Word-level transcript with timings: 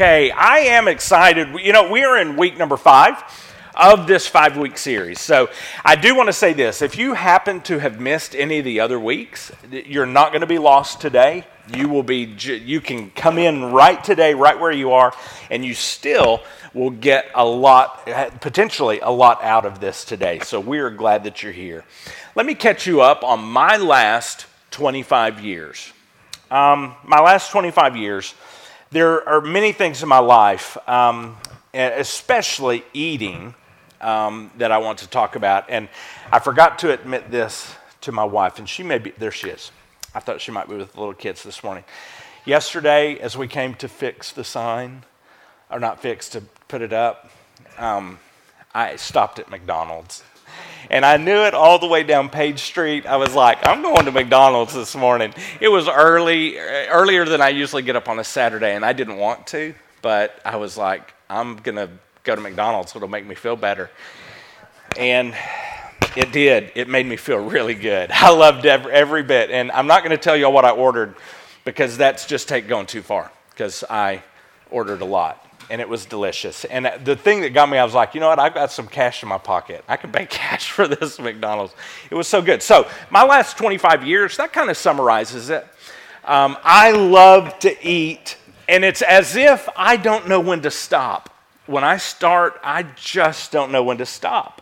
Okay, 0.00 0.30
I 0.30 0.60
am 0.60 0.88
excited. 0.88 1.60
You 1.62 1.74
know, 1.74 1.90
we 1.90 2.04
are 2.04 2.16
in 2.16 2.36
week 2.36 2.56
number 2.56 2.78
five 2.78 3.22
of 3.74 4.06
this 4.06 4.26
five 4.26 4.56
week 4.56 4.78
series. 4.78 5.20
So 5.20 5.50
I 5.84 5.94
do 5.94 6.16
want 6.16 6.28
to 6.28 6.32
say 6.32 6.54
this 6.54 6.80
if 6.80 6.96
you 6.96 7.12
happen 7.12 7.60
to 7.64 7.78
have 7.78 8.00
missed 8.00 8.34
any 8.34 8.60
of 8.60 8.64
the 8.64 8.80
other 8.80 8.98
weeks, 8.98 9.52
you're 9.70 10.06
not 10.06 10.32
going 10.32 10.40
to 10.40 10.46
be 10.46 10.56
lost 10.56 11.02
today. 11.02 11.44
You 11.76 11.86
will 11.90 12.02
be, 12.02 12.24
you 12.24 12.80
can 12.80 13.10
come 13.10 13.36
in 13.36 13.72
right 13.72 14.02
today, 14.02 14.32
right 14.32 14.58
where 14.58 14.72
you 14.72 14.92
are, 14.92 15.12
and 15.50 15.62
you 15.62 15.74
still 15.74 16.40
will 16.72 16.88
get 16.88 17.26
a 17.34 17.44
lot, 17.44 18.06
potentially 18.40 19.00
a 19.00 19.10
lot 19.10 19.44
out 19.44 19.66
of 19.66 19.80
this 19.80 20.06
today. 20.06 20.38
So 20.38 20.60
we 20.60 20.78
are 20.78 20.88
glad 20.88 21.24
that 21.24 21.42
you're 21.42 21.52
here. 21.52 21.84
Let 22.34 22.46
me 22.46 22.54
catch 22.54 22.86
you 22.86 23.02
up 23.02 23.22
on 23.22 23.44
my 23.44 23.76
last 23.76 24.46
25 24.70 25.44
years. 25.44 25.92
Um, 26.50 26.94
my 27.04 27.20
last 27.20 27.50
25 27.50 27.98
years, 27.98 28.34
there 28.90 29.28
are 29.28 29.40
many 29.40 29.72
things 29.72 30.02
in 30.02 30.08
my 30.08 30.18
life, 30.18 30.76
um, 30.88 31.36
especially 31.72 32.84
eating, 32.92 33.54
um, 34.00 34.50
that 34.58 34.72
I 34.72 34.78
want 34.78 34.98
to 34.98 35.08
talk 35.08 35.36
about. 35.36 35.70
And 35.70 35.88
I 36.32 36.40
forgot 36.40 36.78
to 36.80 36.92
admit 36.92 37.30
this 37.30 37.74
to 38.02 38.12
my 38.12 38.24
wife, 38.24 38.58
and 38.58 38.68
she 38.68 38.82
may 38.82 38.98
be, 38.98 39.10
there 39.10 39.30
she 39.30 39.48
is. 39.48 39.70
I 40.14 40.20
thought 40.20 40.40
she 40.40 40.50
might 40.50 40.68
be 40.68 40.76
with 40.76 40.92
the 40.92 40.98
little 40.98 41.14
kids 41.14 41.42
this 41.42 41.62
morning. 41.62 41.84
Yesterday, 42.44 43.18
as 43.18 43.36
we 43.36 43.46
came 43.46 43.74
to 43.74 43.88
fix 43.88 44.32
the 44.32 44.42
sign, 44.42 45.04
or 45.70 45.78
not 45.78 46.00
fix, 46.00 46.28
to 46.30 46.40
put 46.66 46.82
it 46.82 46.92
up, 46.92 47.30
um, 47.78 48.18
I 48.74 48.96
stopped 48.96 49.38
at 49.38 49.50
McDonald's 49.50 50.24
and 50.90 51.04
I 51.04 51.16
knew 51.16 51.44
it 51.44 51.54
all 51.54 51.78
the 51.78 51.86
way 51.86 52.02
down 52.02 52.28
Page 52.28 52.60
Street. 52.60 53.06
I 53.06 53.16
was 53.16 53.34
like, 53.34 53.66
I'm 53.66 53.80
going 53.80 54.04
to 54.06 54.12
McDonald's 54.12 54.74
this 54.74 54.96
morning. 54.96 55.32
It 55.60 55.68
was 55.68 55.88
early, 55.88 56.58
uh, 56.58 56.88
earlier 56.90 57.24
than 57.24 57.40
I 57.40 57.50
usually 57.50 57.82
get 57.82 57.94
up 57.94 58.08
on 58.08 58.18
a 58.18 58.24
Saturday, 58.24 58.74
and 58.74 58.84
I 58.84 58.92
didn't 58.92 59.16
want 59.16 59.46
to, 59.48 59.74
but 60.02 60.40
I 60.44 60.56
was 60.56 60.76
like, 60.76 61.14
I'm 61.28 61.56
going 61.56 61.76
to 61.76 61.88
go 62.24 62.34
to 62.34 62.40
McDonald's. 62.40 62.94
It'll 62.96 63.08
make 63.08 63.24
me 63.24 63.36
feel 63.36 63.54
better. 63.56 63.88
And 64.98 65.34
it 66.16 66.32
did. 66.32 66.72
It 66.74 66.88
made 66.88 67.06
me 67.06 67.16
feel 67.16 67.38
really 67.38 67.74
good. 67.74 68.10
I 68.14 68.30
loved 68.30 68.66
every, 68.66 68.92
every 68.92 69.22
bit. 69.22 69.50
And 69.50 69.70
I'm 69.70 69.86
not 69.86 70.02
going 70.02 70.10
to 70.10 70.22
tell 70.22 70.36
you 70.36 70.46
all 70.46 70.52
what 70.52 70.64
I 70.64 70.70
ordered 70.70 71.14
because 71.64 71.96
that's 71.96 72.26
just 72.26 72.48
take 72.48 72.66
going 72.66 72.86
too 72.86 73.02
far 73.02 73.30
because 73.50 73.84
I 73.88 74.24
ordered 74.70 75.02
a 75.02 75.04
lot 75.04 75.49
and 75.70 75.80
it 75.80 75.88
was 75.88 76.04
delicious. 76.04 76.64
And 76.64 76.90
the 77.04 77.16
thing 77.16 77.40
that 77.42 77.54
got 77.54 77.70
me, 77.70 77.78
I 77.78 77.84
was 77.84 77.94
like, 77.94 78.14
you 78.14 78.20
know 78.20 78.28
what? 78.28 78.38
I've 78.38 78.54
got 78.54 78.72
some 78.72 78.88
cash 78.88 79.22
in 79.22 79.28
my 79.28 79.38
pocket. 79.38 79.84
I 79.88 79.96
can 79.96 80.12
pay 80.12 80.26
cash 80.26 80.70
for 80.70 80.86
this 80.86 81.18
McDonald's. 81.18 81.74
It 82.10 82.14
was 82.14 82.28
so 82.28 82.42
good. 82.42 82.62
So, 82.62 82.88
my 83.10 83.24
last 83.24 83.56
25 83.56 84.04
years, 84.06 84.36
that 84.36 84.52
kind 84.52 84.68
of 84.68 84.76
summarizes 84.76 85.48
it. 85.48 85.66
Um, 86.24 86.58
I 86.62 86.90
love 86.90 87.58
to 87.60 87.86
eat, 87.86 88.36
and 88.68 88.84
it's 88.84 89.00
as 89.00 89.36
if 89.36 89.68
I 89.74 89.96
don't 89.96 90.28
know 90.28 90.40
when 90.40 90.60
to 90.62 90.70
stop. 90.70 91.34
When 91.66 91.84
I 91.84 91.96
start, 91.96 92.60
I 92.62 92.82
just 92.96 93.52
don't 93.52 93.72
know 93.72 93.82
when 93.82 93.98
to 93.98 94.06
stop. 94.06 94.60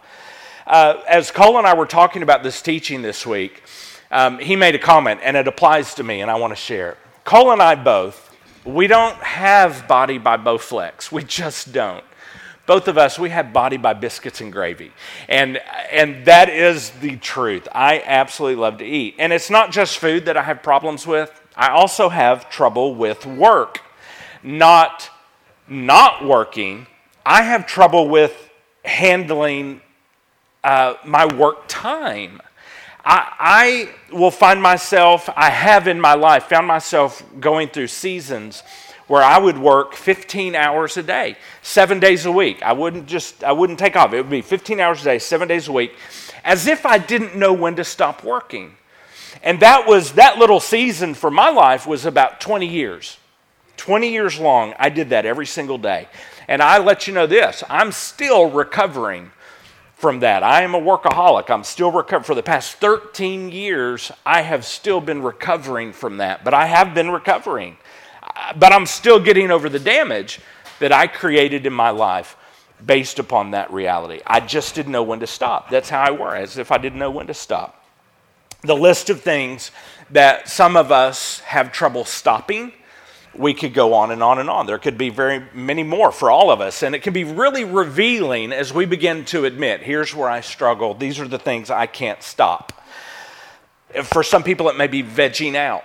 Uh, 0.67 1.03
as 1.09 1.31
Cole 1.31 1.57
and 1.57 1.67
I 1.67 1.75
were 1.75 1.87
talking 1.87 2.23
about 2.23 2.43
this 2.43 2.61
teaching 2.61 3.03
this 3.03 3.27
week, 3.27 3.63
um, 4.11 4.39
he 4.39 4.55
made 4.55 4.75
a 4.75 4.79
comment, 4.79 5.21
and 5.23 5.37
it 5.37 5.49
applies 5.49 5.95
to 5.95 6.05
me, 6.05 6.21
and 6.21 6.31
I 6.31 6.37
want 6.37 6.53
to 6.53 6.57
share 6.57 6.93
it. 6.93 6.99
Cole 7.25 7.51
and 7.51 7.61
I 7.61 7.75
both 7.75 8.28
we 8.65 8.87
don't 8.87 9.17
have 9.17 9.89
body 9.89 10.19
by 10.19 10.37
Bowflex. 10.37 11.11
We 11.13 11.25
just 11.25 11.73
don't. 11.73 12.05
Both 12.67 12.87
of 12.87 12.99
us, 12.99 13.19
we 13.19 13.31
have 13.31 13.53
body 13.53 13.79
by 13.79 13.95
biscuits 13.95 14.43
and 14.43 14.53
gravy. 14.53 14.93
And, 15.29 15.59
and 15.91 16.27
that 16.27 16.51
is 16.51 16.91
the 17.01 17.17
truth. 17.17 17.67
I 17.73 18.03
absolutely 18.05 18.61
love 18.61 18.79
to 18.79 18.85
eat. 18.85 19.15
And 19.19 19.33
it's 19.33 19.49
not 19.49 19.73
just 19.73 19.99
food 19.99 20.27
that 20.27 20.37
I 20.37 20.43
have 20.43 20.63
problems 20.63 21.07
with, 21.07 21.41
I 21.57 21.71
also 21.71 22.09
have 22.11 22.51
trouble 22.51 22.95
with 22.95 23.25
work. 23.25 23.81
Not 24.43 25.11
not 25.69 26.25
working, 26.25 26.87
I 27.25 27.43
have 27.43 27.67
trouble 27.67 28.09
with 28.09 28.51
handling 28.85 29.83
uh, 30.65 30.95
my 31.05 31.27
work 31.27 31.65
time. 31.69 32.41
I, 33.11 33.89
I 34.11 34.15
will 34.15 34.31
find 34.31 34.61
myself, 34.61 35.31
I 35.35 35.49
have 35.49 35.89
in 35.89 35.99
my 35.99 36.13
life 36.13 36.45
found 36.45 36.67
myself 36.67 37.23
going 37.41 37.69
through 37.69 37.87
seasons 37.87 38.63
where 39.07 39.23
I 39.23 39.39
would 39.39 39.57
work 39.57 39.95
15 39.95 40.55
hours 40.55 40.99
a 40.99 41.03
day, 41.03 41.37
seven 41.63 42.01
days 42.01 42.27
a 42.27 42.33
week. 42.33 42.63
I 42.63 42.75
wouldn't 42.75 43.07
just, 43.07 43.43
I 43.43 43.53
wouldn't 43.53 43.79
take 43.79 43.97
off. 43.97 44.13
It 44.13 44.19
would 44.19 44.29
be 44.29 44.43
15 44.43 44.79
hours 44.79 45.01
a 45.01 45.05
day, 45.05 45.19
seven 45.19 45.49
days 45.49 45.69
a 45.69 45.73
week, 45.73 45.95
as 46.45 46.67
if 46.67 46.85
I 46.85 46.99
didn't 46.99 47.35
know 47.35 47.55
when 47.55 47.77
to 47.77 47.85
stop 47.85 48.23
working. 48.23 48.77
And 49.43 49.59
that 49.61 49.87
was, 49.87 50.13
that 50.13 50.37
little 50.37 50.61
season 50.61 51.15
for 51.15 51.31
my 51.31 51.49
life 51.49 51.87
was 51.87 52.05
about 52.05 52.43
20 52.43 52.67
years. 52.67 53.17
20 53.79 54.11
years 54.11 54.39
long, 54.39 54.75
I 54.79 54.91
did 54.91 55.09
that 55.11 55.25
every 55.25 55.47
single 55.47 55.79
day. 55.79 56.09
And 56.47 56.61
I 56.61 56.77
let 56.77 57.07
you 57.07 57.15
know 57.15 57.27
this 57.27 57.65
I'm 57.71 57.91
still 57.91 58.51
recovering 58.51 59.31
from 59.99 60.21
that. 60.21 60.45
I 60.45 60.63
am 60.63 60.75
a 60.75 60.81
workaholic. 60.81 61.51
I'm 61.51 61.65
still 61.65 61.91
recovering. 61.91 62.25
For 62.25 62.37
the 62.37 62.43
past 62.43 62.77
13 62.77 63.51
years, 63.51 64.13
I 64.25 64.43
have 64.43 64.65
still 64.65 65.01
been 65.01 65.23
recovering 65.23 65.93
from 65.93 66.19
that, 66.19 66.45
but 66.45 66.55
I 66.55 66.67
have 66.67 66.95
been 66.95 67.11
recovering. 67.11 67.77
But 68.57 68.73
I'm 68.73 68.87
still 68.87 69.19
getting 69.19 69.51
over 69.51 69.69
the 69.69 69.81
damage 69.81 70.41
that 70.79 70.93
I 70.93 71.09
created 71.09 71.67
in 71.67 71.73
my 71.73 71.91
life 71.91 72.37
based 72.85 73.19
upon 73.19 73.51
that 73.51 73.73
reality. 73.73 74.21
I 74.25 74.39
just 74.39 74.77
didn't 74.77 74.93
know 74.93 75.03
when 75.03 75.19
to 75.19 75.27
stop. 75.27 75.69
That's 75.69 75.91
how 75.91 76.01
I 76.01 76.13
were, 76.13 76.37
as 76.37 76.59
if 76.59 76.71
I 76.71 76.79
didn't 76.79 77.01
know 77.01 77.11
when 77.11 77.27
to 77.27 77.35
stop. 77.35 77.85
The 78.63 78.77
list 78.77 79.11
of 79.11 79.21
things 79.21 79.73
that 80.11 80.49
some 80.49 80.77
of 80.77 80.93
us 80.93 81.41
have 81.41 81.73
trouble 81.73 82.05
stopping 82.05 82.73
we 83.35 83.55
could 83.55 83.75
go 83.75 83.95
on 83.95 84.11
and 84.11 84.23
on 84.23 84.39
and 84.39 84.51
on. 84.51 84.67
There 84.67 84.79
could 84.79 84.99
be 84.99 85.11
very 85.11 85.43
many 85.55 85.83
more 85.83 86.11
for 86.13 86.31
all 86.31 86.51
of 86.51 86.61
us. 86.61 86.83
And 86.83 86.95
it 86.95 87.03
can 87.03 87.13
be 87.13 87.25
really 87.25 87.65
revealing 87.65 88.53
as 88.53 88.73
we 88.73 88.87
begin 88.87 89.25
to 89.27 89.45
admit 89.45 89.83
here's 89.83 90.15
where 90.15 90.29
I 90.29 90.41
struggle. 90.41 90.95
These 90.95 91.21
are 91.21 91.29
the 91.29 91.39
things 91.39 91.71
I 91.71 91.87
can't 91.87 92.23
stop. 92.23 92.73
For 94.05 94.23
some 94.23 94.43
people, 94.43 94.69
it 94.69 94.77
may 94.77 94.87
be 94.87 95.03
vegging 95.03 95.55
out. 95.55 95.85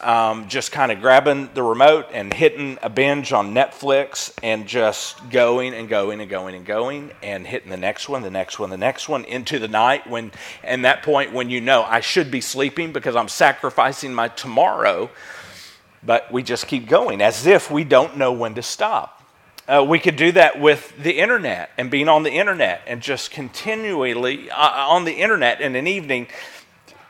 Um, 0.00 0.48
just 0.48 0.72
kind 0.72 0.90
of 0.90 1.00
grabbing 1.00 1.50
the 1.54 1.62
remote 1.62 2.06
and 2.12 2.32
hitting 2.32 2.78
a 2.82 2.88
binge 2.88 3.32
on 3.32 3.54
Netflix 3.54 4.32
and 4.42 4.66
just 4.66 5.30
going 5.30 5.74
and 5.74 5.88
going 5.88 6.20
and 6.20 6.28
going 6.28 6.54
and 6.54 6.64
going 6.66 7.12
and 7.22 7.46
hitting 7.46 7.70
the 7.70 7.76
next 7.76 8.08
one, 8.08 8.22
the 8.22 8.30
next 8.30 8.58
one, 8.58 8.70
the 8.70 8.78
next 8.78 9.08
one 9.08 9.24
into 9.26 9.58
the 9.58 9.68
night 9.68 10.08
when, 10.08 10.32
and 10.64 10.84
that 10.84 11.02
point 11.02 11.32
when 11.32 11.48
you 11.48 11.60
know 11.60 11.82
I 11.82 12.00
should 12.00 12.30
be 12.30 12.40
sleeping 12.40 12.92
because 12.92 13.14
I'm 13.14 13.28
sacrificing 13.28 14.12
my 14.14 14.28
tomorrow 14.28 15.10
but 16.06 16.30
we 16.32 16.42
just 16.42 16.66
keep 16.66 16.88
going 16.88 17.20
as 17.20 17.46
if 17.46 17.70
we 17.70 17.84
don't 17.84 18.16
know 18.16 18.32
when 18.32 18.54
to 18.54 18.62
stop. 18.62 19.22
Uh, 19.66 19.84
we 19.86 19.98
could 19.98 20.16
do 20.16 20.30
that 20.32 20.60
with 20.60 20.92
the 21.02 21.18
internet 21.18 21.70
and 21.78 21.90
being 21.90 22.08
on 22.08 22.22
the 22.22 22.30
internet 22.30 22.82
and 22.86 23.00
just 23.00 23.30
continually 23.30 24.50
uh, 24.50 24.88
on 24.88 25.04
the 25.04 25.12
internet 25.12 25.60
in 25.62 25.74
an 25.74 25.86
evening, 25.86 26.26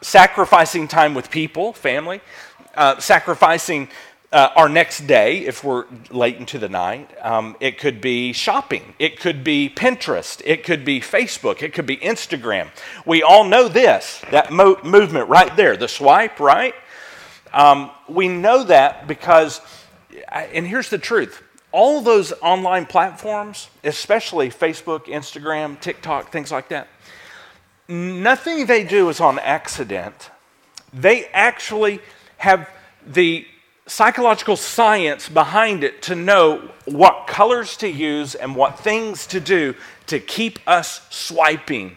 sacrificing 0.01 0.87
time 0.87 1.15
with 1.15 1.31
people, 1.31 1.73
family, 1.73 2.21
uh, 2.77 2.99
sacrificing 3.01 3.89
uh, 4.35 4.51
our 4.57 4.69
next 4.69 5.07
day 5.07 5.39
if 5.47 5.65
we're 5.65 5.85
late 6.11 6.37
into 6.37 6.59
the 6.59 6.69
night. 6.69 7.09
Um, 7.23 7.57
it 7.61 7.79
could 7.79 8.01
be 8.01 8.33
shopping. 8.33 8.95
It 8.99 9.19
could 9.19 9.43
be 9.43 9.69
Pinterest. 9.75 10.41
It 10.45 10.65
could 10.65 10.85
be 10.85 11.01
Facebook. 11.01 11.63
It 11.63 11.73
could 11.73 11.87
be 11.87 11.97
Instagram. 11.99 12.69
We 13.07 13.23
all 13.23 13.45
know 13.45 13.69
this 13.69 14.21
that 14.31 14.53
mo- 14.53 14.81
movement 14.85 15.29
right 15.29 15.55
there, 15.57 15.77
the 15.77 15.89
swipe, 15.89 16.39
right? 16.39 16.75
Um, 17.55 17.93
we 18.09 18.27
know 18.27 18.65
that 18.65 19.07
because, 19.07 19.61
and 20.29 20.67
here's 20.67 20.91
the 20.91 20.99
truth 20.99 21.43
all 21.71 22.01
those 22.01 22.33
online 22.41 22.87
platforms, 22.87 23.69
especially 23.83 24.49
Facebook, 24.49 25.07
Instagram, 25.07 25.81
TikTok, 25.81 26.31
things 26.31 26.53
like 26.53 26.69
that, 26.69 26.87
nothing 27.89 28.67
they 28.67 28.85
do 28.85 29.09
is 29.09 29.21
on 29.21 29.41
accident. 29.41 30.31
They 30.93 31.27
actually 31.27 32.01
have 32.37 32.69
the 33.05 33.47
psychological 33.87 34.57
science 34.57 35.29
behind 35.29 35.83
it 35.83 36.01
to 36.03 36.15
know 36.15 36.71
what 36.85 37.27
colors 37.27 37.77
to 37.79 37.89
use 37.89 38.35
and 38.37 38.55
what 38.55 38.79
things 38.79 39.27
to 39.29 39.41
do 39.41 39.75
to 40.07 40.21
keep 40.21 40.61
us 40.67 41.07
swiping 41.11 41.97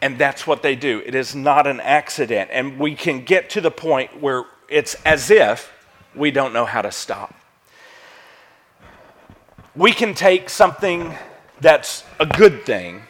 and 0.00 0.18
that's 0.18 0.46
what 0.46 0.62
they 0.62 0.76
do. 0.76 1.02
It 1.04 1.14
is 1.14 1.34
not 1.34 1.66
an 1.66 1.80
accident. 1.80 2.50
And 2.52 2.78
we 2.78 2.94
can 2.94 3.24
get 3.24 3.50
to 3.50 3.60
the 3.60 3.70
point 3.70 4.20
where 4.20 4.44
it's 4.68 4.94
as 5.04 5.30
if 5.30 5.72
we 6.14 6.30
don't 6.30 6.52
know 6.52 6.64
how 6.64 6.82
to 6.82 6.92
stop. 6.92 7.34
We 9.74 9.92
can 9.92 10.14
take 10.14 10.50
something 10.50 11.14
that's 11.60 12.04
a 12.18 12.26
good 12.26 12.64
thing, 12.64 13.02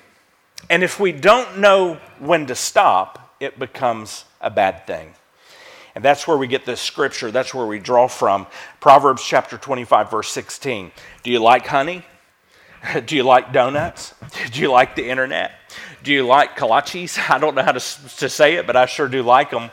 and 0.71 0.83
if 0.83 1.01
we 1.01 1.13
don't 1.13 1.59
know 1.59 1.99
when 2.19 2.47
to 2.47 2.55
stop, 2.55 3.35
it 3.41 3.59
becomes 3.59 4.25
a 4.41 4.51
bad 4.51 4.87
thing. 4.87 5.15
And 5.95 6.05
that's 6.05 6.29
where 6.29 6.37
we 6.37 6.47
get 6.47 6.65
this 6.65 6.81
scripture. 6.81 7.31
That's 7.31 7.55
where 7.55 7.67
we 7.67 7.79
draw 7.79 8.07
from. 8.07 8.47
Proverbs 8.81 9.23
chapter 9.25 9.57
25, 9.57 10.11
verse 10.11 10.29
16. 10.31 10.93
Do 11.23 11.31
you 11.31 11.41
like 11.41 11.67
honey? 11.67 12.05
Do 13.07 13.17
you 13.17 13.23
like 13.23 13.53
donuts? 13.53 14.15
Do 14.53 14.61
you 14.61 14.71
like 14.71 14.95
the 14.95 15.09
internet? 15.09 15.53
Do 16.09 16.15
you 16.15 16.27
like 16.27 16.57
kolaches? 16.57 17.19
I 17.31 17.37
don't 17.37 17.55
know 17.55 17.63
how 17.63 17.73
to, 17.73 17.81
to 17.81 18.31
say 18.31 18.55
it, 18.55 18.67
but 18.67 18.77
I 18.77 18.87
sure 18.87 19.09
do 19.09 19.23
like 19.23 19.51
them. 19.51 19.71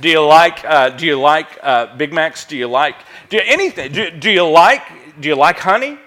Do 0.00 0.08
you 0.08 0.24
like, 0.24 0.64
uh, 0.64 0.88
do 0.88 1.04
you 1.04 1.20
like 1.20 1.58
uh, 1.62 1.94
Big 1.94 2.10
Macs? 2.10 2.46
Do 2.46 2.56
you 2.56 2.68
like 2.68 2.96
do 3.28 3.36
you, 3.36 3.42
anything? 3.44 3.92
Do, 3.92 4.10
do 4.10 4.30
you 4.30 4.48
like 4.48 4.80
do 5.20 5.28
you 5.28 5.34
like 5.34 5.58
honey? 5.58 5.98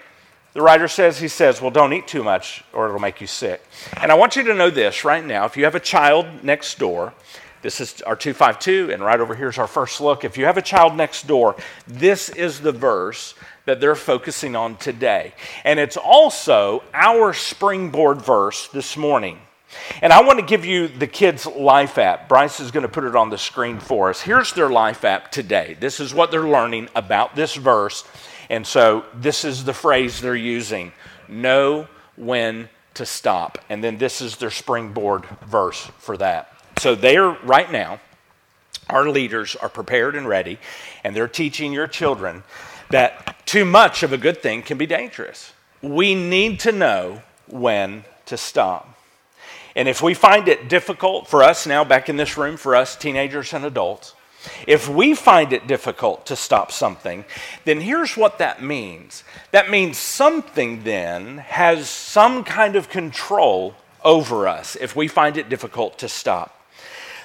The 0.54 0.64
writer 0.64 0.88
says, 0.88 1.20
he 1.20 1.28
says, 1.28 1.62
well, 1.62 1.70
don't 1.70 1.94
eat 1.94 2.08
too 2.08 2.24
much 2.24 2.64
or 2.74 2.88
it'll 2.88 2.98
make 3.00 3.22
you 3.22 3.28
sick. 3.28 3.64
And 4.02 4.12
I 4.12 4.16
want 4.16 4.36
you 4.36 4.42
to 4.46 4.56
know 4.56 4.72
this 4.72 5.06
right 5.06 5.24
now. 5.24 5.46
If 5.46 5.56
you 5.56 5.66
have 5.66 5.76
a 5.76 5.80
child 5.80 6.44
next 6.44 6.80
door, 6.80 7.14
this 7.62 7.80
is 7.80 8.02
our 8.02 8.16
252, 8.16 8.90
and 8.92 9.04
right 9.04 9.20
over 9.20 9.36
here 9.36 9.50
is 9.50 9.60
our 9.60 9.68
first 9.68 10.02
look. 10.02 10.24
If 10.24 10.40
you 10.40 10.46
have 10.46 10.58
a 10.58 10.64
child 10.64 10.96
next 10.96 11.28
door, 11.28 11.56
this 11.88 12.30
is 12.30 12.62
the 12.62 12.72
verse 12.72 13.36
that 13.66 13.80
they're 13.80 13.94
focusing 13.94 14.56
on 14.56 14.78
today. 14.78 15.36
And 15.64 15.80
it's 15.80 15.98
also 15.98 16.82
our 16.96 17.32
springboard 17.34 18.24
verse 18.24 18.70
this 18.70 18.98
morning. 18.98 19.38
And 20.02 20.14
I 20.14 20.22
want 20.24 20.40
to 20.40 20.46
give 20.46 20.66
you 20.66 20.88
the 20.88 21.08
kids' 21.08 21.46
life 21.46 21.98
app. 21.98 22.30
Bryce 22.30 22.60
is 22.60 22.72
going 22.72 22.84
to 22.84 22.92
put 22.92 23.04
it 23.04 23.16
on 23.16 23.30
the 23.30 23.38
screen 23.38 23.80
for 23.80 24.10
us. 24.10 24.22
Here's 24.22 24.54
their 24.54 24.70
life 24.70 25.04
app 25.04 25.32
today. 25.32 25.76
This 25.80 26.00
is 26.00 26.14
what 26.14 26.32
they're 26.32 26.48
learning 26.48 26.90
about 26.96 27.36
this 27.36 27.56
verse 27.56 28.04
and 28.50 28.66
so 28.66 29.06
this 29.14 29.44
is 29.44 29.64
the 29.64 29.74
phrase 29.74 30.22
they're 30.22 30.36
using 30.36 30.92
know 31.28 31.88
when 32.16 32.70
to 32.94 33.06
stop. 33.06 33.58
And 33.70 33.84
then 33.84 33.98
this 33.98 34.22
is 34.22 34.38
their 34.38 34.52
springboard 34.52 35.26
verse 35.46 35.86
for 36.00 36.18
that. 36.18 36.54
So 36.80 36.96
they're 36.96 37.30
right 37.30 37.72
now, 37.72 38.00
our 38.90 39.10
leaders 39.10 39.56
are 39.56 39.70
prepared 39.70 40.16
and 40.16 40.28
ready, 40.28 40.60
and 41.04 41.16
they're 41.16 41.28
teaching 41.28 41.74
your 41.74 41.88
children 41.88 42.44
that 42.90 43.46
too 43.46 43.66
much 43.66 44.04
of 44.04 44.14
a 44.14 44.18
good 44.18 44.42
thing 44.42 44.62
can 44.62 44.78
be 44.78 44.86
dangerous. 44.86 45.52
We 45.82 46.16
need 46.16 46.62
to 46.62 46.72
know 46.72 47.22
when 47.48 48.06
to 48.28 48.38
stop. 48.38 48.97
And 49.78 49.88
if 49.88 50.02
we 50.02 50.16
find 50.16 50.48
it 50.48 50.70
difficult 50.70 51.28
for 51.28 51.44
us 51.44 51.68
now, 51.68 51.84
back 51.84 52.10
in 52.10 52.18
this 52.18 52.36
room, 52.36 52.58
for 52.58 52.76
us 52.76 52.96
teenagers 52.96 53.54
and 53.54 53.64
adults, 53.64 54.16
if 54.66 54.90
we 54.90 55.14
find 55.14 55.54
it 55.54 55.68
difficult 55.68 56.26
to 56.26 56.36
stop 56.36 56.72
something, 56.72 57.26
then 57.64 57.82
here's 57.82 58.18
what 58.18 58.40
that 58.40 58.64
means 58.64 59.24
that 59.52 59.70
means 59.70 60.00
something 60.00 60.84
then 60.84 61.38
has 61.38 61.88
some 61.88 62.44
kind 62.44 62.76
of 62.76 62.90
control 62.90 63.76
over 64.04 64.48
us 64.48 64.76
if 64.78 64.96
we 64.96 65.08
find 65.08 65.38
it 65.38 65.48
difficult 65.48 66.00
to 66.00 66.10
stop. 66.10 66.60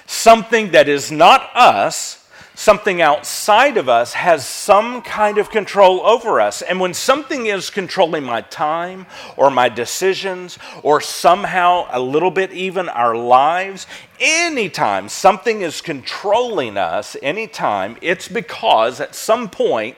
Something 0.05 0.71
that 0.73 0.87
is 0.87 1.11
not 1.11 1.49
us 1.55 2.22
something 2.55 3.01
outside 3.01 3.77
of 3.77 3.89
us 3.89 4.13
has 4.13 4.45
some 4.45 5.01
kind 5.01 5.37
of 5.37 5.49
control 5.49 6.01
over 6.05 6.39
us. 6.39 6.61
And 6.61 6.79
when 6.79 6.93
something 6.93 7.47
is 7.47 7.69
controlling 7.69 8.23
my 8.23 8.41
time 8.41 9.05
or 9.37 9.49
my 9.49 9.69
decisions 9.69 10.59
or 10.83 11.01
somehow 11.01 11.87
a 11.91 11.99
little 11.99 12.31
bit 12.31 12.51
even 12.51 12.89
our 12.89 13.15
lives, 13.15 13.87
anytime 14.19 15.09
something 15.09 15.61
is 15.61 15.81
controlling 15.81 16.77
us, 16.77 17.17
anytime, 17.21 17.97
it's 18.01 18.27
because 18.27 18.99
at 18.99 19.15
some 19.15 19.49
point 19.49 19.97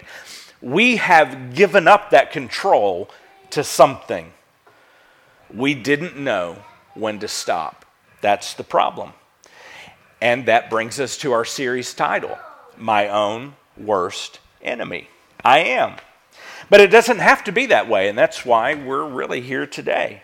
we 0.62 0.98
have 0.98 1.54
given 1.54 1.88
up 1.88 2.10
that 2.12 2.32
control 2.32 3.10
to 3.52 3.64
something. 3.64 4.32
We 5.54 5.74
didn't 5.74 6.18
know 6.18 6.58
when 6.94 7.20
to 7.20 7.28
stop. 7.28 7.86
That's 8.22 8.54
the 8.54 8.64
problem. 8.64 9.14
And 10.22 10.48
that 10.48 10.70
brings 10.70 11.00
us 11.00 11.18
to 11.18 11.34
our 11.34 11.46
series 11.46 11.94
title 11.94 12.36
My 12.80 13.08
Own 13.08 13.56
Worst 13.78 14.40
Enemy. 14.62 15.08
I 15.44 15.60
am. 15.60 15.96
But 16.70 16.82
it 16.82 16.88
doesn't 16.88 17.20
have 17.20 17.44
to 17.46 17.52
be 17.52 17.68
that 17.68 17.88
way, 17.88 18.10
and 18.10 18.18
that's 18.18 18.46
why 18.46 18.74
we're 18.74 19.08
really 19.08 19.42
here 19.42 19.68
today. 19.68 20.24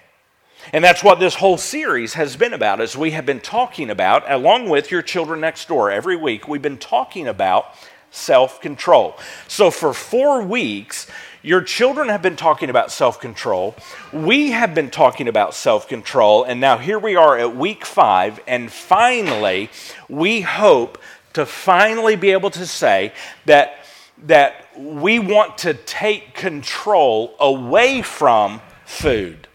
And 0.74 0.84
that's 0.84 1.04
what 1.04 1.20
this 1.20 1.36
whole 1.36 1.58
series 1.58 2.14
has 2.14 2.36
been 2.36 2.54
about, 2.54 2.82
as 2.82 2.96
we 2.96 3.12
have 3.12 3.26
been 3.26 3.40
talking 3.40 3.90
about, 3.90 4.30
along 4.32 4.70
with 4.70 4.92
your 4.92 5.02
children 5.02 5.42
next 5.42 5.68
door 5.68 5.92
every 5.92 6.16
week, 6.16 6.48
we've 6.48 6.62
been 6.62 6.78
talking 6.78 7.28
about 7.28 7.76
self 8.12 8.62
control. 8.62 9.18
So 9.48 9.72
for 9.72 9.94
four 9.94 10.44
weeks, 10.44 11.08
your 11.42 11.62
children 11.62 12.10
have 12.10 12.22
been 12.22 12.36
talking 12.36 12.70
about 12.70 12.92
self 12.92 13.20
control. 13.20 13.76
We 14.14 14.52
have 14.52 14.76
been 14.76 14.92
talking 14.92 15.28
about 15.28 15.56
self 15.56 15.88
control. 15.88 16.44
And 16.44 16.62
now 16.62 16.78
here 16.78 17.00
we 17.00 17.16
are 17.16 17.38
at 17.38 17.56
week 17.56 17.86
five. 17.86 18.40
And 18.48 18.72
finally, 18.72 19.70
we 20.08 20.42
hope 20.42 21.00
to 21.34 21.46
finally 21.46 22.16
be 22.16 22.32
able 22.32 22.50
to 22.52 22.66
say 22.66 23.14
that, 23.46 23.86
that 24.26 24.68
we 24.78 25.20
want 25.20 25.58
to 25.60 25.74
take 25.74 26.34
control 26.34 27.36
away 27.40 28.02
from 28.02 28.62
food. 28.86 29.48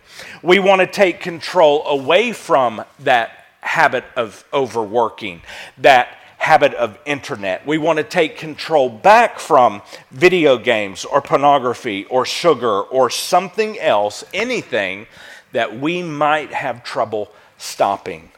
We 0.42 0.58
want 0.58 0.80
to 0.80 0.86
take 0.86 1.20
control 1.20 1.86
away 1.86 2.32
from 2.32 2.84
that 3.00 3.30
habit 3.60 4.04
of 4.16 4.44
overworking, 4.52 5.42
that 5.78 6.08
habit 6.38 6.74
of 6.74 6.98
internet. 7.04 7.66
We 7.66 7.78
want 7.78 7.98
to 7.98 8.04
take 8.04 8.38
control 8.38 8.88
back 8.88 9.38
from 9.38 9.82
video 10.12 10.56
games 10.56 11.04
or 11.04 11.20
pornography 11.20 12.04
or 12.04 12.24
sugar 12.24 12.82
or 12.82 13.10
something 13.10 13.78
else, 13.80 14.22
anything 14.32 15.06
that 15.52 15.78
we 15.78 16.02
might 16.02 16.52
have 16.52 16.84
trouble 16.84 17.32
stopping. 17.58 18.30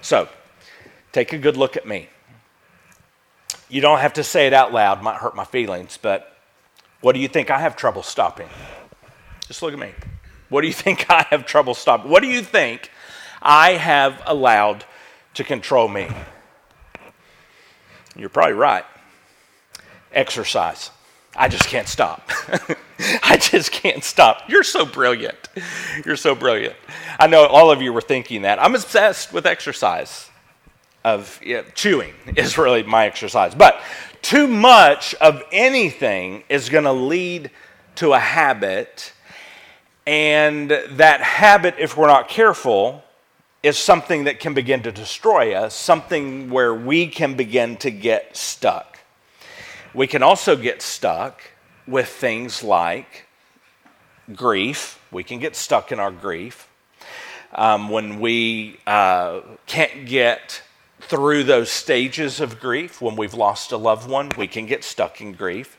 So, 0.00 0.28
take 1.12 1.32
a 1.32 1.38
good 1.38 1.56
look 1.56 1.76
at 1.76 1.86
me. 1.86 2.08
You 3.72 3.80
don't 3.80 4.00
have 4.00 4.12
to 4.12 4.22
say 4.22 4.46
it 4.46 4.52
out 4.52 4.74
loud, 4.74 5.02
might 5.02 5.16
hurt 5.16 5.34
my 5.34 5.46
feelings, 5.46 5.96
but 5.96 6.36
what 7.00 7.14
do 7.14 7.20
you 7.20 7.26
think 7.26 7.50
I 7.50 7.58
have 7.58 7.74
trouble 7.74 8.02
stopping? 8.02 8.50
Just 9.46 9.62
look 9.62 9.72
at 9.72 9.78
me. 9.78 9.92
What 10.50 10.60
do 10.60 10.66
you 10.66 10.72
think 10.84 11.10
I 11.10 11.22
have 11.30 11.46
trouble 11.46 11.72
stopping? 11.72 12.10
What 12.10 12.22
do 12.22 12.28
you 12.28 12.42
think 12.42 12.90
I 13.40 13.72
have 13.72 14.20
allowed 14.26 14.84
to 15.34 15.42
control 15.42 15.88
me? 15.88 16.06
You're 18.14 18.28
probably 18.28 18.52
right. 18.52 18.84
Exercise. 20.12 20.90
I 21.34 21.48
just 21.48 21.64
can't 21.64 21.88
stop. 21.88 22.28
I 23.22 23.38
just 23.38 23.72
can't 23.72 24.04
stop. 24.04 24.50
You're 24.50 24.64
so 24.64 24.84
brilliant. 24.84 25.48
You're 26.04 26.16
so 26.16 26.34
brilliant. 26.34 26.76
I 27.18 27.26
know 27.26 27.46
all 27.46 27.70
of 27.70 27.80
you 27.80 27.94
were 27.94 28.02
thinking 28.02 28.42
that. 28.42 28.62
I'm 28.62 28.74
obsessed 28.74 29.32
with 29.32 29.46
exercise. 29.46 30.28
Of 31.04 31.40
yeah, 31.44 31.62
chewing 31.74 32.14
is 32.36 32.56
really 32.56 32.84
my 32.84 33.06
exercise. 33.06 33.54
But 33.54 33.80
too 34.22 34.46
much 34.46 35.14
of 35.16 35.42
anything 35.50 36.44
is 36.48 36.68
going 36.68 36.84
to 36.84 36.92
lead 36.92 37.50
to 37.96 38.12
a 38.12 38.18
habit. 38.18 39.12
And 40.06 40.70
that 40.70 41.20
habit, 41.20 41.74
if 41.78 41.96
we're 41.96 42.06
not 42.06 42.28
careful, 42.28 43.02
is 43.62 43.78
something 43.78 44.24
that 44.24 44.40
can 44.40 44.54
begin 44.54 44.82
to 44.82 44.92
destroy 44.92 45.54
us, 45.54 45.74
something 45.74 46.50
where 46.50 46.74
we 46.74 47.06
can 47.06 47.34
begin 47.34 47.76
to 47.78 47.90
get 47.90 48.36
stuck. 48.36 48.98
We 49.94 50.06
can 50.06 50.22
also 50.22 50.56
get 50.56 50.82
stuck 50.82 51.42
with 51.86 52.08
things 52.08 52.64
like 52.64 53.26
grief. 54.34 54.98
We 55.10 55.22
can 55.22 55.38
get 55.38 55.54
stuck 55.54 55.92
in 55.92 56.00
our 56.00 56.10
grief. 56.10 56.68
Um, 57.54 57.90
when 57.90 58.18
we 58.18 58.78
uh, 58.86 59.42
can't 59.66 60.06
get 60.06 60.62
through 61.12 61.44
those 61.44 61.70
stages 61.70 62.40
of 62.40 62.58
grief, 62.58 63.02
when 63.02 63.16
we've 63.16 63.34
lost 63.34 63.70
a 63.70 63.76
loved 63.76 64.08
one, 64.08 64.30
we 64.38 64.46
can 64.46 64.64
get 64.64 64.82
stuck 64.82 65.20
in 65.20 65.34
grief. 65.34 65.76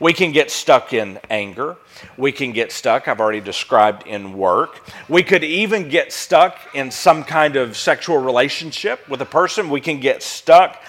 We 0.00 0.14
can 0.14 0.32
get 0.32 0.50
stuck 0.50 0.94
in 0.94 1.20
anger. 1.28 1.76
We 2.16 2.32
can 2.32 2.52
get 2.52 2.72
stuck, 2.72 3.06
I've 3.06 3.20
already 3.20 3.42
described, 3.42 4.06
in 4.06 4.32
work. 4.32 4.80
We 5.06 5.22
could 5.22 5.44
even 5.44 5.90
get 5.90 6.14
stuck 6.14 6.56
in 6.74 6.90
some 6.90 7.24
kind 7.24 7.56
of 7.56 7.76
sexual 7.76 8.16
relationship 8.16 9.06
with 9.06 9.20
a 9.20 9.26
person. 9.26 9.68
We 9.68 9.82
can 9.82 10.00
get 10.00 10.22
stuck 10.22 10.82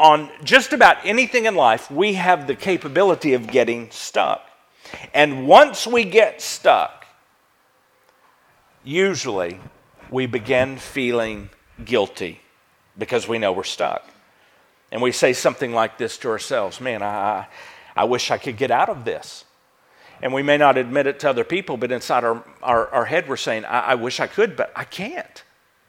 on 0.00 0.30
just 0.42 0.72
about 0.72 0.96
anything 1.04 1.44
in 1.44 1.54
life. 1.54 1.92
We 1.92 2.14
have 2.14 2.48
the 2.48 2.56
capability 2.56 3.34
of 3.34 3.46
getting 3.46 3.88
stuck. 3.92 4.44
And 5.14 5.46
once 5.46 5.86
we 5.86 6.02
get 6.02 6.42
stuck, 6.42 7.06
usually 8.82 9.60
we 10.10 10.26
begin 10.26 10.76
feeling 10.76 11.50
guilty 11.84 12.40
because 12.98 13.28
we 13.28 13.38
know 13.38 13.52
we're 13.52 13.64
stuck. 13.64 14.04
And 14.90 15.00
we 15.02 15.12
say 15.12 15.32
something 15.32 15.72
like 15.72 15.98
this 15.98 16.18
to 16.18 16.28
ourselves 16.28 16.80
Man, 16.80 17.02
I, 17.02 17.46
I 17.96 18.04
wish 18.04 18.30
I 18.30 18.38
could 18.38 18.56
get 18.56 18.70
out 18.70 18.88
of 18.88 19.04
this. 19.04 19.44
And 20.20 20.34
we 20.34 20.42
may 20.42 20.56
not 20.56 20.76
admit 20.76 21.06
it 21.06 21.20
to 21.20 21.30
other 21.30 21.44
people, 21.44 21.76
but 21.76 21.92
inside 21.92 22.24
our, 22.24 22.42
our, 22.62 22.88
our 22.88 23.04
head, 23.04 23.28
we're 23.28 23.36
saying, 23.36 23.64
I, 23.64 23.80
I 23.80 23.94
wish 23.94 24.18
I 24.18 24.26
could, 24.26 24.56
but 24.56 24.72
I 24.74 24.84
can't. 24.84 25.44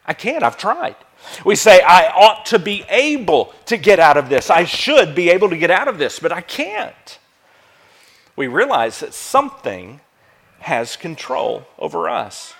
I 0.06 0.14
can't. 0.14 0.42
I've 0.42 0.56
tried. 0.56 0.96
We 1.44 1.56
say, 1.56 1.80
I 1.80 2.08
ought 2.08 2.46
to 2.46 2.58
be 2.58 2.84
able 2.88 3.52
to 3.66 3.76
get 3.76 3.98
out 3.98 4.16
of 4.16 4.28
this. 4.28 4.50
I 4.50 4.64
should 4.64 5.14
be 5.14 5.30
able 5.30 5.50
to 5.50 5.56
get 5.56 5.70
out 5.70 5.88
of 5.88 5.98
this, 5.98 6.18
but 6.18 6.32
I 6.32 6.40
can't. 6.40 7.18
We 8.36 8.46
realize 8.46 9.00
that 9.00 9.14
something 9.14 10.00
has 10.60 10.96
control 10.96 11.66
over 11.78 12.08
us. 12.08 12.54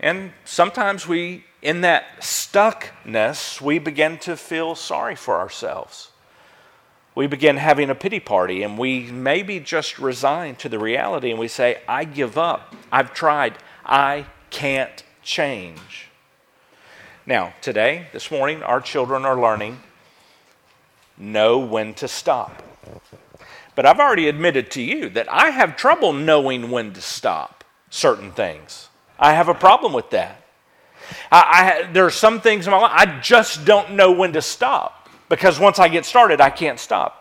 And 0.00 0.32
sometimes 0.44 1.06
we, 1.06 1.44
in 1.62 1.80
that 1.82 2.20
stuckness, 2.20 3.60
we 3.60 3.78
begin 3.78 4.18
to 4.18 4.36
feel 4.36 4.74
sorry 4.74 5.16
for 5.16 5.38
ourselves 5.38 6.10
we 7.18 7.26
begin 7.26 7.56
having 7.56 7.90
a 7.90 7.96
pity 7.96 8.20
party 8.20 8.62
and 8.62 8.78
we 8.78 9.10
maybe 9.10 9.58
just 9.58 9.98
resign 9.98 10.54
to 10.54 10.68
the 10.68 10.78
reality 10.78 11.32
and 11.32 11.40
we 11.40 11.48
say, 11.48 11.80
I 11.88 12.04
give 12.04 12.38
up. 12.38 12.76
I've 12.92 13.12
tried. 13.12 13.58
I 13.84 14.26
can't 14.50 15.02
change. 15.20 16.06
Now, 17.26 17.54
today, 17.60 18.06
this 18.12 18.30
morning, 18.30 18.62
our 18.62 18.80
children 18.80 19.24
are 19.24 19.36
learning 19.36 19.82
know 21.18 21.58
when 21.58 21.92
to 21.94 22.06
stop. 22.06 22.62
but 23.74 23.84
I've 23.84 23.98
already 23.98 24.28
admitted 24.28 24.70
to 24.72 24.80
you 24.80 25.08
that 25.08 25.28
I 25.28 25.50
have 25.50 25.76
trouble 25.76 26.12
knowing 26.12 26.70
when 26.70 26.92
to 26.92 27.00
stop 27.00 27.64
certain 27.90 28.30
things. 28.30 28.90
I 29.18 29.32
have 29.32 29.48
a 29.48 29.54
problem 29.54 29.92
with 29.92 30.10
that. 30.10 30.40
I, 31.30 31.84
I, 31.86 31.92
there 31.92 32.06
are 32.06 32.10
some 32.10 32.40
things 32.40 32.66
in 32.66 32.70
my 32.70 32.78
life 32.78 32.92
I 32.94 33.20
just 33.20 33.64
don't 33.64 33.92
know 33.92 34.12
when 34.12 34.32
to 34.32 34.42
stop 34.42 35.08
because 35.28 35.60
once 35.60 35.78
I 35.78 35.88
get 35.88 36.04
started, 36.04 36.40
I 36.40 36.50
can't 36.50 36.78
stop. 36.78 37.14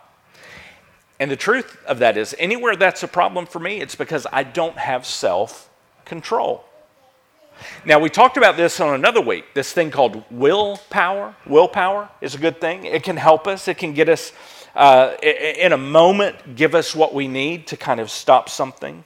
And 1.20 1.32
the 1.32 1.36
truth 1.36 1.78
of 1.86 2.00
that 2.00 2.18
is, 2.18 2.36
anywhere 2.38 2.76
that's 2.76 3.04
a 3.04 3.08
problem 3.08 3.46
for 3.46 3.60
me, 3.60 3.82
it's 3.82 3.96
because 3.96 4.28
I 4.32 4.44
don't 4.44 4.78
have 4.78 5.06
self 5.06 5.70
control. 6.06 6.64
Now, 7.86 8.00
we 8.00 8.10
talked 8.10 8.38
about 8.38 8.56
this 8.56 8.80
on 8.80 8.94
another 8.94 9.22
week 9.22 9.46
this 9.54 9.74
thing 9.74 9.90
called 9.90 10.24
willpower. 10.30 11.36
Willpower 11.46 12.10
is 12.22 12.36
a 12.36 12.38
good 12.38 12.62
thing, 12.62 12.86
it 12.86 13.04
can 13.04 13.18
help 13.18 13.48
us, 13.48 13.68
it 13.68 13.78
can 13.78 13.94
get 13.94 14.10
us 14.10 14.32
uh, 14.76 15.16
in 15.24 15.74
a 15.74 15.78
moment, 15.78 16.56
give 16.56 16.76
us 16.76 16.96
what 16.96 17.14
we 17.14 17.28
need 17.28 17.66
to 17.68 17.78
kind 17.78 18.00
of 18.00 18.12
stop 18.12 18.48
something. 18.48 19.04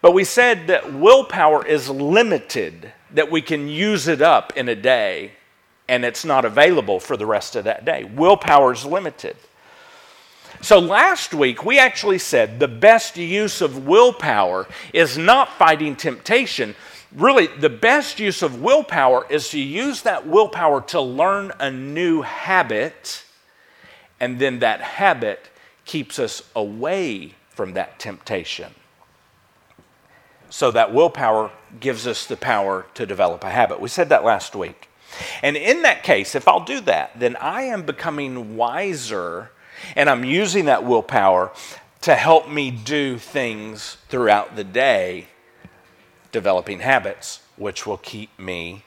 But 0.00 0.12
we 0.12 0.24
said 0.24 0.66
that 0.66 0.92
willpower 0.92 1.64
is 1.64 1.88
limited, 1.88 2.92
that 3.14 3.30
we 3.30 3.40
can 3.40 3.68
use 3.68 4.06
it 4.06 4.20
up 4.20 4.52
in 4.56 4.68
a 4.68 4.74
day 4.74 5.32
and 5.88 6.04
it's 6.04 6.24
not 6.24 6.44
available 6.44 7.00
for 7.00 7.16
the 7.16 7.26
rest 7.26 7.56
of 7.56 7.64
that 7.64 7.84
day. 7.84 8.04
Willpower 8.04 8.72
is 8.72 8.84
limited. 8.84 9.36
So 10.60 10.78
last 10.78 11.34
week, 11.34 11.64
we 11.64 11.78
actually 11.78 12.18
said 12.18 12.58
the 12.58 12.68
best 12.68 13.16
use 13.16 13.60
of 13.60 13.86
willpower 13.86 14.66
is 14.92 15.18
not 15.18 15.52
fighting 15.58 15.94
temptation. 15.96 16.74
Really, 17.14 17.48
the 17.48 17.68
best 17.68 18.18
use 18.18 18.42
of 18.42 18.62
willpower 18.62 19.26
is 19.28 19.50
to 19.50 19.60
use 19.60 20.02
that 20.02 20.26
willpower 20.26 20.80
to 20.82 21.00
learn 21.00 21.52
a 21.60 21.70
new 21.70 22.22
habit, 22.22 23.24
and 24.20 24.38
then 24.38 24.60
that 24.60 24.80
habit 24.80 25.50
keeps 25.84 26.18
us 26.18 26.42
away 26.56 27.34
from 27.50 27.74
that 27.74 27.98
temptation. 27.98 28.74
So 30.54 30.70
that 30.70 30.94
willpower 30.94 31.50
gives 31.80 32.06
us 32.06 32.26
the 32.26 32.36
power 32.36 32.86
to 32.94 33.06
develop 33.06 33.42
a 33.42 33.50
habit. 33.50 33.80
We 33.80 33.88
said 33.88 34.10
that 34.10 34.22
last 34.22 34.54
week. 34.54 34.88
And 35.42 35.56
in 35.56 35.82
that 35.82 36.04
case, 36.04 36.36
if 36.36 36.46
I'll 36.46 36.64
do 36.64 36.80
that, 36.82 37.18
then 37.18 37.34
I 37.40 37.62
am 37.62 37.82
becoming 37.82 38.56
wiser 38.56 39.50
and 39.96 40.08
I'm 40.08 40.22
using 40.22 40.66
that 40.66 40.84
willpower 40.84 41.50
to 42.02 42.14
help 42.14 42.48
me 42.48 42.70
do 42.70 43.18
things 43.18 43.96
throughout 44.08 44.54
the 44.54 44.62
day, 44.62 45.26
developing 46.30 46.78
habits, 46.78 47.40
which 47.56 47.84
will 47.84 47.98
keep 47.98 48.38
me 48.38 48.84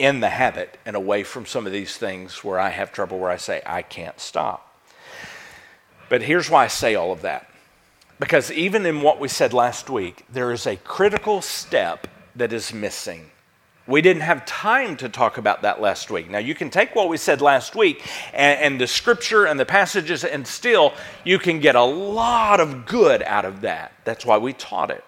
in 0.00 0.18
the 0.18 0.30
habit 0.30 0.78
and 0.84 0.96
away 0.96 1.22
from 1.22 1.46
some 1.46 1.64
of 1.64 1.72
these 1.72 1.96
things 1.96 2.42
where 2.42 2.58
I 2.58 2.70
have 2.70 2.90
trouble, 2.90 3.20
where 3.20 3.30
I 3.30 3.36
say, 3.36 3.62
I 3.64 3.82
can't 3.82 4.18
stop. 4.18 4.76
But 6.08 6.22
here's 6.22 6.50
why 6.50 6.64
I 6.64 6.66
say 6.66 6.96
all 6.96 7.12
of 7.12 7.22
that. 7.22 7.49
Because 8.20 8.52
even 8.52 8.84
in 8.84 9.00
what 9.00 9.18
we 9.18 9.28
said 9.28 9.54
last 9.54 9.88
week, 9.88 10.26
there 10.30 10.52
is 10.52 10.66
a 10.66 10.76
critical 10.76 11.40
step 11.40 12.06
that 12.36 12.52
is 12.52 12.72
missing. 12.72 13.30
We 13.86 14.02
didn't 14.02 14.22
have 14.22 14.44
time 14.44 14.98
to 14.98 15.08
talk 15.08 15.38
about 15.38 15.62
that 15.62 15.80
last 15.80 16.10
week. 16.10 16.28
Now, 16.28 16.38
you 16.38 16.54
can 16.54 16.68
take 16.68 16.94
what 16.94 17.08
we 17.08 17.16
said 17.16 17.40
last 17.40 17.74
week 17.74 18.06
and, 18.34 18.60
and, 18.60 18.80
the 18.80 18.86
scripture 18.86 19.46
and 19.46 19.58
the 19.58 19.64
passages, 19.64 20.22
and 20.22 20.46
still 20.46 20.92
you 21.24 21.38
can 21.38 21.60
get 21.60 21.76
a 21.76 21.82
lot 21.82 22.60
of 22.60 22.84
good 22.84 23.22
out 23.22 23.46
of 23.46 23.62
that. 23.62 23.92
That's 24.04 24.26
why 24.26 24.36
we 24.36 24.52
taught 24.52 24.90
it. 24.90 25.02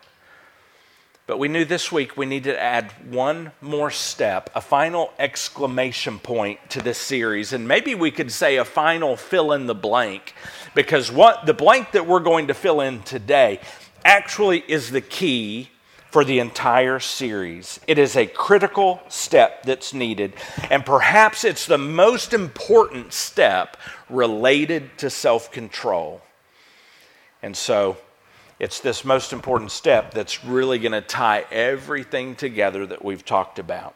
But 1.26 1.38
we 1.38 1.49
knew 1.49 1.64
this 1.64 1.92
week 1.92 2.16
we 2.16 2.26
needed 2.26 2.54
to 2.54 2.61
add 2.61 2.92
one 3.09 3.52
more 3.61 3.90
step, 3.90 4.50
a 4.54 4.61
final 4.61 5.12
exclamation 5.19 6.19
point 6.19 6.59
to 6.71 6.83
this 6.83 6.99
series. 6.99 7.52
And 7.52 7.69
maybe 7.69 7.95
we 7.95 8.11
could 8.11 8.33
say 8.33 8.57
a 8.57 8.64
final 8.64 9.16
fill 9.16 9.52
in 9.52 9.66
the 9.66 9.75
blank, 9.75 10.35
because 10.75 11.11
what 11.11 11.47
the 11.47 11.55
blank 11.55 11.93
that 11.93 12.07
we're 12.07 12.21
going 12.21 12.49
to 12.49 12.55
fill 12.55 12.81
in 12.81 13.02
today 13.02 13.61
actually 14.05 14.64
is 14.69 14.91
the 14.91 15.00
key 15.00 15.71
for 16.12 16.25
the 16.25 16.41
entire 16.41 17.00
series. 17.00 17.81
It 17.87 17.99
is 17.99 18.17
a 18.17 18.26
critical 18.26 19.00
step 19.09 19.62
that's 19.62 19.95
needed, 19.95 20.35
and 20.71 20.85
perhaps 20.85 21.43
it's 21.43 21.64
the 21.64 21.79
most 21.79 22.35
important 22.35 23.14
step 23.14 23.79
related 24.11 24.99
to 24.99 25.09
self 25.09 25.50
control. 25.50 26.21
And 27.43 27.57
so, 27.57 27.97
it's 28.59 28.79
this 28.79 29.05
most 29.05 29.33
important 29.33 29.73
step 29.73 30.12
that's 30.12 30.45
really 30.45 30.79
going 30.79 30.93
to 30.93 31.00
tie 31.00 31.47
everything 31.50 32.37
together 32.37 32.87
that 32.87 33.02
we've 33.02 33.25
talked 33.25 33.59
about. 33.59 33.95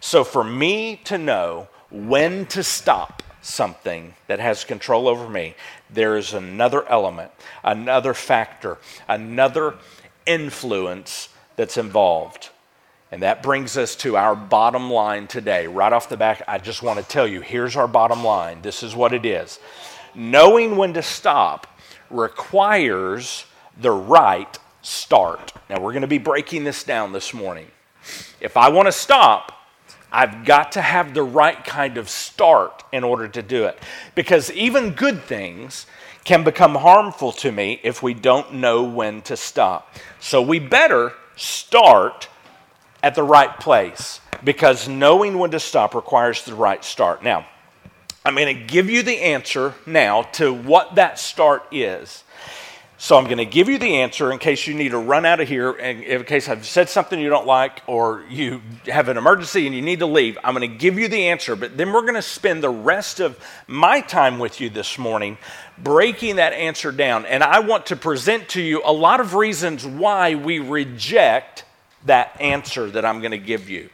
So, 0.00 0.24
for 0.24 0.44
me 0.44 1.00
to 1.04 1.16
know 1.16 1.68
when 1.90 2.44
to 2.46 2.62
stop 2.62 3.22
something 3.40 4.14
that 4.26 4.40
has 4.40 4.64
control 4.64 5.08
over 5.08 5.28
me, 5.28 5.54
there 5.90 6.16
is 6.16 6.32
another 6.32 6.86
element, 6.88 7.30
another 7.62 8.14
factor, 8.14 8.78
another 9.08 9.76
influence 10.26 11.28
that's 11.56 11.76
involved. 11.76 12.50
And 13.12 13.22
that 13.22 13.42
brings 13.42 13.76
us 13.76 13.94
to 13.96 14.16
our 14.16 14.34
bottom 14.34 14.90
line 14.90 15.26
today. 15.28 15.66
Right 15.68 15.92
off 15.92 16.08
the 16.08 16.16
back, 16.16 16.42
I 16.48 16.58
just 16.58 16.82
want 16.82 16.98
to 16.98 17.04
tell 17.04 17.26
you 17.26 17.40
here's 17.40 17.76
our 17.76 17.86
bottom 17.86 18.24
line. 18.24 18.62
This 18.62 18.82
is 18.82 18.96
what 18.96 19.12
it 19.12 19.24
is. 19.24 19.60
Knowing 20.14 20.76
when 20.76 20.92
to 20.94 21.02
stop 21.02 21.78
requires 22.10 23.46
the 23.80 23.92
right 23.92 24.58
start. 24.82 25.52
Now, 25.68 25.80
we're 25.80 25.92
going 25.92 26.02
to 26.02 26.08
be 26.08 26.18
breaking 26.18 26.64
this 26.64 26.84
down 26.84 27.12
this 27.12 27.32
morning. 27.32 27.68
If 28.40 28.56
I 28.56 28.68
want 28.68 28.86
to 28.86 28.92
stop, 28.92 29.52
I've 30.16 30.46
got 30.46 30.72
to 30.72 30.80
have 30.80 31.12
the 31.12 31.22
right 31.22 31.62
kind 31.62 31.98
of 31.98 32.08
start 32.08 32.84
in 32.90 33.04
order 33.04 33.28
to 33.28 33.42
do 33.42 33.66
it. 33.66 33.78
Because 34.14 34.50
even 34.52 34.92
good 34.92 35.22
things 35.24 35.84
can 36.24 36.42
become 36.42 36.74
harmful 36.74 37.32
to 37.32 37.52
me 37.52 37.80
if 37.82 38.02
we 38.02 38.14
don't 38.14 38.54
know 38.54 38.82
when 38.82 39.20
to 39.22 39.36
stop. 39.36 39.94
So 40.18 40.40
we 40.40 40.58
better 40.58 41.12
start 41.36 42.30
at 43.02 43.14
the 43.14 43.22
right 43.22 43.60
place 43.60 44.22
because 44.42 44.88
knowing 44.88 45.38
when 45.38 45.50
to 45.50 45.60
stop 45.60 45.94
requires 45.94 46.46
the 46.46 46.54
right 46.54 46.82
start. 46.82 47.22
Now, 47.22 47.46
I'm 48.24 48.36
going 48.36 48.56
to 48.56 48.64
give 48.64 48.88
you 48.88 49.02
the 49.02 49.20
answer 49.20 49.74
now 49.84 50.22
to 50.32 50.50
what 50.50 50.94
that 50.94 51.18
start 51.18 51.64
is. 51.70 52.24
So 52.98 53.18
I'm 53.18 53.24
going 53.24 53.36
to 53.36 53.44
give 53.44 53.68
you 53.68 53.78
the 53.78 53.98
answer 53.98 54.32
in 54.32 54.38
case 54.38 54.66
you 54.66 54.72
need 54.72 54.92
to 54.92 54.98
run 54.98 55.26
out 55.26 55.40
of 55.40 55.48
here, 55.48 55.72
and 55.72 56.02
in 56.02 56.24
case 56.24 56.48
I've 56.48 56.64
said 56.64 56.88
something 56.88 57.20
you 57.20 57.28
don't 57.28 57.46
like, 57.46 57.82
or 57.86 58.24
you 58.30 58.62
have 58.86 59.10
an 59.10 59.18
emergency 59.18 59.66
and 59.66 59.76
you 59.76 59.82
need 59.82 59.98
to 59.98 60.06
leave. 60.06 60.38
I'm 60.42 60.54
going 60.54 60.68
to 60.70 60.76
give 60.76 60.98
you 60.98 61.06
the 61.06 61.28
answer, 61.28 61.56
but 61.56 61.76
then 61.76 61.92
we're 61.92 62.02
going 62.02 62.14
to 62.14 62.22
spend 62.22 62.62
the 62.62 62.70
rest 62.70 63.20
of 63.20 63.38
my 63.66 64.00
time 64.00 64.38
with 64.38 64.62
you 64.62 64.70
this 64.70 64.96
morning 64.96 65.36
breaking 65.76 66.36
that 66.36 66.54
answer 66.54 66.90
down. 66.90 67.26
And 67.26 67.44
I 67.44 67.60
want 67.60 67.86
to 67.86 67.96
present 67.96 68.48
to 68.50 68.62
you 68.62 68.80
a 68.82 68.92
lot 68.92 69.20
of 69.20 69.34
reasons 69.34 69.84
why 69.84 70.34
we 70.34 70.58
reject 70.58 71.66
that 72.06 72.40
answer 72.40 72.88
that 72.88 73.04
I'm 73.04 73.20
going 73.20 73.32
to 73.32 73.38
give 73.38 73.68
you. 73.68 73.90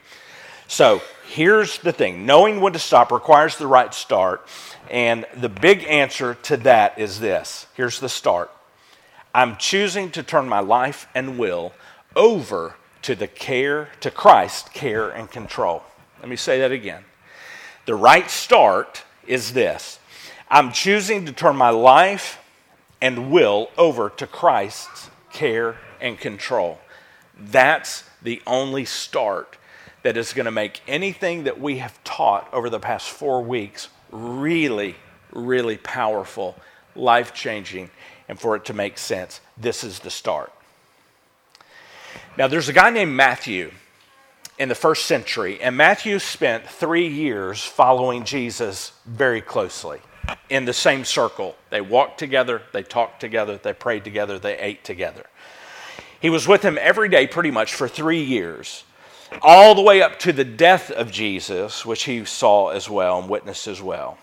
So 0.68 1.02
here's 1.26 1.78
the 1.78 1.92
thing 1.92 2.25
knowing 2.25 2.61
when 2.61 2.73
to 2.75 2.78
stop 2.78 3.11
requires 3.11 3.56
the 3.56 3.66
right 3.66 3.92
start. 3.92 4.47
And 4.88 5.26
the 5.37 5.49
big 5.49 5.85
answer 5.85 6.35
to 6.44 6.56
that 6.59 7.00
is 7.00 7.18
this 7.18 7.66
here's 7.75 7.99
the 7.99 8.09
start 8.09 8.50
I'm 9.35 9.57
choosing 9.57 10.11
to 10.12 10.23
turn 10.23 10.49
my 10.49 10.61
life 10.61 11.07
and 11.15 11.39
will 11.39 11.73
over 12.15 12.75
to 13.03 13.15
the 13.15 13.27
care, 13.27 13.89
to 14.01 14.11
Christ, 14.11 14.73
care 14.73 15.09
and 15.11 15.31
control. 15.31 15.83
Let 16.21 16.29
me 16.29 16.37
say 16.37 16.61
that 16.61 16.73
again. 16.73 17.05
The 17.87 17.95
right 17.95 18.31
start 18.31 19.05
is 19.27 19.53
this 19.53 19.99
I'm 20.51 20.73
choosing 20.73 21.27
to 21.27 21.33
turn 21.33 21.57
my 21.57 21.71
life 21.71 22.39
and 23.01 23.31
will 23.31 23.71
over 23.77 24.11
to 24.11 24.27
Christ's 24.27 25.11
care 25.33 25.77
and 26.01 26.19
control. 26.19 26.79
That's 27.39 28.05
the 28.23 28.43
only 28.47 28.85
start 28.85 29.57
that 30.03 30.17
is 30.17 30.33
going 30.33 30.45
to 30.45 30.53
make 30.53 30.83
anything 30.87 31.45
that 31.45 31.61
we 31.61 31.79
have 31.79 32.03
taught 32.05 32.53
over 32.53 32.69
the 32.69 32.79
past 32.79 33.09
four 33.09 33.43
weeks 33.43 33.89
really, 34.11 34.97
really 35.33 35.79
powerful, 35.79 36.57
life 36.95 37.33
changing, 37.33 37.91
and 38.29 38.38
for 38.38 38.57
it 38.57 38.64
to 38.67 38.75
make 38.75 38.99
sense. 38.99 39.41
This 39.57 39.85
is 39.85 40.00
the 40.00 40.11
start. 40.11 40.52
Now, 42.37 42.49
there's 42.49 42.69
a 42.69 42.73
guy 42.73 42.91
named 42.91 43.12
Matthew 43.12 43.73
in 44.59 44.69
the 44.69 44.75
first 44.75 45.07
century, 45.07 45.61
and 45.61 45.76
Matthew 45.76 46.19
spent 46.19 46.67
three 46.67 47.09
years 47.09 47.62
following 47.62 48.25
Jesus 48.25 48.93
very 49.07 49.41
closely 49.41 50.00
in 50.49 50.64
the 50.64 50.73
same 50.73 51.05
circle. 51.05 51.57
They 51.71 51.81
walked 51.81 52.19
together, 52.19 52.62
they 52.73 52.83
talked 52.83 53.21
together, 53.21 53.59
they 53.62 53.73
prayed 53.73 54.05
together, 54.05 54.38
they 54.38 54.59
ate 54.59 54.85
together. 54.85 55.26
He 56.21 56.31
was 56.31 56.47
with 56.47 56.62
him 56.62 56.79
every 56.81 57.09
day 57.09 57.26
pretty 57.26 57.50
much 57.50 57.75
for 57.75 57.88
three 57.88 58.23
years, 58.23 58.85
all 59.41 59.75
the 59.75 59.83
way 59.83 60.02
up 60.02 60.19
to 60.21 60.33
the 60.33 60.45
death 60.45 60.91
of 60.91 61.11
Jesus, 61.11 61.85
which 61.85 62.05
he 62.05 62.25
saw 62.25 62.69
as 62.69 62.88
well 62.88 63.19
and 63.19 63.29
witnessed 63.29 63.67
as 63.67 63.83
well. 63.83 64.19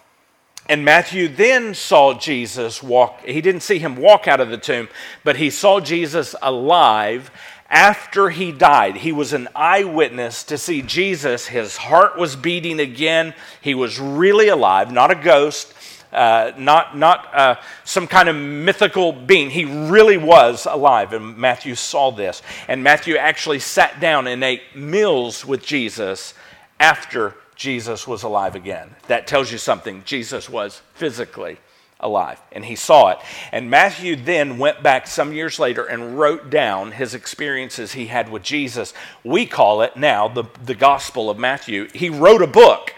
And 0.69 0.85
Matthew 0.85 1.27
then 1.27 1.73
saw 1.73 2.13
Jesus 2.13 2.83
walk, 2.83 3.21
he 3.25 3.41
didn't 3.41 3.61
see 3.61 3.79
him 3.79 3.95
walk 3.95 4.27
out 4.27 4.39
of 4.39 4.49
the 4.49 4.57
tomb, 4.57 4.87
but 5.23 5.37
he 5.37 5.49
saw 5.49 5.79
Jesus 5.79 6.35
alive 6.43 7.31
after 7.71 8.29
he 8.29 8.51
died. 8.51 8.97
He 8.97 9.11
was 9.11 9.33
an 9.33 9.47
eyewitness 9.55 10.43
to 10.43 10.59
see 10.59 10.83
Jesus. 10.83 11.47
His 11.47 11.75
heart 11.75 12.19
was 12.19 12.35
beating 12.35 12.79
again. 12.79 13.33
He 13.61 13.73
was 13.73 13.99
really 13.99 14.47
alive, 14.47 14.91
not 14.91 15.09
a 15.09 15.15
ghost, 15.15 15.73
uh, 16.13 16.51
not, 16.55 16.95
not 16.95 17.33
uh, 17.33 17.55
some 17.83 18.05
kind 18.05 18.29
of 18.29 18.35
mythical 18.35 19.11
being. 19.11 19.49
He 19.49 19.65
really 19.65 20.17
was 20.17 20.67
alive, 20.67 21.13
and 21.13 21.35
Matthew 21.35 21.73
saw 21.73 22.11
this. 22.11 22.43
And 22.67 22.83
Matthew 22.83 23.15
actually 23.15 23.59
sat 23.59 23.99
down 23.99 24.27
and 24.27 24.43
ate 24.43 24.75
meals 24.75 25.43
with 25.43 25.65
Jesus 25.65 26.35
after 26.79 27.35
Jesus 27.59 28.07
was 28.07 28.23
alive 28.23 28.55
again. 28.55 28.95
That 29.09 29.27
tells 29.27 29.51
you 29.51 29.57
something. 29.57 30.03
Jesus 30.05 30.49
was 30.49 30.81
physically 30.93 31.57
alive, 31.99 32.39
and 32.53 32.63
he 32.63 32.77
saw 32.77 33.09
it. 33.09 33.17
And 33.51 33.69
Matthew 33.69 34.15
then 34.15 34.57
went 34.57 34.81
back 34.81 35.07
some 35.07 35.33
years 35.33 35.59
later 35.59 35.83
and 35.83 36.17
wrote 36.17 36.49
down 36.49 36.93
his 36.93 37.13
experiences 37.13 37.91
he 37.91 38.07
had 38.07 38.29
with 38.31 38.43
Jesus. 38.43 38.93
We 39.25 39.45
call 39.45 39.81
it 39.81 39.97
now 39.97 40.29
the, 40.29 40.45
the 40.63 40.73
Gospel 40.73 41.29
of 41.29 41.37
Matthew. 41.37 41.89
He 41.93 42.09
wrote 42.09 42.41
a 42.41 42.47
book, 42.47 42.93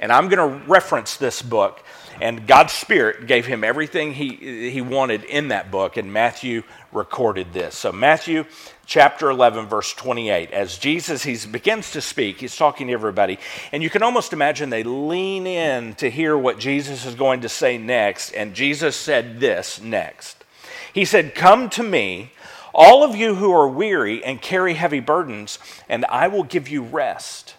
and 0.00 0.10
I'm 0.10 0.28
going 0.28 0.60
to 0.60 0.66
reference 0.68 1.16
this 1.16 1.40
book. 1.40 1.84
And 2.20 2.46
God's 2.46 2.72
Spirit 2.72 3.26
gave 3.26 3.46
him 3.46 3.62
everything 3.62 4.14
he, 4.14 4.70
he 4.70 4.80
wanted 4.80 5.24
in 5.24 5.48
that 5.48 5.70
book, 5.70 5.96
and 5.96 6.12
Matthew 6.12 6.62
recorded 6.92 7.52
this. 7.52 7.76
So, 7.76 7.92
Matthew 7.92 8.44
chapter 8.86 9.28
11, 9.28 9.66
verse 9.66 9.92
28. 9.92 10.50
As 10.52 10.78
Jesus 10.78 11.22
he 11.22 11.36
begins 11.46 11.90
to 11.92 12.00
speak, 12.00 12.40
he's 12.40 12.56
talking 12.56 12.86
to 12.86 12.92
everybody, 12.92 13.38
and 13.72 13.82
you 13.82 13.90
can 13.90 14.02
almost 14.02 14.32
imagine 14.32 14.70
they 14.70 14.84
lean 14.84 15.46
in 15.46 15.94
to 15.96 16.10
hear 16.10 16.38
what 16.38 16.58
Jesus 16.58 17.04
is 17.04 17.14
going 17.14 17.42
to 17.42 17.48
say 17.48 17.76
next. 17.76 18.32
And 18.32 18.54
Jesus 18.54 18.96
said 18.96 19.40
this 19.40 19.80
next 19.80 20.44
He 20.92 21.04
said, 21.04 21.34
Come 21.34 21.68
to 21.70 21.82
me, 21.82 22.32
all 22.72 23.04
of 23.04 23.14
you 23.14 23.34
who 23.34 23.52
are 23.52 23.68
weary 23.68 24.24
and 24.24 24.40
carry 24.40 24.74
heavy 24.74 25.00
burdens, 25.00 25.58
and 25.88 26.04
I 26.06 26.28
will 26.28 26.44
give 26.44 26.68
you 26.68 26.82
rest. 26.82 27.54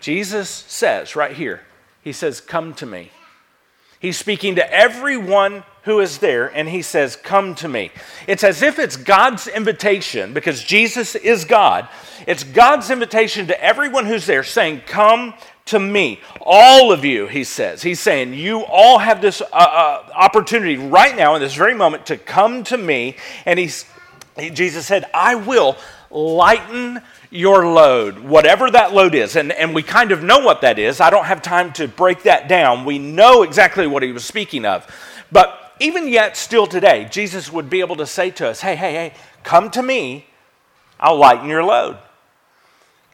Jesus 0.00 0.48
says 0.48 1.14
right 1.14 1.36
here, 1.36 1.62
He 2.02 2.12
says, 2.12 2.40
Come 2.40 2.74
to 2.74 2.86
me. 2.86 3.10
He's 4.02 4.18
speaking 4.18 4.56
to 4.56 4.74
everyone 4.74 5.62
who 5.84 6.00
is 6.00 6.18
there, 6.18 6.48
and 6.48 6.68
he 6.68 6.82
says, 6.82 7.14
Come 7.14 7.54
to 7.54 7.68
me. 7.68 7.92
It's 8.26 8.42
as 8.42 8.60
if 8.60 8.80
it's 8.80 8.96
God's 8.96 9.46
invitation, 9.46 10.34
because 10.34 10.64
Jesus 10.64 11.14
is 11.14 11.44
God. 11.44 11.88
It's 12.26 12.42
God's 12.42 12.90
invitation 12.90 13.46
to 13.46 13.64
everyone 13.64 14.06
who's 14.06 14.26
there 14.26 14.42
saying, 14.42 14.82
Come 14.86 15.34
to 15.66 15.78
me. 15.78 16.20
All 16.40 16.90
of 16.90 17.04
you, 17.04 17.28
he 17.28 17.44
says. 17.44 17.80
He's 17.80 18.00
saying, 18.00 18.34
You 18.34 18.62
all 18.64 18.98
have 18.98 19.22
this 19.22 19.40
uh, 19.40 19.46
uh, 19.52 20.10
opportunity 20.16 20.76
right 20.76 21.16
now, 21.16 21.36
in 21.36 21.40
this 21.40 21.54
very 21.54 21.74
moment, 21.74 22.04
to 22.06 22.16
come 22.16 22.64
to 22.64 22.76
me. 22.76 23.14
And 23.46 23.56
he's, 23.56 23.84
he, 24.36 24.50
Jesus 24.50 24.84
said, 24.84 25.04
I 25.14 25.36
will 25.36 25.76
lighten 26.10 27.00
your 27.32 27.66
load, 27.66 28.18
whatever 28.18 28.70
that 28.70 28.92
load 28.92 29.14
is. 29.14 29.36
And, 29.36 29.52
and 29.52 29.74
we 29.74 29.82
kind 29.82 30.12
of 30.12 30.22
know 30.22 30.40
what 30.40 30.60
that 30.60 30.78
is. 30.78 31.00
I 31.00 31.08
don't 31.08 31.24
have 31.24 31.40
time 31.40 31.72
to 31.74 31.88
break 31.88 32.24
that 32.24 32.46
down. 32.46 32.84
We 32.84 32.98
know 32.98 33.42
exactly 33.42 33.86
what 33.86 34.02
he 34.02 34.12
was 34.12 34.24
speaking 34.24 34.66
of. 34.66 34.86
But 35.32 35.58
even 35.80 36.08
yet, 36.08 36.36
still 36.36 36.66
today, 36.66 37.08
Jesus 37.10 37.50
would 37.50 37.70
be 37.70 37.80
able 37.80 37.96
to 37.96 38.06
say 38.06 38.30
to 38.32 38.48
us, 38.48 38.60
hey, 38.60 38.76
hey, 38.76 38.92
hey, 38.92 39.14
come 39.44 39.70
to 39.70 39.82
me, 39.82 40.26
I'll 41.00 41.16
lighten 41.16 41.48
your 41.48 41.64
load. 41.64 41.96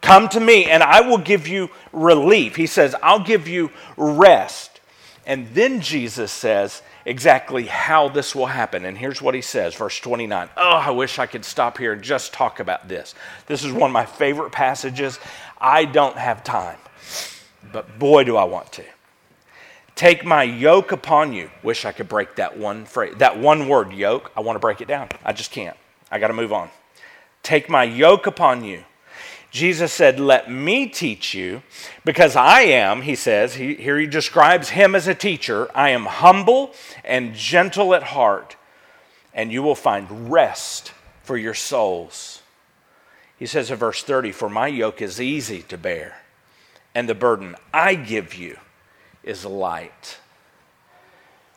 Come 0.01 0.27
to 0.29 0.39
me, 0.39 0.65
and 0.65 0.83
I 0.83 0.99
will 1.01 1.17
give 1.17 1.47
you 1.47 1.69
relief. 1.93 2.57
He 2.57 2.67
says, 2.67 2.95
I'll 3.01 3.23
give 3.23 3.47
you 3.47 3.71
rest. 3.95 4.81
And 5.25 5.47
then 5.53 5.79
Jesus 5.79 6.31
says, 6.31 6.81
exactly 7.09 7.65
how 7.65 8.07
this 8.07 8.35
will 8.35 8.45
happen. 8.45 8.85
And 8.85 8.97
here's 8.97 9.21
what 9.21 9.33
he 9.33 9.41
says, 9.41 9.73
verse 9.73 9.99
29. 9.99 10.49
Oh, 10.55 10.61
I 10.61 10.91
wish 10.91 11.17
I 11.17 11.25
could 11.25 11.43
stop 11.43 11.77
here 11.77 11.93
and 11.93 12.01
just 12.01 12.31
talk 12.33 12.59
about 12.59 12.87
this. 12.87 13.15
This 13.47 13.63
is 13.63 13.73
one 13.73 13.89
of 13.89 13.93
my 13.93 14.05
favorite 14.05 14.51
passages. 14.51 15.19
I 15.59 15.85
don't 15.85 16.15
have 16.15 16.43
time, 16.43 16.77
but 17.73 17.97
boy, 17.97 18.23
do 18.23 18.37
I 18.37 18.43
want 18.43 18.71
to. 18.73 18.83
Take 19.95 20.23
my 20.23 20.43
yoke 20.43 20.91
upon 20.91 21.33
you. 21.33 21.49
Wish 21.63 21.83
I 21.83 21.91
could 21.91 22.07
break 22.07 22.35
that 22.35 22.57
one 22.57 22.85
phrase, 22.85 23.15
that 23.17 23.37
one 23.37 23.67
word, 23.67 23.91
yoke. 23.91 24.31
I 24.37 24.41
want 24.41 24.55
to 24.55 24.61
break 24.61 24.79
it 24.79 24.87
down. 24.87 25.09
I 25.25 25.33
just 25.33 25.51
can't. 25.51 25.75
I 26.11 26.19
got 26.19 26.27
to 26.27 26.33
move 26.33 26.53
on. 26.53 26.69
Take 27.43 27.69
my 27.69 27.83
yoke 27.83 28.27
upon 28.27 28.63
you 28.63 28.85
Jesus 29.51 29.91
said, 29.91 30.19
Let 30.19 30.51
me 30.51 30.87
teach 30.87 31.33
you, 31.33 31.63
because 32.05 32.35
I 32.35 32.61
am, 32.61 33.01
he 33.01 33.15
says, 33.15 33.55
he, 33.55 33.75
here 33.75 33.97
he 33.97 34.05
describes 34.05 34.69
him 34.69 34.93
as 34.93 35.07
a 35.07 35.15
teacher. 35.15 35.69
I 35.73 35.89
am 35.89 36.05
humble 36.05 36.73
and 37.03 37.33
gentle 37.33 37.95
at 37.95 38.03
heart, 38.03 38.55
and 39.33 39.51
you 39.51 39.63
will 39.63 39.75
find 39.75 40.31
rest 40.31 40.93
for 41.23 41.35
your 41.35 41.55
souls. 41.55 42.43
He 43.37 43.45
says 43.45 43.71
in 43.71 43.77
verse 43.77 44.03
30, 44.03 44.31
For 44.33 44.49
my 44.49 44.67
yoke 44.67 45.01
is 45.01 45.19
easy 45.19 45.63
to 45.63 45.77
bear, 45.77 46.21
and 46.93 47.09
the 47.09 47.15
burden 47.15 47.55
I 47.73 47.95
give 47.95 48.35
you 48.35 48.57
is 49.23 49.45
light. 49.45 50.19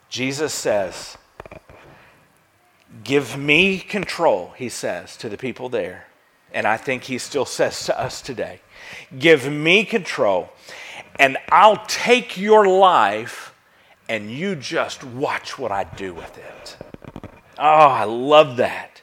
Jesus 0.09 0.55
says, 0.55 1.19
Give 3.05 3.37
me 3.37 3.79
control, 3.81 4.55
he 4.57 4.69
says 4.69 5.17
to 5.19 5.29
the 5.29 5.39
people 5.39 5.69
there 5.69 6.07
and 6.53 6.67
I 6.67 6.77
think 6.77 7.05
he 7.05 7.19
still 7.19 7.45
says 7.45 7.87
to 7.87 7.99
us 7.99 8.21
today 8.23 8.61
give 9.19 9.51
me 9.51 9.85
control, 9.85 10.51
and 11.19 11.39
I'll 11.51 11.85
take 11.87 12.37
your 12.37 12.67
life, 12.67 13.55
and 14.09 14.31
you 14.31 14.55
just 14.55 15.05
watch 15.05 15.59
what 15.59 15.73
I 15.73 15.85
do 15.85 16.13
with 16.13 16.37
it. 16.37 16.77
Oh, 17.59 17.63
I 17.63 18.05
love 18.05 18.57
that. 18.57 19.03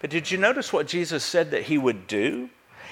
But 0.00 0.10
did 0.10 0.30
you 0.30 0.38
notice 0.38 0.72
what 0.72 0.86
Jesus 0.86 1.24
said 1.24 1.50
that 1.52 1.62
he 1.64 1.78
would 1.78 2.06
do? 2.06 2.50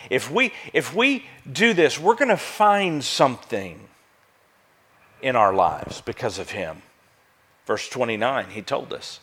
If 0.08 0.30
we, 0.30 0.52
if 0.72 0.94
we 0.94 1.26
do 1.50 1.74
this, 1.74 1.98
we're 1.98 2.14
going 2.14 2.28
to 2.28 2.36
find 2.36 3.04
something 3.04 3.88
in 5.20 5.36
our 5.36 5.54
lives 5.54 6.00
because 6.00 6.38
of 6.38 6.50
him. 6.50 6.82
Verse 7.66 7.88
29, 7.88 8.50
he 8.50 8.62
told 8.62 8.92
us, 8.92 9.20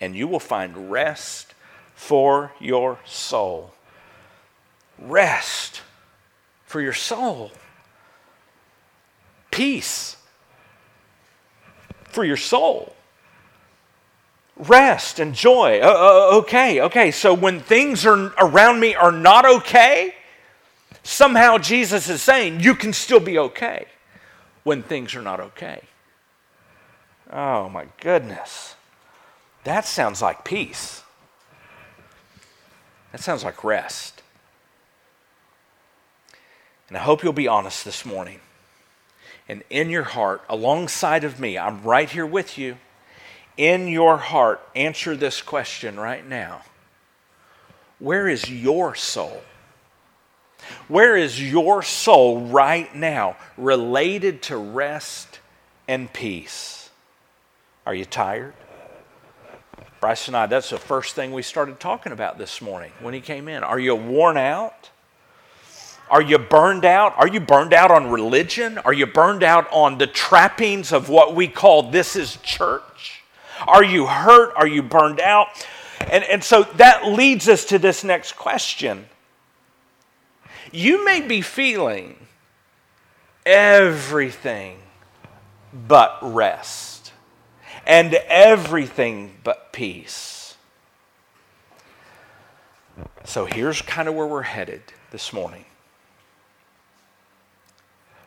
and 0.00 0.14
you 0.14 0.28
will 0.28 0.40
find 0.40 0.90
rest 0.90 1.54
for 1.96 2.52
your 2.60 3.00
soul. 3.04 3.72
Rest 4.98 5.80
for 6.66 6.80
your 6.80 6.92
soul. 6.92 7.50
Peace 9.50 10.16
for 12.10 12.24
your 12.24 12.36
soul. 12.36 12.94
Rest 14.56 15.18
and 15.18 15.34
joy. 15.34 15.80
Uh, 15.82 15.86
uh, 15.86 16.36
okay, 16.38 16.80
okay. 16.82 17.10
So 17.10 17.34
when 17.34 17.60
things 17.60 18.06
are 18.06 18.32
around 18.38 18.78
me 18.78 18.94
are 18.94 19.12
not 19.12 19.44
okay, 19.44 20.14
somehow 21.02 21.58
Jesus 21.58 22.08
is 22.08 22.22
saying 22.22 22.60
you 22.60 22.74
can 22.74 22.92
still 22.92 23.20
be 23.20 23.38
okay 23.38 23.86
when 24.64 24.82
things 24.82 25.14
are 25.14 25.22
not 25.22 25.40
okay. 25.40 25.80
Oh 27.32 27.68
my 27.68 27.86
goodness. 28.00 28.74
That 29.64 29.86
sounds 29.86 30.22
like 30.22 30.44
peace. 30.44 31.02
That 33.12 33.20
sounds 33.20 33.44
like 33.44 33.64
rest. 33.64 34.22
And 36.88 36.96
I 36.96 37.00
hope 37.00 37.22
you'll 37.22 37.32
be 37.32 37.48
honest 37.48 37.84
this 37.84 38.04
morning. 38.04 38.40
And 39.48 39.62
in 39.70 39.90
your 39.90 40.02
heart, 40.04 40.42
alongside 40.48 41.24
of 41.24 41.40
me, 41.40 41.58
I'm 41.58 41.82
right 41.82 42.08
here 42.08 42.26
with 42.26 42.58
you. 42.58 42.78
In 43.56 43.88
your 43.88 44.18
heart, 44.18 44.60
answer 44.74 45.16
this 45.16 45.40
question 45.40 45.98
right 45.98 46.26
now 46.26 46.62
Where 47.98 48.28
is 48.28 48.50
your 48.50 48.94
soul? 48.94 49.42
Where 50.88 51.16
is 51.16 51.40
your 51.40 51.82
soul 51.82 52.40
right 52.40 52.92
now 52.94 53.36
related 53.56 54.42
to 54.42 54.56
rest 54.56 55.40
and 55.86 56.12
peace? 56.12 56.90
Are 57.84 57.94
you 57.94 58.04
tired? 58.04 58.54
Bryce 60.06 60.28
and 60.28 60.36
I, 60.36 60.46
that's 60.46 60.70
the 60.70 60.78
first 60.78 61.16
thing 61.16 61.32
we 61.32 61.42
started 61.42 61.80
talking 61.80 62.12
about 62.12 62.38
this 62.38 62.62
morning 62.62 62.92
when 63.00 63.12
he 63.12 63.20
came 63.20 63.48
in. 63.48 63.64
Are 63.64 63.80
you 63.80 63.96
worn 63.96 64.36
out? 64.36 64.88
Are 66.08 66.22
you 66.22 66.38
burned 66.38 66.84
out? 66.84 67.14
Are 67.16 67.26
you 67.26 67.40
burned 67.40 67.74
out 67.74 67.90
on 67.90 68.08
religion? 68.08 68.78
Are 68.78 68.92
you 68.92 69.06
burned 69.06 69.42
out 69.42 69.66
on 69.72 69.98
the 69.98 70.06
trappings 70.06 70.92
of 70.92 71.08
what 71.08 71.34
we 71.34 71.48
call 71.48 71.90
this 71.90 72.14
is 72.14 72.36
church? 72.44 73.24
Are 73.66 73.82
you 73.82 74.06
hurt? 74.06 74.52
Are 74.54 74.68
you 74.68 74.84
burned 74.84 75.18
out? 75.18 75.48
And, 75.98 76.22
and 76.22 76.44
so 76.44 76.62
that 76.76 77.08
leads 77.08 77.48
us 77.48 77.64
to 77.64 77.78
this 77.80 78.04
next 78.04 78.36
question. 78.36 79.06
You 80.70 81.04
may 81.04 81.20
be 81.20 81.40
feeling 81.40 82.14
everything 83.44 84.78
but 85.88 86.16
rest 86.22 86.95
and 87.86 88.14
everything 88.28 89.36
but 89.44 89.72
peace. 89.72 90.56
So 93.24 93.44
here's 93.44 93.82
kind 93.82 94.08
of 94.08 94.14
where 94.14 94.26
we're 94.26 94.42
headed 94.42 94.82
this 95.10 95.32
morning. 95.32 95.64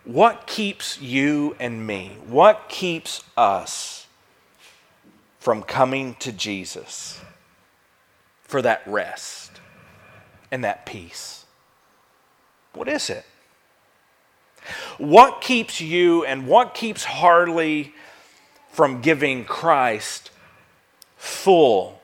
What 0.06 0.48
keeps 0.48 1.00
you 1.02 1.56
and 1.60 1.86
me, 1.86 2.17
what 2.28 2.65
keeps 2.69 3.24
us 3.38 4.08
from 5.39 5.62
coming 5.62 6.15
to 6.19 6.32
Jesus 6.32 7.22
for 8.43 8.62
that 8.62 8.82
rest 8.86 9.52
and 10.52 10.63
that 10.63 10.86
peace? 10.86 11.45
What 12.74 12.88
is 12.88 13.10
it? 13.10 13.26
What 14.98 15.41
keeps 15.41 15.80
you 15.80 16.26
and 16.26 16.48
what 16.48 16.74
keeps 16.74 17.04
Harley 17.04 17.93
from 18.71 19.01
giving 19.01 19.45
Christ 19.45 20.32
full, 21.17 22.01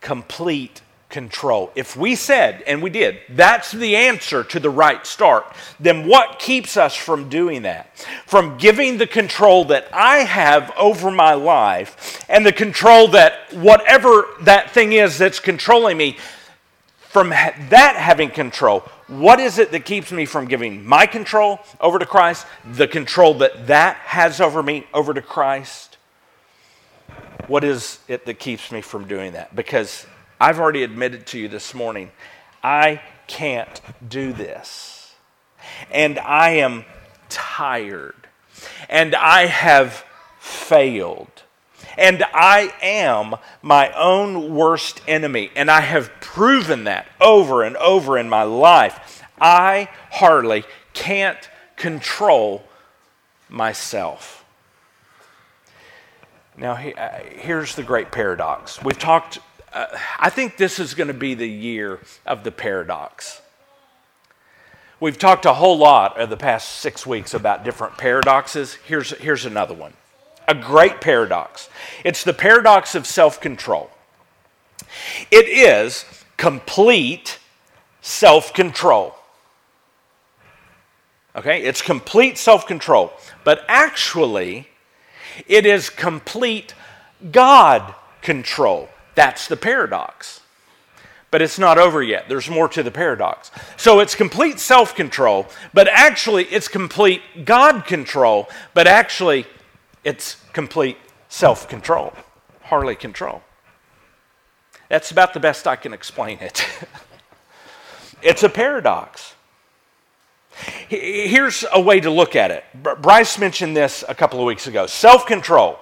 complete 0.00 0.80
control. 1.08 1.70
If 1.74 1.96
we 1.96 2.14
said, 2.14 2.62
and 2.66 2.82
we 2.82 2.90
did, 2.90 3.18
that's 3.30 3.72
the 3.72 3.96
answer 3.96 4.44
to 4.44 4.60
the 4.60 4.70
right 4.70 5.06
start, 5.06 5.46
then 5.80 6.06
what 6.06 6.38
keeps 6.38 6.76
us 6.76 6.94
from 6.94 7.28
doing 7.28 7.62
that? 7.62 7.96
From 8.26 8.58
giving 8.58 8.98
the 8.98 9.06
control 9.06 9.64
that 9.66 9.88
I 9.92 10.18
have 10.18 10.70
over 10.76 11.10
my 11.10 11.34
life 11.34 12.24
and 12.28 12.44
the 12.44 12.52
control 12.52 13.08
that 13.08 13.52
whatever 13.54 14.26
that 14.42 14.70
thing 14.70 14.92
is 14.92 15.18
that's 15.18 15.40
controlling 15.40 15.96
me, 15.96 16.18
from 17.08 17.30
that 17.30 17.96
having 17.96 18.28
control, 18.28 18.80
what 19.06 19.40
is 19.40 19.58
it 19.58 19.72
that 19.72 19.86
keeps 19.86 20.12
me 20.12 20.26
from 20.26 20.46
giving 20.46 20.84
my 20.84 21.06
control 21.06 21.58
over 21.80 21.98
to 21.98 22.04
Christ, 22.04 22.46
the 22.72 22.86
control 22.86 23.32
that 23.34 23.66
that 23.68 23.96
has 23.96 24.42
over 24.42 24.62
me 24.62 24.86
over 24.92 25.14
to 25.14 25.22
Christ? 25.22 25.87
What 27.48 27.64
is 27.64 27.98
it 28.08 28.26
that 28.26 28.38
keeps 28.38 28.70
me 28.70 28.82
from 28.82 29.08
doing 29.08 29.32
that? 29.32 29.56
Because 29.56 30.06
I've 30.38 30.60
already 30.60 30.82
admitted 30.82 31.26
to 31.28 31.38
you 31.38 31.48
this 31.48 31.74
morning, 31.74 32.12
I 32.62 33.00
can't 33.26 33.80
do 34.06 34.34
this. 34.34 35.14
And 35.90 36.18
I 36.18 36.50
am 36.50 36.84
tired. 37.30 38.14
And 38.90 39.14
I 39.14 39.46
have 39.46 40.04
failed. 40.38 41.42
And 41.96 42.22
I 42.34 42.72
am 42.82 43.36
my 43.62 43.92
own 43.92 44.54
worst 44.54 45.00
enemy. 45.08 45.50
And 45.56 45.70
I 45.70 45.80
have 45.80 46.10
proven 46.20 46.84
that 46.84 47.08
over 47.18 47.62
and 47.62 47.78
over 47.78 48.18
in 48.18 48.28
my 48.28 48.42
life. 48.42 49.24
I 49.40 49.88
hardly 50.10 50.64
can't 50.92 51.48
control 51.76 52.64
myself. 53.48 54.37
Now, 56.58 56.72
uh, 56.72 57.20
here's 57.30 57.74
the 57.74 57.82
great 57.82 58.10
paradox. 58.10 58.82
We've 58.82 58.98
talked 58.98 59.38
uh, 59.72 59.86
I 60.18 60.30
think 60.30 60.56
this 60.56 60.78
is 60.78 60.94
going 60.94 61.08
to 61.08 61.14
be 61.14 61.34
the 61.34 61.48
year 61.48 62.00
of 62.26 62.44
the 62.44 62.50
paradox. 62.50 63.42
We've 65.00 65.18
talked 65.18 65.44
a 65.44 65.54
whole 65.54 65.78
lot 65.78 66.18
of 66.18 66.30
the 66.30 66.36
past 66.36 66.78
six 66.80 67.06
weeks 67.06 67.34
about 67.34 67.64
different 67.64 67.96
paradoxes. 67.98 68.74
Here's, 68.74 69.10
here's 69.18 69.44
another 69.44 69.74
one 69.74 69.94
a 70.48 70.54
great 70.54 71.02
paradox. 71.02 71.68
It's 72.04 72.24
the 72.24 72.32
paradox 72.32 72.94
of 72.94 73.06
self 73.06 73.40
control. 73.40 73.90
It 75.30 75.46
is 75.46 76.04
complete 76.38 77.38
self 78.00 78.54
control. 78.54 79.14
Okay, 81.36 81.62
it's 81.62 81.82
complete 81.82 82.38
self 82.38 82.66
control. 82.66 83.12
But 83.44 83.64
actually, 83.68 84.67
it 85.46 85.66
is 85.66 85.90
complete 85.90 86.74
God 87.30 87.94
control. 88.22 88.88
That's 89.14 89.48
the 89.48 89.56
paradox. 89.56 90.40
But 91.30 91.42
it's 91.42 91.58
not 91.58 91.76
over 91.76 92.02
yet. 92.02 92.28
There's 92.28 92.48
more 92.48 92.68
to 92.68 92.82
the 92.82 92.90
paradox. 92.90 93.50
So 93.76 94.00
it's 94.00 94.14
complete 94.14 94.58
self 94.58 94.94
control, 94.94 95.46
but 95.74 95.86
actually 95.88 96.44
it's 96.44 96.68
complete 96.68 97.20
God 97.44 97.84
control, 97.84 98.48
but 98.72 98.86
actually 98.86 99.46
it's 100.04 100.36
complete 100.52 100.96
self 101.28 101.68
control, 101.68 102.14
Harley 102.62 102.96
control. 102.96 103.42
That's 104.88 105.10
about 105.10 105.34
the 105.34 105.40
best 105.40 105.66
I 105.66 105.76
can 105.76 105.92
explain 105.92 106.38
it. 106.38 106.66
it's 108.22 108.42
a 108.42 108.48
paradox. 108.48 109.34
Here's 110.88 111.64
a 111.72 111.80
way 111.80 112.00
to 112.00 112.10
look 112.10 112.34
at 112.36 112.50
it. 112.50 112.64
Bryce 113.00 113.38
mentioned 113.38 113.76
this 113.76 114.04
a 114.08 114.14
couple 114.14 114.40
of 114.40 114.46
weeks 114.46 114.66
ago. 114.66 114.86
Self 114.86 115.26
control. 115.26 115.78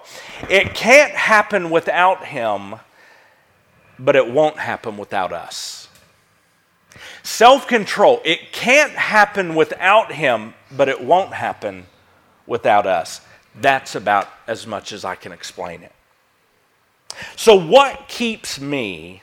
It 0.50 0.74
can't 0.74 1.12
happen 1.12 1.70
without 1.70 2.24
him 2.24 2.76
but 3.98 4.16
it 4.16 4.30
won't 4.30 4.58
happen 4.58 4.96
without 4.96 5.32
us. 5.32 5.88
Self 7.22 7.66
control, 7.66 8.20
it 8.24 8.52
can't 8.52 8.92
happen 8.92 9.54
without 9.54 10.12
Him, 10.12 10.54
but 10.70 10.88
it 10.88 11.02
won't 11.02 11.32
happen 11.32 11.86
without 12.46 12.86
us. 12.86 13.20
That's 13.54 13.94
about 13.94 14.28
as 14.46 14.66
much 14.66 14.92
as 14.92 15.04
I 15.04 15.14
can 15.14 15.32
explain 15.32 15.82
it. 15.82 15.92
So, 17.34 17.54
what 17.56 18.08
keeps 18.08 18.60
me 18.60 19.22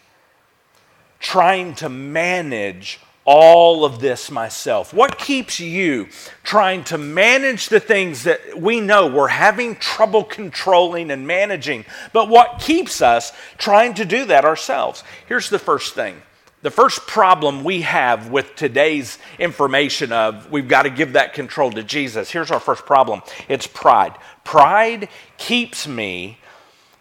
trying 1.19 1.75
to 1.75 1.89
manage 1.89 2.99
all 3.25 3.85
of 3.85 3.99
this 3.99 4.29
myself? 4.29 4.93
What 4.93 5.17
keeps 5.17 5.59
you 5.59 6.09
trying 6.43 6.83
to 6.85 6.97
manage 6.97 7.69
the 7.69 7.79
things 7.79 8.23
that 8.23 8.59
we 8.59 8.81
know 8.81 9.07
we're 9.07 9.27
having 9.27 9.75
trouble 9.75 10.23
controlling 10.23 11.11
and 11.11 11.25
managing? 11.25 11.85
But 12.11 12.29
what 12.29 12.59
keeps 12.59 13.01
us 13.01 13.31
trying 13.57 13.93
to 13.95 14.05
do 14.05 14.25
that 14.25 14.45
ourselves? 14.45 15.03
Here's 15.27 15.49
the 15.49 15.59
first 15.59 15.95
thing. 15.95 16.21
The 16.63 16.71
first 16.71 17.05
problem 17.07 17.65
we 17.65 17.81
have 17.81 18.29
with 18.29 18.55
today's 18.55 19.19
information 19.37 20.13
of 20.13 20.49
we've 20.49 20.69
got 20.69 20.83
to 20.83 20.89
give 20.89 21.13
that 21.13 21.33
control 21.33 21.71
to 21.71 21.83
Jesus. 21.83 22.31
Here's 22.31 22.51
our 22.51 22.59
first 22.59 22.85
problem. 22.85 23.21
It's 23.49 23.67
pride. 23.67 24.13
Pride 24.45 25.09
keeps 25.37 25.87
me 25.87 26.37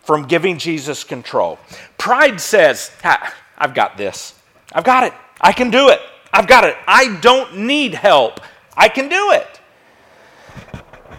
from 0.02 0.26
giving 0.26 0.58
Jesus 0.58 1.04
control. 1.04 1.60
Pride 1.96 2.40
says, 2.40 2.90
I've 3.56 3.74
got 3.74 3.96
this. 3.96 4.34
I've 4.72 4.82
got 4.82 5.04
it. 5.04 5.12
I 5.40 5.52
can 5.52 5.70
do 5.70 5.90
it. 5.90 6.00
I've 6.32 6.46
got 6.46 6.64
it. 6.64 6.76
I 6.86 7.18
don't 7.20 7.58
need 7.58 7.94
help. 7.94 8.40
I 8.76 8.88
can 8.88 9.08
do 9.08 9.32
it. 9.32 9.60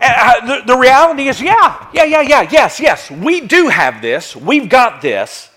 Uh, 0.02 0.46
the, 0.46 0.74
the 0.74 0.78
reality 0.78 1.28
is, 1.28 1.42
yeah, 1.42 1.88
yeah, 1.94 2.04
yeah, 2.04 2.22
yeah, 2.22 2.48
yes, 2.52 2.80
yes, 2.80 3.10
we 3.10 3.42
do 3.42 3.68
have 3.70 4.02
this. 4.02 4.36
We've 4.36 4.68
got 4.68 5.02
this. 5.02 5.50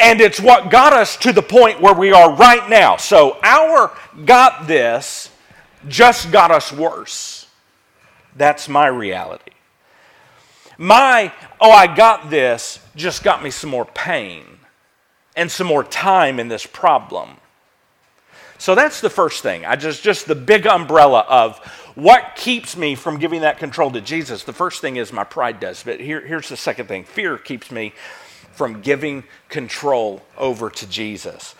And 0.00 0.20
it's 0.20 0.40
what 0.40 0.70
got 0.70 0.92
us 0.92 1.16
to 1.18 1.32
the 1.32 1.42
point 1.42 1.80
where 1.80 1.94
we 1.94 2.12
are 2.12 2.34
right 2.34 2.68
now. 2.68 2.96
So 2.96 3.38
our 3.42 3.90
got 4.24 4.66
this 4.66 5.30
just 5.88 6.30
got 6.30 6.50
us 6.50 6.72
worse. 6.72 7.46
That's 8.36 8.68
my 8.68 8.86
reality. 8.86 9.52
My, 10.76 11.32
oh, 11.60 11.70
I 11.70 11.94
got 11.94 12.30
this 12.30 12.80
just 12.96 13.22
got 13.22 13.42
me 13.42 13.50
some 13.50 13.70
more 13.70 13.84
pain 13.84 14.44
and 15.36 15.50
some 15.50 15.66
more 15.66 15.84
time 15.84 16.38
in 16.38 16.48
this 16.48 16.66
problem. 16.66 17.36
So 18.64 18.74
that's 18.74 19.02
the 19.02 19.10
first 19.10 19.42
thing. 19.42 19.66
I 19.66 19.76
just 19.76 20.02
just 20.02 20.24
the 20.24 20.34
big 20.34 20.66
umbrella 20.66 21.26
of 21.28 21.58
what 21.96 22.34
keeps 22.34 22.78
me 22.78 22.94
from 22.94 23.18
giving 23.18 23.42
that 23.42 23.58
control 23.58 23.90
to 23.90 24.00
Jesus. 24.00 24.44
The 24.44 24.54
first 24.54 24.80
thing 24.80 24.96
is 24.96 25.12
my 25.12 25.22
pride 25.22 25.60
does, 25.60 25.82
but 25.82 26.00
here, 26.00 26.22
here's 26.22 26.48
the 26.48 26.56
second 26.56 26.86
thing. 26.86 27.04
Fear 27.04 27.36
keeps 27.36 27.70
me 27.70 27.92
from 28.52 28.80
giving 28.80 29.24
control 29.50 30.22
over 30.38 30.70
to 30.70 30.88
Jesus. 30.88 31.54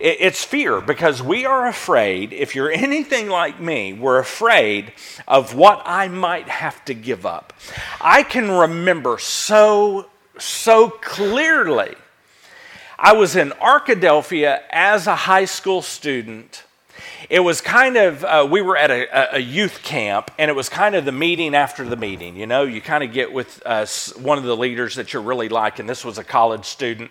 It, 0.00 0.16
it's 0.18 0.44
fear 0.44 0.80
because 0.80 1.22
we 1.22 1.44
are 1.44 1.66
afraid, 1.66 2.32
if 2.32 2.54
you're 2.54 2.72
anything 2.72 3.28
like 3.28 3.60
me, 3.60 3.92
we're 3.92 4.18
afraid 4.18 4.94
of 5.28 5.54
what 5.54 5.82
I 5.84 6.08
might 6.08 6.48
have 6.48 6.82
to 6.86 6.94
give 6.94 7.26
up. 7.26 7.52
I 8.00 8.22
can 8.22 8.50
remember 8.50 9.18
so, 9.18 10.08
so 10.38 10.88
clearly 10.88 11.96
I 12.98 13.12
was 13.12 13.36
in 13.36 13.50
Arkadelphia 13.50 14.62
as 14.70 15.06
a 15.06 15.14
high 15.14 15.44
school 15.44 15.82
student. 15.82 16.64
It 17.28 17.40
was 17.40 17.60
kind 17.60 17.96
of, 17.98 18.24
uh, 18.24 18.48
we 18.50 18.62
were 18.62 18.76
at 18.76 18.90
a, 18.90 19.36
a, 19.36 19.38
youth 19.38 19.82
camp, 19.82 20.30
and 20.38 20.50
it 20.50 20.54
was 20.54 20.70
kind 20.70 20.94
of 20.94 21.04
the 21.04 21.12
meeting 21.12 21.54
after 21.54 21.84
the 21.84 21.96
meeting. 21.96 22.36
You 22.36 22.46
know, 22.46 22.62
you 22.62 22.80
kind 22.80 23.04
of 23.04 23.12
get 23.12 23.32
with 23.32 23.62
uh, 23.66 23.84
one 24.18 24.38
of 24.38 24.44
the 24.44 24.56
leaders 24.56 24.94
that 24.94 25.12
you're 25.12 25.22
really 25.22 25.50
like, 25.50 25.78
and 25.78 25.86
this 25.86 26.06
was 26.06 26.16
a 26.16 26.24
college 26.24 26.64
student. 26.64 27.10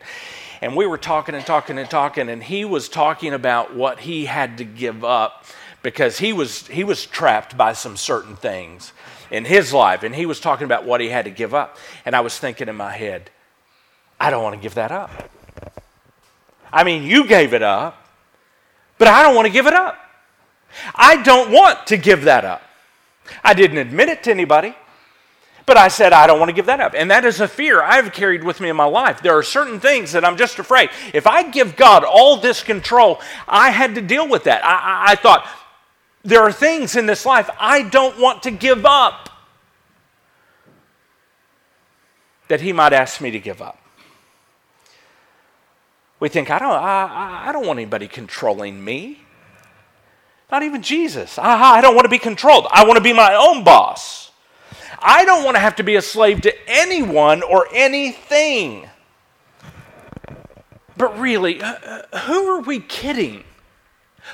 And 0.60 0.76
we 0.76 0.88
were 0.88 0.98
talking 0.98 1.36
and 1.36 1.46
talking 1.46 1.78
and 1.78 1.88
talking, 1.88 2.30
and 2.30 2.42
he 2.42 2.66
was 2.66 2.90
talking 2.90 3.34
about 3.34 3.76
what 3.76 4.00
he 4.00 4.26
had 4.26 4.58
to 4.58 4.64
give 4.64 5.04
up 5.04 5.46
because 5.84 6.18
he 6.18 6.34
was, 6.34 6.66
he 6.68 6.84
was 6.84 7.06
trapped 7.06 7.56
by 7.56 7.74
some 7.74 7.96
certain 7.96 8.36
things 8.36 8.92
in 9.30 9.46
his 9.46 9.72
life, 9.72 10.02
and 10.02 10.16
he 10.16 10.26
was 10.26 10.40
talking 10.40 10.66
about 10.66 10.84
what 10.84 11.00
he 11.00 11.10
had 11.10 11.26
to 11.26 11.32
give 11.32 11.54
up. 11.54 11.78
And 12.06 12.16
I 12.16 12.22
was 12.22 12.40
thinking 12.40 12.70
in 12.70 12.76
my 12.76 12.94
head, 12.94 13.30
I 14.20 14.32
don't 14.32 14.42
want 14.42 14.56
to 14.56 14.62
give 14.62 14.74
that 14.76 14.92
up. 14.92 15.30
I 16.72 16.84
mean, 16.84 17.04
you 17.04 17.26
gave 17.28 17.54
it 17.54 17.62
up, 17.62 18.08
but 18.98 19.08
I 19.08 19.24
don't 19.24 19.36
want 19.36 19.46
to 19.48 19.52
give 19.52 19.68
it 19.68 19.74
up. 19.74 19.98
I 20.94 21.22
don't 21.22 21.52
want 21.52 21.88
to 21.88 21.98
give 21.98 22.24
that 22.24 22.46
up. 22.46 22.62
I 23.44 23.54
didn't 23.54 23.78
admit 23.78 24.10
it 24.10 24.24
to 24.24 24.32
anybody, 24.32 24.76
but 25.66 25.78
I 25.78 25.88
said, 25.88 26.14
I 26.14 26.28
don't 26.28 26.40
want 26.40 26.50
to 26.50 26.54
give 26.54 26.68
that 26.68 26.80
up. 26.80 26.94
And 26.96 27.10
that 27.12 27.26
is 27.26 27.40
a 27.42 27.48
fear 27.48 27.82
I've 27.82 28.12
carried 28.12 28.44
with 28.44 28.60
me 28.60 28.70
in 28.70 28.76
my 28.76 28.86
life. 28.86 29.22
There 29.22 29.38
are 29.38 29.44
certain 29.44 29.80
things 29.80 30.12
that 30.12 30.24
I'm 30.24 30.38
just 30.38 30.60
afraid. 30.60 30.90
If 31.14 31.26
I 31.26 31.50
give 31.50 31.76
God 31.76 32.04
all 32.04 32.38
this 32.38 32.62
control, 32.62 33.20
I 33.48 33.72
had 33.72 33.96
to 33.96 34.02
deal 34.02 34.28
with 34.28 34.44
that. 34.44 34.64
I, 34.64 34.70
I, 34.70 35.12
I 35.12 35.16
thought, 35.16 35.48
there 36.24 36.42
are 36.42 36.52
things 36.52 36.96
in 36.96 37.06
this 37.06 37.26
life 37.26 37.50
I 37.60 37.84
don't 37.84 38.20
want 38.20 38.44
to 38.44 38.52
give 38.52 38.86
up 38.86 39.30
that 42.48 42.62
He 42.62 42.74
might 42.74 42.94
ask 42.94 43.22
me 43.22 43.32
to 43.32 43.40
give 43.40 43.62
up. 43.62 43.80
We 46.20 46.30
think, 46.30 46.50
I 46.50 46.60
don't, 46.60 46.72
I, 46.72 47.46
I 47.48 47.52
don't 47.52 47.66
want 47.66 47.80
anybody 47.80 48.08
controlling 48.08 48.84
me. 48.84 49.20
Not 50.52 50.64
even 50.64 50.82
Jesus. 50.82 51.38
Aha, 51.38 51.74
I 51.76 51.82
don't 51.82 51.96
want 51.96 52.06
to 52.06 52.10
be 52.10 52.20
controlled. 52.20 52.68
I 52.72 52.86
want 52.86 52.98
to 52.98 53.04
be 53.04 53.14
my 53.14 53.34
own 53.36 53.64
boss. 53.64 54.32
I 55.00 55.26
don't 55.26 55.44
want 55.44 55.56
to 55.56 55.60
have 55.60 55.76
to 55.78 55.84
be 55.84 55.96
a 55.96 56.02
slave 56.02 56.42
to 56.42 56.54
anyone 56.68 57.44
or 57.44 57.68
anything. 57.74 58.88
But 60.98 61.20
really, 61.20 61.62
uh, 61.62 61.74
uh, 61.74 62.20
who 62.20 62.48
are 62.48 62.62
we 62.62 62.80
kidding? 62.80 63.44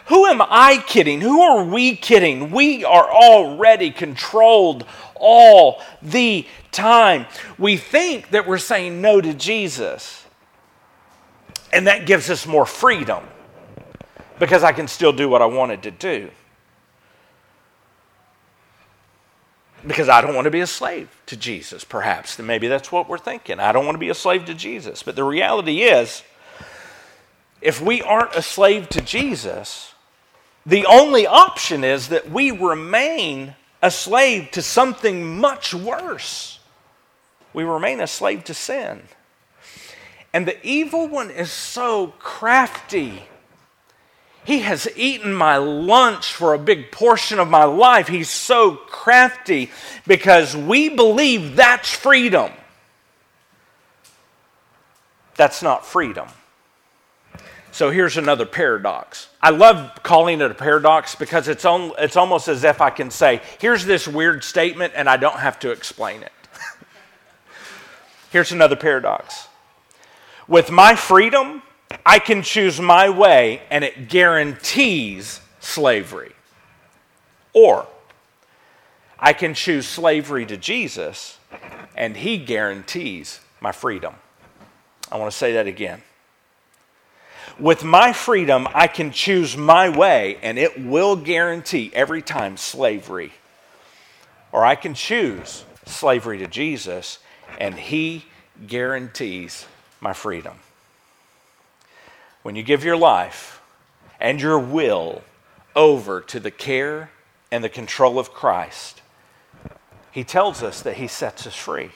Who 0.05 0.25
am 0.25 0.41
I 0.41 0.83
kidding? 0.85 1.21
Who 1.21 1.41
are 1.41 1.63
we 1.63 1.95
kidding? 1.95 2.51
We 2.51 2.85
are 2.85 3.09
already 3.09 3.91
controlled 3.91 4.85
all 5.15 5.81
the 6.01 6.47
time. 6.71 7.25
We 7.57 7.77
think 7.77 8.29
that 8.29 8.47
we're 8.47 8.57
saying 8.57 9.01
no 9.01 9.19
to 9.21 9.33
Jesus, 9.33 10.20
and 11.73 11.87
that 11.87 12.05
gives 12.05 12.29
us 12.29 12.45
more 12.45 12.65
freedom 12.65 13.23
because 14.39 14.63
I 14.63 14.71
can 14.71 14.87
still 14.87 15.13
do 15.13 15.29
what 15.29 15.41
I 15.41 15.45
wanted 15.45 15.83
to 15.83 15.91
do. 15.91 16.31
Because 19.85 20.09
I 20.09 20.21
don't 20.21 20.35
want 20.35 20.45
to 20.45 20.51
be 20.51 20.59
a 20.59 20.67
slave 20.67 21.09
to 21.27 21.35
Jesus, 21.35 21.83
perhaps. 21.83 22.37
And 22.37 22.47
maybe 22.47 22.67
that's 22.67 22.91
what 22.91 23.09
we're 23.09 23.17
thinking. 23.17 23.59
I 23.59 23.71
don't 23.71 23.85
want 23.85 23.95
to 23.95 23.99
be 23.99 24.09
a 24.09 24.15
slave 24.15 24.45
to 24.45 24.53
Jesus. 24.53 25.01
But 25.01 25.15
the 25.15 25.23
reality 25.23 25.81
is, 25.81 26.23
if 27.61 27.81
we 27.81 28.01
aren't 28.01 28.35
a 28.35 28.41
slave 28.41 28.89
to 28.89 29.01
Jesus, 29.01 29.93
the 30.65 30.85
only 30.85 31.25
option 31.25 31.83
is 31.83 32.09
that 32.09 32.29
we 32.29 32.51
remain 32.51 33.55
a 33.81 33.89
slave 33.89 34.51
to 34.51 34.61
something 34.61 35.37
much 35.39 35.73
worse. 35.73 36.59
We 37.53 37.63
remain 37.63 37.99
a 37.99 38.07
slave 38.07 38.43
to 38.45 38.53
sin. 38.53 39.01
And 40.33 40.47
the 40.47 40.65
evil 40.65 41.07
one 41.07 41.29
is 41.29 41.51
so 41.51 42.07
crafty. 42.19 43.23
He 44.43 44.59
has 44.59 44.87
eaten 44.95 45.33
my 45.33 45.57
lunch 45.57 46.33
for 46.33 46.53
a 46.53 46.57
big 46.57 46.91
portion 46.91 47.37
of 47.37 47.47
my 47.47 47.65
life. 47.65 48.07
He's 48.07 48.29
so 48.29 48.75
crafty 48.75 49.69
because 50.07 50.55
we 50.55 50.89
believe 50.89 51.55
that's 51.55 51.93
freedom. 51.93 52.51
That's 55.35 55.61
not 55.61 55.85
freedom. 55.85 56.27
So 57.71 57.89
here's 57.89 58.17
another 58.17 58.45
paradox. 58.45 59.29
I 59.41 59.51
love 59.51 60.03
calling 60.03 60.41
it 60.41 60.51
a 60.51 60.53
paradox 60.53 61.15
because 61.15 61.47
it's, 61.47 61.63
on, 61.63 61.93
it's 61.97 62.17
almost 62.17 62.47
as 62.47 62.63
if 62.63 62.81
I 62.81 62.89
can 62.89 63.11
say, 63.11 63.41
here's 63.59 63.85
this 63.85 64.07
weird 64.07 64.43
statement 64.43 64.93
and 64.95 65.07
I 65.07 65.17
don't 65.17 65.39
have 65.39 65.59
to 65.59 65.71
explain 65.71 66.23
it. 66.23 66.33
here's 68.31 68.51
another 68.51 68.75
paradox. 68.75 69.47
With 70.51 70.69
my 70.69 70.95
freedom, 70.95 71.61
I 72.05 72.19
can 72.19 72.41
choose 72.41 72.81
my 72.81 73.07
way 73.07 73.61
and 73.69 73.85
it 73.85 74.09
guarantees 74.09 75.39
slavery. 75.61 76.33
Or 77.53 77.87
I 79.17 79.31
can 79.31 79.53
choose 79.53 79.87
slavery 79.87 80.45
to 80.47 80.57
Jesus 80.57 81.37
and 81.95 82.17
he 82.17 82.37
guarantees 82.37 83.39
my 83.61 83.71
freedom. 83.71 84.15
I 85.09 85.17
want 85.17 85.31
to 85.31 85.37
say 85.37 85.53
that 85.53 85.67
again. 85.67 86.01
With 87.57 87.85
my 87.85 88.11
freedom, 88.11 88.67
I 88.73 88.87
can 88.87 89.11
choose 89.11 89.55
my 89.55 89.87
way, 89.87 90.37
and 90.41 90.59
it 90.59 90.83
will 90.83 91.15
guarantee 91.15 91.91
every 91.93 92.21
time 92.21 92.57
slavery. 92.57 93.31
Or 94.51 94.65
I 94.65 94.75
can 94.75 94.95
choose 94.95 95.63
slavery 95.85 96.39
to 96.39 96.47
Jesus, 96.47 97.19
and 97.57 97.75
He 97.75 98.25
guarantees 98.67 99.65
my 100.01 100.13
freedom. 100.13 100.57
When 102.41 102.55
you 102.55 102.63
give 102.63 102.83
your 102.83 102.97
life 102.97 103.61
and 104.19 104.41
your 104.41 104.59
will 104.59 105.21
over 105.75 106.19
to 106.21 106.39
the 106.39 106.51
care 106.51 107.11
and 107.51 107.63
the 107.63 107.69
control 107.69 108.19
of 108.19 108.33
Christ, 108.33 109.01
He 110.11 110.23
tells 110.23 110.63
us 110.63 110.81
that 110.81 110.95
He 110.97 111.07
sets 111.07 111.47
us 111.47 111.55
free. 111.55 111.91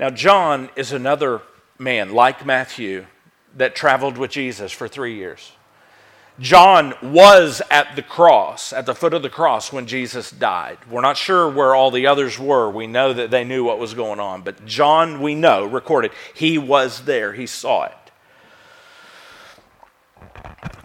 Now, 0.00 0.10
John 0.10 0.68
is 0.74 0.92
another 0.92 1.42
man 1.78 2.12
like 2.12 2.44
Matthew 2.44 3.06
that 3.56 3.74
traveled 3.76 4.18
with 4.18 4.30
Jesus 4.30 4.72
for 4.72 4.88
three 4.88 5.14
years. 5.14 5.52
John 6.40 6.94
was 7.02 7.60
at 7.70 7.94
the 7.94 8.02
cross, 8.02 8.72
at 8.72 8.86
the 8.86 8.94
foot 8.94 9.12
of 9.14 9.22
the 9.22 9.30
cross 9.30 9.72
when 9.72 9.86
Jesus 9.86 10.30
died. 10.30 10.78
We're 10.90 11.02
not 11.02 11.16
sure 11.16 11.48
where 11.48 11.74
all 11.74 11.90
the 11.90 12.06
others 12.06 12.38
were. 12.38 12.70
We 12.70 12.86
know 12.86 13.12
that 13.12 13.30
they 13.30 13.44
knew 13.44 13.64
what 13.64 13.78
was 13.78 13.94
going 13.94 14.18
on. 14.18 14.42
But 14.42 14.64
John, 14.64 15.20
we 15.20 15.34
know, 15.34 15.64
recorded, 15.64 16.12
he 16.34 16.56
was 16.58 17.04
there, 17.04 17.34
he 17.34 17.46
saw 17.46 17.84
it. 17.84 17.92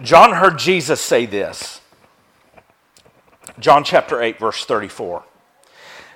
John 0.02 0.34
heard 0.34 0.60
Jesus 0.60 1.02
say 1.02 1.26
this. 1.26 1.82
John 3.60 3.84
chapter 3.84 4.22
8, 4.22 4.40
verse 4.40 4.66
34. 4.66 5.24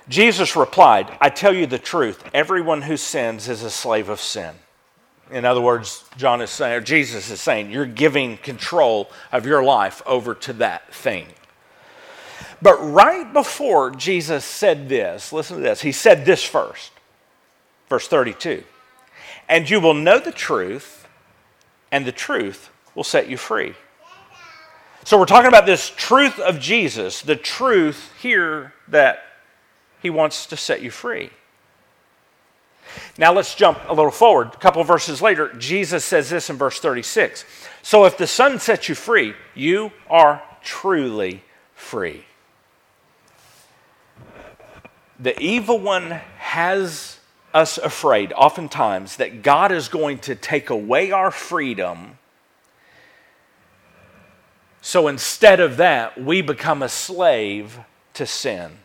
Jesus 0.08 0.56
replied, 0.56 1.16
I 1.20 1.30
tell 1.30 1.54
you 1.54 1.66
the 1.66 1.78
truth, 1.78 2.22
everyone 2.34 2.82
who 2.82 2.96
sins 2.96 3.48
is 3.48 3.62
a 3.62 3.70
slave 3.70 4.08
of 4.08 4.20
sin. 4.20 4.54
In 5.32 5.46
other 5.46 5.62
words, 5.62 6.04
John 6.18 6.42
is 6.42 6.50
saying, 6.50 6.74
or 6.74 6.80
Jesus 6.80 7.30
is 7.30 7.40
saying, 7.40 7.70
you're 7.70 7.86
giving 7.86 8.36
control 8.36 9.10
of 9.32 9.46
your 9.46 9.64
life 9.64 10.02
over 10.04 10.34
to 10.34 10.52
that 10.54 10.92
thing. 10.94 11.26
But 12.60 12.76
right 12.78 13.32
before 13.32 13.90
Jesus 13.90 14.44
said 14.44 14.88
this, 14.88 15.32
listen 15.32 15.56
to 15.56 15.62
this, 15.62 15.80
he 15.80 15.90
said 15.90 16.26
this 16.26 16.44
first, 16.44 16.92
verse 17.88 18.06
32. 18.06 18.62
And 19.48 19.68
you 19.68 19.80
will 19.80 19.94
know 19.94 20.18
the 20.18 20.32
truth, 20.32 21.08
and 21.90 22.04
the 22.04 22.12
truth 22.12 22.70
will 22.94 23.02
set 23.02 23.28
you 23.28 23.36
free. 23.38 23.74
So 25.04 25.18
we're 25.18 25.26
talking 25.26 25.48
about 25.48 25.66
this 25.66 25.90
truth 25.96 26.38
of 26.38 26.60
Jesus, 26.60 27.22
the 27.22 27.36
truth 27.36 28.12
here 28.20 28.74
that 28.86 29.24
he 30.00 30.10
wants 30.10 30.46
to 30.46 30.56
set 30.56 30.82
you 30.82 30.90
free. 30.90 31.30
Now 33.18 33.32
let's 33.32 33.54
jump 33.54 33.78
a 33.88 33.94
little 33.94 34.10
forward. 34.10 34.54
A 34.54 34.56
couple 34.56 34.82
verses 34.84 35.20
later, 35.20 35.52
Jesus 35.54 36.04
says 36.04 36.30
this 36.30 36.50
in 36.50 36.56
verse 36.56 36.80
36 36.80 37.44
So 37.82 38.04
if 38.04 38.16
the 38.16 38.26
Son 38.26 38.58
sets 38.58 38.88
you 38.88 38.94
free, 38.94 39.34
you 39.54 39.92
are 40.08 40.42
truly 40.62 41.42
free. 41.74 42.24
The 45.18 45.38
evil 45.40 45.78
one 45.78 46.10
has 46.38 47.18
us 47.54 47.78
afraid, 47.78 48.32
oftentimes, 48.32 49.16
that 49.16 49.42
God 49.42 49.70
is 49.70 49.88
going 49.88 50.18
to 50.20 50.34
take 50.34 50.70
away 50.70 51.12
our 51.12 51.30
freedom. 51.30 52.18
So 54.80 55.06
instead 55.06 55.60
of 55.60 55.76
that, 55.76 56.20
we 56.20 56.42
become 56.42 56.82
a 56.82 56.88
slave 56.88 57.78
to 58.14 58.26
sin. 58.26 58.78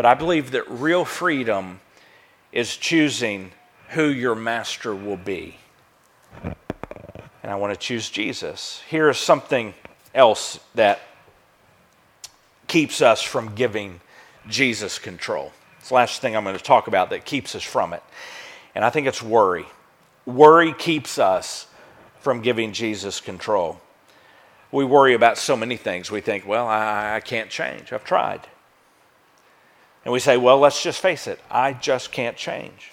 But 0.00 0.06
I 0.06 0.14
believe 0.14 0.52
that 0.52 0.66
real 0.66 1.04
freedom 1.04 1.78
is 2.52 2.74
choosing 2.74 3.52
who 3.90 4.06
your 4.06 4.34
master 4.34 4.94
will 4.94 5.18
be. 5.18 5.58
And 6.42 6.54
I 7.52 7.56
want 7.56 7.74
to 7.74 7.78
choose 7.78 8.08
Jesus. 8.08 8.80
Here 8.88 9.10
is 9.10 9.18
something 9.18 9.74
else 10.14 10.58
that 10.74 11.02
keeps 12.66 13.02
us 13.02 13.20
from 13.20 13.54
giving 13.54 14.00
Jesus 14.48 14.98
control. 14.98 15.52
It's 15.80 15.90
the 15.90 15.96
last 15.96 16.22
thing 16.22 16.34
I'm 16.34 16.44
going 16.44 16.56
to 16.56 16.64
talk 16.64 16.86
about 16.86 17.10
that 17.10 17.26
keeps 17.26 17.54
us 17.54 17.62
from 17.62 17.92
it. 17.92 18.02
And 18.74 18.86
I 18.86 18.88
think 18.88 19.06
it's 19.06 19.22
worry. 19.22 19.66
Worry 20.24 20.72
keeps 20.72 21.18
us 21.18 21.66
from 22.20 22.40
giving 22.40 22.72
Jesus 22.72 23.20
control. 23.20 23.78
We 24.72 24.82
worry 24.86 25.12
about 25.12 25.36
so 25.36 25.58
many 25.58 25.76
things. 25.76 26.10
We 26.10 26.22
think, 26.22 26.46
well, 26.46 26.66
I, 26.66 27.16
I 27.16 27.20
can't 27.20 27.50
change. 27.50 27.92
I've 27.92 28.02
tried. 28.02 28.46
And 30.04 30.12
we 30.12 30.18
say, 30.18 30.36
well, 30.36 30.58
let's 30.58 30.82
just 30.82 31.00
face 31.00 31.26
it, 31.26 31.40
I 31.50 31.72
just 31.72 32.10
can't 32.12 32.36
change. 32.36 32.92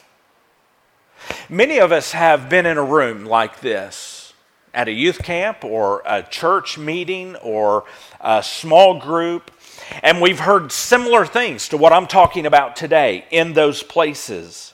Many 1.49 1.79
of 1.79 1.91
us 1.91 2.11
have 2.11 2.49
been 2.49 2.65
in 2.65 2.77
a 2.77 2.83
room 2.83 3.25
like 3.25 3.61
this 3.61 4.33
at 4.73 4.87
a 4.87 4.91
youth 4.91 5.23
camp 5.23 5.63
or 5.63 6.03
a 6.05 6.21
church 6.21 6.77
meeting 6.77 7.35
or 7.37 7.85
a 8.21 8.43
small 8.43 8.99
group, 8.99 9.51
and 10.03 10.21
we've 10.21 10.39
heard 10.39 10.71
similar 10.71 11.25
things 11.25 11.69
to 11.69 11.77
what 11.77 11.93
I'm 11.93 12.07
talking 12.07 12.45
about 12.45 12.75
today 12.75 13.25
in 13.31 13.53
those 13.53 13.81
places. 13.81 14.73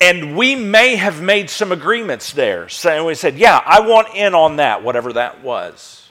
And 0.00 0.36
we 0.36 0.54
may 0.54 0.96
have 0.96 1.22
made 1.22 1.50
some 1.50 1.72
agreements 1.72 2.32
there. 2.32 2.68
So 2.68 3.06
we 3.06 3.14
said, 3.14 3.36
yeah, 3.36 3.60
I 3.64 3.80
want 3.80 4.14
in 4.14 4.34
on 4.34 4.56
that, 4.56 4.82
whatever 4.84 5.12
that 5.14 5.42
was, 5.42 6.08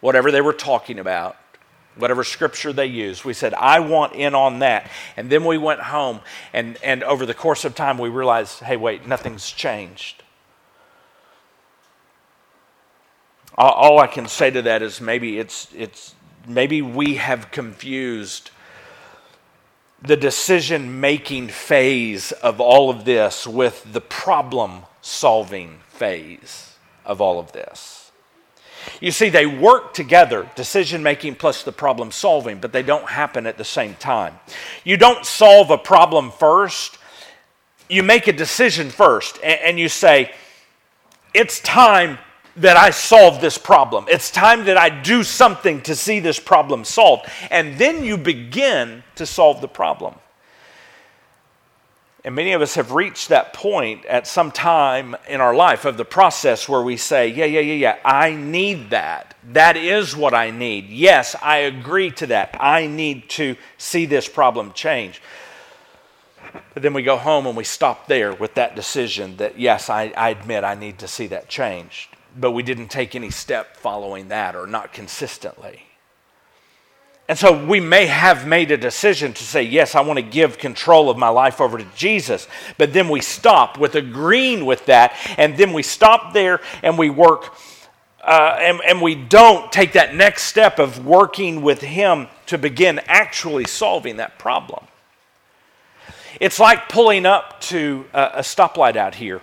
whatever 0.00 0.30
they 0.30 0.40
were 0.40 0.52
talking 0.52 0.98
about 0.98 1.36
whatever 2.00 2.24
scripture 2.24 2.72
they 2.72 2.86
used. 2.86 3.24
We 3.24 3.34
said, 3.34 3.54
I 3.54 3.80
want 3.80 4.14
in 4.14 4.34
on 4.34 4.60
that. 4.60 4.90
And 5.16 5.30
then 5.30 5.44
we 5.44 5.58
went 5.58 5.80
home, 5.80 6.20
and, 6.52 6.78
and 6.82 7.02
over 7.04 7.26
the 7.26 7.34
course 7.34 7.64
of 7.64 7.74
time, 7.74 7.98
we 7.98 8.08
realized, 8.08 8.60
hey, 8.60 8.76
wait, 8.76 9.06
nothing's 9.06 9.50
changed. 9.50 10.22
All, 13.56 13.72
all 13.72 13.98
I 13.98 14.06
can 14.06 14.26
say 14.26 14.50
to 14.50 14.62
that 14.62 14.82
is 14.82 15.00
maybe 15.00 15.38
it's, 15.38 15.68
it's 15.74 16.14
maybe 16.46 16.82
we 16.82 17.16
have 17.16 17.50
confused 17.50 18.50
the 20.02 20.16
decision 20.16 21.00
making 21.00 21.48
phase 21.48 22.32
of 22.32 22.60
all 22.60 22.88
of 22.88 23.04
this 23.04 23.46
with 23.46 23.92
the 23.92 24.00
problem 24.00 24.82
solving 25.02 25.78
phase 25.88 26.74
of 27.04 27.20
all 27.20 27.38
of 27.38 27.52
this. 27.52 27.99
You 29.00 29.10
see, 29.10 29.28
they 29.28 29.46
work 29.46 29.94
together, 29.94 30.48
decision 30.56 31.02
making 31.02 31.36
plus 31.36 31.62
the 31.62 31.72
problem 31.72 32.10
solving, 32.10 32.58
but 32.60 32.72
they 32.72 32.82
don't 32.82 33.08
happen 33.08 33.46
at 33.46 33.58
the 33.58 33.64
same 33.64 33.94
time. 33.94 34.38
You 34.84 34.96
don't 34.96 35.24
solve 35.24 35.70
a 35.70 35.78
problem 35.78 36.30
first, 36.30 36.98
you 37.88 38.02
make 38.02 38.28
a 38.28 38.32
decision 38.32 38.90
first, 38.90 39.38
and, 39.42 39.78
you 39.78 39.88
say, 39.88 40.32
It's 41.34 41.60
time 41.60 42.18
that 42.56 42.76
I 42.76 42.90
solve 42.90 43.40
this 43.40 43.58
problem. 43.58 44.06
It's 44.08 44.30
time 44.30 44.64
that 44.66 44.76
I 44.76 44.88
do 44.88 45.22
something 45.22 45.80
to 45.82 45.94
see 45.94 46.20
this 46.20 46.38
problem 46.38 46.84
solved. 46.84 47.26
And 47.50 47.78
then 47.78 48.04
you 48.04 48.16
begin 48.16 49.02
to 49.16 49.26
solve 49.26 49.60
the 49.60 49.68
problem. 49.68 50.14
And 52.22 52.34
many 52.34 52.52
of 52.52 52.60
us 52.60 52.74
have 52.74 52.92
reached 52.92 53.30
that 53.30 53.54
point 53.54 54.04
at 54.04 54.26
some 54.26 54.50
time 54.50 55.16
in 55.26 55.40
our 55.40 55.54
life 55.54 55.86
of 55.86 55.96
the 55.96 56.04
process 56.04 56.68
where 56.68 56.82
we 56.82 56.98
say, 56.98 57.28
Yeah, 57.28 57.46
yeah, 57.46 57.60
yeah, 57.60 57.74
yeah, 57.74 57.98
I 58.04 58.32
need 58.34 58.90
that. 58.90 59.34
That 59.52 59.76
is 59.76 60.14
what 60.14 60.34
I 60.34 60.50
need. 60.50 60.90
Yes, 60.90 61.34
I 61.40 61.58
agree 61.58 62.10
to 62.12 62.26
that. 62.26 62.56
I 62.60 62.86
need 62.86 63.30
to 63.30 63.56
see 63.78 64.04
this 64.04 64.28
problem 64.28 64.72
change. 64.72 65.22
But 66.74 66.82
then 66.82 66.92
we 66.92 67.02
go 67.02 67.16
home 67.16 67.46
and 67.46 67.56
we 67.56 67.64
stop 67.64 68.06
there 68.06 68.34
with 68.34 68.54
that 68.54 68.76
decision 68.76 69.36
that, 69.38 69.58
yes, 69.58 69.88
I, 69.88 70.12
I 70.16 70.30
admit 70.30 70.64
I 70.64 70.74
need 70.74 70.98
to 70.98 71.08
see 71.08 71.26
that 71.28 71.48
changed. 71.48 72.16
But 72.36 72.52
we 72.52 72.62
didn't 72.62 72.88
take 72.88 73.14
any 73.14 73.30
step 73.30 73.76
following 73.76 74.28
that 74.28 74.54
or 74.54 74.66
not 74.66 74.92
consistently. 74.92 75.89
And 77.30 77.38
so 77.38 77.64
we 77.64 77.78
may 77.78 78.06
have 78.06 78.44
made 78.44 78.72
a 78.72 78.76
decision 78.76 79.32
to 79.34 79.44
say, 79.44 79.62
Yes, 79.62 79.94
I 79.94 80.00
want 80.00 80.16
to 80.16 80.22
give 80.22 80.58
control 80.58 81.08
of 81.08 81.16
my 81.16 81.28
life 81.28 81.60
over 81.60 81.78
to 81.78 81.86
Jesus. 81.94 82.48
But 82.76 82.92
then 82.92 83.08
we 83.08 83.20
stop 83.20 83.78
with 83.78 83.94
agreeing 83.94 84.66
with 84.66 84.86
that. 84.86 85.14
And 85.38 85.56
then 85.56 85.72
we 85.72 85.84
stop 85.84 86.32
there 86.32 86.60
and 86.82 86.98
we 86.98 87.08
work, 87.08 87.54
uh, 88.20 88.56
and, 88.60 88.80
and 88.84 89.00
we 89.00 89.14
don't 89.14 89.70
take 89.70 89.92
that 89.92 90.12
next 90.12 90.42
step 90.42 90.80
of 90.80 91.06
working 91.06 91.62
with 91.62 91.80
Him 91.82 92.26
to 92.46 92.58
begin 92.58 93.00
actually 93.06 93.66
solving 93.66 94.16
that 94.16 94.36
problem. 94.36 94.84
It's 96.40 96.58
like 96.58 96.88
pulling 96.88 97.26
up 97.26 97.60
to 97.60 98.06
a, 98.12 98.22
a 98.22 98.40
stoplight 98.40 98.96
out 98.96 99.14
here. 99.14 99.40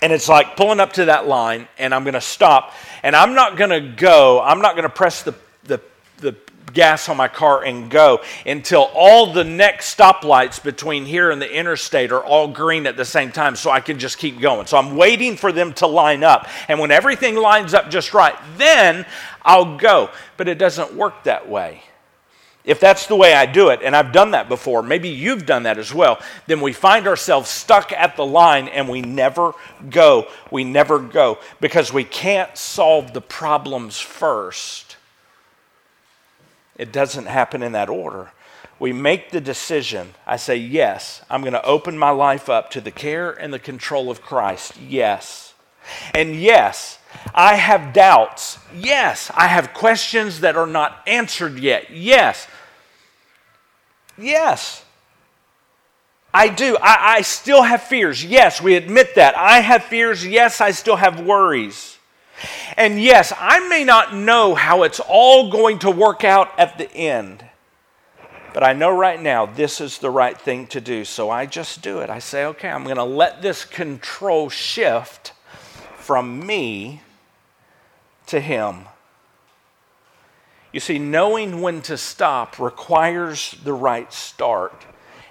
And 0.00 0.12
it's 0.12 0.28
like 0.28 0.56
pulling 0.56 0.78
up 0.78 0.92
to 0.92 1.06
that 1.06 1.26
line, 1.26 1.66
and 1.78 1.92
I'm 1.92 2.04
going 2.04 2.14
to 2.14 2.20
stop, 2.20 2.74
and 3.02 3.16
I'm 3.16 3.34
not 3.34 3.56
going 3.56 3.70
to 3.70 3.80
go, 3.80 4.40
I'm 4.40 4.60
not 4.60 4.76
going 4.76 4.84
to 4.84 4.88
press 4.88 5.24
the 5.24 5.34
the 5.34 5.34
gas 6.72 7.08
on 7.08 7.16
my 7.16 7.28
car 7.28 7.64
and 7.64 7.90
go 7.90 8.20
until 8.46 8.90
all 8.94 9.32
the 9.32 9.44
next 9.44 9.96
stoplights 9.96 10.62
between 10.62 11.04
here 11.04 11.30
and 11.30 11.40
the 11.40 11.52
interstate 11.52 12.12
are 12.12 12.24
all 12.24 12.48
green 12.48 12.86
at 12.86 12.96
the 12.96 13.04
same 13.04 13.32
time 13.32 13.56
so 13.56 13.70
I 13.70 13.80
can 13.80 13.98
just 13.98 14.18
keep 14.18 14.40
going. 14.40 14.66
So 14.66 14.76
I'm 14.76 14.96
waiting 14.96 15.36
for 15.36 15.52
them 15.52 15.72
to 15.74 15.86
line 15.86 16.24
up. 16.24 16.48
And 16.68 16.78
when 16.78 16.90
everything 16.90 17.36
lines 17.36 17.74
up 17.74 17.90
just 17.90 18.14
right, 18.14 18.36
then 18.56 19.06
I'll 19.42 19.76
go. 19.76 20.10
But 20.36 20.48
it 20.48 20.58
doesn't 20.58 20.94
work 20.94 21.24
that 21.24 21.48
way. 21.48 21.82
If 22.64 22.80
that's 22.80 23.06
the 23.06 23.16
way 23.16 23.32
I 23.32 23.46
do 23.46 23.70
it, 23.70 23.80
and 23.82 23.96
I've 23.96 24.12
done 24.12 24.32
that 24.32 24.50
before, 24.50 24.82
maybe 24.82 25.08
you've 25.08 25.46
done 25.46 25.62
that 25.62 25.78
as 25.78 25.94
well, 25.94 26.20
then 26.46 26.60
we 26.60 26.74
find 26.74 27.06
ourselves 27.06 27.48
stuck 27.48 27.92
at 27.92 28.14
the 28.16 28.26
line 28.26 28.68
and 28.68 28.90
we 28.90 29.00
never 29.00 29.52
go. 29.88 30.26
We 30.50 30.64
never 30.64 30.98
go 30.98 31.38
because 31.60 31.94
we 31.94 32.04
can't 32.04 32.54
solve 32.58 33.14
the 33.14 33.22
problems 33.22 33.98
first 33.98 34.87
it 36.78 36.92
doesn't 36.92 37.26
happen 37.26 37.62
in 37.62 37.72
that 37.72 37.88
order. 37.88 38.30
We 38.78 38.92
make 38.92 39.30
the 39.30 39.40
decision. 39.40 40.14
I 40.26 40.36
say, 40.36 40.56
Yes, 40.56 41.22
I'm 41.28 41.42
going 41.42 41.52
to 41.52 41.64
open 41.64 41.98
my 41.98 42.10
life 42.10 42.48
up 42.48 42.70
to 42.70 42.80
the 42.80 42.92
care 42.92 43.32
and 43.32 43.52
the 43.52 43.58
control 43.58 44.10
of 44.10 44.22
Christ. 44.22 44.78
Yes. 44.80 45.54
And 46.14 46.36
yes, 46.36 46.98
I 47.34 47.56
have 47.56 47.92
doubts. 47.92 48.58
Yes, 48.74 49.30
I 49.34 49.48
have 49.48 49.74
questions 49.74 50.40
that 50.40 50.56
are 50.56 50.66
not 50.66 51.02
answered 51.06 51.58
yet. 51.58 51.90
Yes. 51.90 52.46
Yes. 54.16 54.84
I 56.32 56.48
do. 56.48 56.76
I, 56.80 57.16
I, 57.16 57.22
still 57.22 57.62
have 57.62 57.82
fears. 57.82 58.22
Yes, 58.22 58.60
we 58.60 58.74
admit 58.74 59.14
that. 59.14 59.36
I 59.36 59.60
have 59.60 59.84
fears. 59.84 60.26
Yes, 60.26 60.60
I 60.60 60.72
still 60.72 60.96
have 60.96 61.20
worries. 61.20 61.97
And 62.76 63.02
yes, 63.02 63.32
I 63.36 63.66
may 63.68 63.84
not 63.84 64.14
know 64.14 64.54
how 64.54 64.82
it's 64.82 65.00
all 65.00 65.50
going 65.50 65.78
to 65.80 65.90
work 65.90 66.24
out 66.24 66.50
at 66.58 66.78
the 66.78 66.90
end, 66.92 67.44
but 68.54 68.62
I 68.62 68.72
know 68.72 68.90
right 68.90 69.20
now 69.20 69.46
this 69.46 69.80
is 69.80 69.98
the 69.98 70.10
right 70.10 70.38
thing 70.38 70.66
to 70.68 70.80
do. 70.80 71.04
So 71.04 71.30
I 71.30 71.46
just 71.46 71.82
do 71.82 71.98
it. 72.00 72.10
I 72.10 72.18
say, 72.18 72.44
okay, 72.46 72.68
I'm 72.68 72.84
going 72.84 72.96
to 72.96 73.04
let 73.04 73.42
this 73.42 73.64
control 73.64 74.48
shift 74.48 75.32
from 75.96 76.46
me 76.46 77.02
to 78.26 78.40
Him. 78.40 78.86
You 80.72 80.80
see, 80.80 80.98
knowing 80.98 81.60
when 81.60 81.82
to 81.82 81.96
stop 81.96 82.58
requires 82.58 83.56
the 83.64 83.72
right 83.72 84.12
start. 84.12 84.84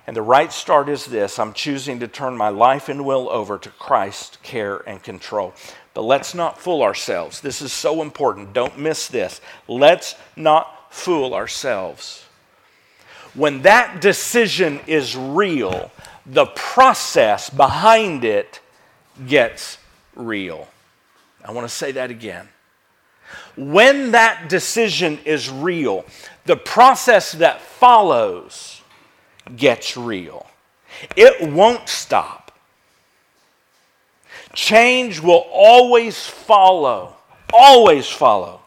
And 0.08 0.16
the 0.16 0.22
right 0.22 0.54
start 0.54 0.88
is 0.88 1.06
this 1.06 1.38
I'm 1.38 1.54
choosing 1.54 2.00
to 2.00 2.08
turn 2.08 2.38
my 2.38 2.50
life 2.50 2.90
and 2.90 3.06
will 3.06 3.30
over 3.30 3.58
to 3.58 3.70
Christ's 3.70 4.38
care 4.38 4.78
and 4.88 5.04
control. 5.04 5.54
But 5.98 6.04
let's 6.04 6.36
not 6.36 6.60
fool 6.60 6.84
ourselves. 6.84 7.42
This 7.42 7.60
is 7.60 7.74
so 7.74 8.04
important. 8.04 8.54
Don't 8.54 8.78
miss 8.78 9.08
this. 9.08 9.42
Let's 9.68 10.14
not 10.36 10.94
fool 10.94 11.34
ourselves. 11.34 12.24
When 13.34 13.64
that 13.64 14.00
decision 14.00 14.80
is 14.86 15.18
real, 15.18 15.90
the 16.28 16.46
process 16.46 17.50
behind 17.50 18.24
it 18.24 18.62
gets 19.28 19.80
real. 20.16 20.68
I 21.44 21.52
want 21.52 21.68
to 21.68 21.76
say 21.76 21.94
that 21.94 22.12
again. 22.12 22.48
When 23.56 24.12
that 24.12 24.50
decision 24.50 25.18
is 25.26 25.50
real, 25.50 26.06
the 26.46 26.58
process 26.58 27.32
that 27.32 27.60
follows 27.60 28.84
gets 29.56 29.98
real. 29.98 30.46
It 31.16 31.52
won't 31.52 31.90
stop. 31.90 32.47
Change 34.58 35.20
will 35.20 35.46
always 35.52 36.26
follow, 36.26 37.16
always 37.54 38.08
follow 38.08 38.62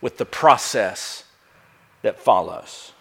with 0.00 0.18
the 0.18 0.24
process 0.24 1.24
that 2.02 2.20
follows. 2.20 2.92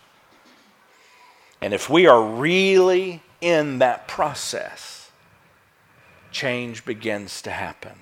And 1.61 1.71
if 1.75 1.87
we 1.87 2.07
are 2.07 2.23
really 2.23 3.21
in 3.41 3.77
that 3.77 4.07
process, 4.07 5.11
change 6.31 6.83
begins 6.83 7.43
to 7.43 7.51
happen. 7.51 7.99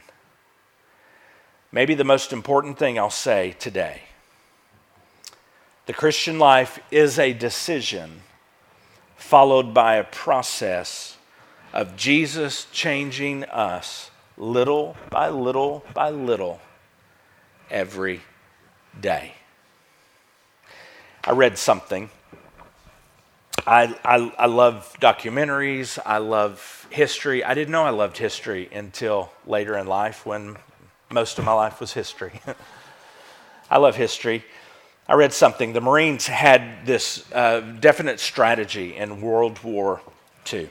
Maybe 1.74 1.96
the 1.96 2.06
most 2.06 2.32
important 2.32 2.80
thing 2.80 2.98
I'll 2.98 3.10
say 3.10 3.58
today 3.60 4.04
the 5.86 5.94
Christian 5.94 6.40
life 6.40 6.80
is 6.92 7.20
a 7.20 7.34
decision 7.34 8.22
followed 9.18 9.74
by 9.74 9.96
a 9.96 10.06
process 10.06 11.18
of 11.74 11.96
Jesus 11.96 12.66
changing 12.72 13.44
us 13.46 14.12
little 14.38 14.96
by 15.10 15.30
little 15.30 15.84
by 15.94 16.10
little 16.10 16.60
every 17.70 18.22
day. 19.00 19.34
I 21.24 21.32
read 21.32 21.58
something. 21.58 22.10
I, 23.68 23.96
I, 24.04 24.34
I, 24.40 24.46
love 24.48 24.96
documentaries. 25.00 26.00
I 26.04 26.18
love 26.18 26.88
history. 26.90 27.44
I 27.44 27.54
didn't 27.54 27.72
know 27.72 27.84
I 27.84 27.92
loved 27.92 28.18
history 28.18 28.68
until 28.72 29.32
later 29.46 29.78
in 29.78 29.86
life 29.86 30.26
when 30.26 30.58
most 31.12 31.38
of 31.38 31.46
my 31.46 31.52
life 31.52 31.80
was 31.80 31.94
history. 31.94 32.40
I 33.70 33.78
love 33.78 33.96
history. 33.96 34.44
I 35.08 35.14
read 35.16 35.34
something. 35.34 35.74
The 35.74 35.82
Marines 35.82 36.26
had 36.26 36.86
this 36.86 37.32
uh, 37.34 37.60
definite 37.60 38.20
strategy 38.20 38.96
in 38.96 39.22
World 39.22 39.62
War 39.62 40.02
II 40.52 40.70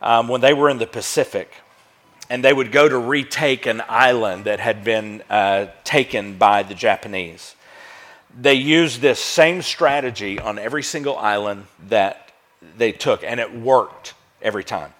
um, 0.00 0.28
when 0.28 0.40
they 0.40 0.54
were 0.54 0.68
in 0.70 0.78
the 0.78 0.86
Pacific. 0.86 1.52
And 2.30 2.44
they 2.44 2.52
would 2.52 2.72
go 2.72 2.88
to 2.88 2.98
retake 2.98 3.66
an 3.66 3.82
island 3.88 4.44
that 4.44 4.60
had 4.60 4.84
been 4.84 5.22
uh, 5.30 5.66
taken 5.84 6.36
by 6.36 6.62
the 6.62 6.74
Japanese. 6.74 7.54
They 8.38 8.54
used 8.54 9.00
this 9.00 9.18
same 9.18 9.62
strategy 9.62 10.38
on 10.38 10.58
every 10.58 10.82
single 10.82 11.16
island 11.16 11.66
that 11.88 12.30
they 12.76 12.92
took, 12.92 13.24
and 13.24 13.40
it 13.40 13.54
worked 13.54 14.14
every 14.42 14.64
time. 14.64 14.92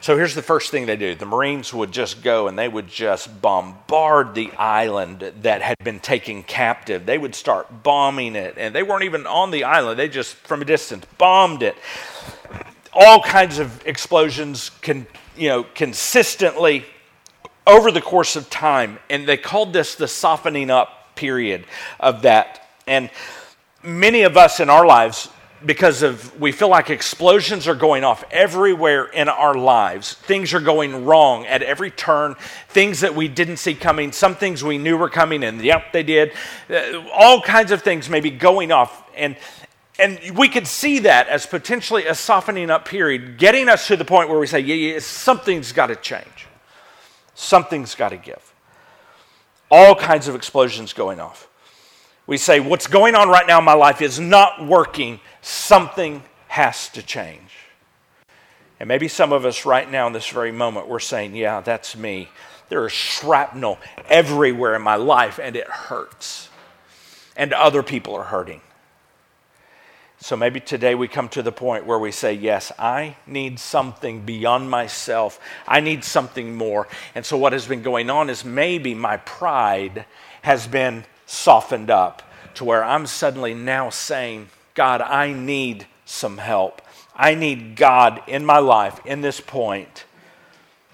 So 0.00 0.16
here's 0.16 0.34
the 0.34 0.42
first 0.42 0.70
thing 0.70 0.86
they 0.86 0.96
do 0.96 1.14
the 1.14 1.26
Marines 1.26 1.74
would 1.74 1.92
just 1.92 2.22
go 2.22 2.48
and 2.48 2.58
they 2.58 2.68
would 2.68 2.88
just 2.88 3.42
bombard 3.42 4.34
the 4.34 4.50
island 4.52 5.32
that 5.42 5.60
had 5.60 5.76
been 5.84 6.00
taken 6.00 6.42
captive. 6.42 7.04
They 7.04 7.18
would 7.18 7.34
start 7.34 7.82
bombing 7.82 8.34
it, 8.34 8.54
and 8.56 8.74
they 8.74 8.82
weren't 8.82 9.04
even 9.04 9.26
on 9.26 9.50
the 9.50 9.64
island, 9.64 9.98
they 9.98 10.08
just, 10.08 10.34
from 10.36 10.62
a 10.62 10.64
distance, 10.64 11.04
bombed 11.18 11.62
it 11.62 11.76
all 12.92 13.22
kinds 13.22 13.58
of 13.58 13.86
explosions 13.86 14.70
can, 14.80 15.06
you 15.36 15.48
know, 15.48 15.62
consistently 15.62 16.84
over 17.66 17.90
the 17.90 18.00
course 18.00 18.36
of 18.36 18.50
time. 18.50 18.98
And 19.08 19.26
they 19.26 19.36
called 19.36 19.72
this 19.72 19.94
the 19.94 20.08
softening 20.08 20.70
up 20.70 21.14
period 21.14 21.64
of 22.00 22.22
that. 22.22 22.68
And 22.86 23.10
many 23.82 24.22
of 24.22 24.36
us 24.36 24.60
in 24.60 24.68
our 24.70 24.86
lives 24.86 25.28
because 25.64 26.02
of 26.02 26.38
we 26.40 26.52
feel 26.52 26.68
like 26.68 26.90
explosions 26.90 27.68
are 27.68 27.74
going 27.74 28.04
off 28.04 28.24
everywhere 28.30 29.04
in 29.04 29.28
our 29.28 29.54
lives. 29.54 30.14
Things 30.14 30.54
are 30.54 30.60
going 30.60 31.04
wrong 31.04 31.46
at 31.46 31.62
every 31.62 31.90
turn. 31.90 32.34
Things 32.68 33.00
that 33.00 33.14
we 33.14 33.28
didn't 33.28 33.58
see 33.58 33.74
coming, 33.74 34.12
some 34.12 34.34
things 34.34 34.64
we 34.64 34.78
knew 34.78 34.96
were 34.96 35.08
coming, 35.08 35.44
and 35.44 35.60
yep, 35.62 35.92
they 35.92 36.02
did. 36.02 36.32
Uh, 36.68 37.04
all 37.12 37.40
kinds 37.40 37.70
of 37.70 37.82
things 37.82 38.08
may 38.08 38.20
be 38.20 38.30
going 38.30 38.72
off, 38.72 39.04
and 39.16 39.36
and 40.02 40.36
we 40.36 40.48
could 40.48 40.66
see 40.66 40.98
that 41.00 41.28
as 41.28 41.46
potentially 41.46 42.06
a 42.06 42.14
softening 42.14 42.70
up 42.70 42.86
period, 42.86 43.38
getting 43.38 43.68
us 43.68 43.86
to 43.86 43.96
the 43.96 44.04
point 44.04 44.28
where 44.28 44.38
we 44.38 44.46
say, 44.46 44.58
yeah, 44.58 44.74
yeah 44.74 44.98
something's 44.98 45.72
got 45.72 45.86
to 45.86 45.96
change, 45.96 46.48
something's 47.34 47.94
got 47.94 48.08
to 48.08 48.16
give. 48.16 48.52
All 49.70 49.94
kinds 49.94 50.28
of 50.28 50.34
explosions 50.34 50.92
going 50.92 51.20
off. 51.20 51.48
We 52.26 52.36
say, 52.36 52.60
what's 52.60 52.86
going 52.86 53.14
on 53.14 53.28
right 53.28 53.46
now 53.46 53.58
in 53.58 53.64
my 53.64 53.74
life 53.74 54.02
is 54.02 54.20
not 54.20 54.66
working 54.66 55.20
something 55.40 56.22
has 56.48 56.88
to 56.90 57.02
change. 57.02 57.50
And 58.78 58.88
maybe 58.88 59.06
some 59.08 59.32
of 59.32 59.44
us 59.44 59.64
right 59.64 59.88
now 59.88 60.08
in 60.08 60.12
this 60.12 60.28
very 60.28 60.52
moment, 60.52 60.88
we're 60.88 60.98
saying, 60.98 61.36
yeah, 61.36 61.60
that's 61.60 61.96
me. 61.96 62.28
There 62.68 62.84
is 62.86 62.92
shrapnel 62.92 63.78
everywhere 64.08 64.74
in 64.74 64.82
my 64.82 64.96
life 64.96 65.38
and 65.40 65.54
it 65.54 65.68
hurts. 65.68 66.48
And 67.36 67.52
other 67.52 67.82
people 67.82 68.14
are 68.14 68.24
hurting. 68.24 68.60
So 70.22 70.36
maybe 70.36 70.60
today 70.60 70.94
we 70.94 71.08
come 71.08 71.28
to 71.30 71.42
the 71.42 71.50
point 71.50 71.84
where 71.84 71.98
we 71.98 72.12
say, 72.12 72.32
Yes, 72.32 72.70
I 72.78 73.16
need 73.26 73.58
something 73.58 74.20
beyond 74.20 74.70
myself. 74.70 75.40
I 75.66 75.80
need 75.80 76.04
something 76.04 76.54
more. 76.54 76.86
And 77.16 77.26
so 77.26 77.36
what 77.36 77.52
has 77.52 77.66
been 77.66 77.82
going 77.82 78.08
on 78.08 78.30
is 78.30 78.44
maybe 78.44 78.94
my 78.94 79.16
pride 79.16 80.04
has 80.42 80.68
been 80.68 81.04
softened 81.26 81.90
up 81.90 82.22
to 82.54 82.64
where 82.64 82.84
I'm 82.84 83.06
suddenly 83.06 83.52
now 83.52 83.90
saying, 83.90 84.48
God, 84.74 85.00
I 85.00 85.32
need 85.32 85.88
some 86.04 86.38
help. 86.38 86.82
I 87.16 87.34
need 87.34 87.74
God 87.74 88.22
in 88.28 88.46
my 88.46 88.58
life 88.58 89.04
in 89.04 89.22
this 89.22 89.40
point. 89.40 90.04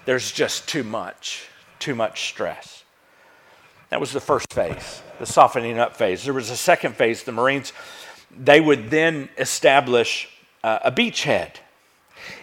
There's 0.07 0.33
just 0.33 0.67
too 0.67 0.85
much, 0.85 1.47
too 1.79 1.95
much 1.95 2.31
stress. 2.31 2.83
That 3.91 4.01
was 4.01 4.13
the 4.13 4.21
first 4.21 4.51
phase, 4.55 5.03
the 5.19 5.27
softening 5.27 5.79
up 5.79 5.97
phase. 5.97 6.25
There 6.25 6.33
was 6.33 6.49
a 6.49 6.57
second 6.57 6.97
phase. 6.97 7.25
The 7.25 7.33
Marines, 7.33 7.75
they 8.31 8.61
would 8.61 8.91
then 8.91 9.29
establish 9.39 10.29
uh, 10.63 10.79
a 10.85 10.93
beachhead. 10.93 11.53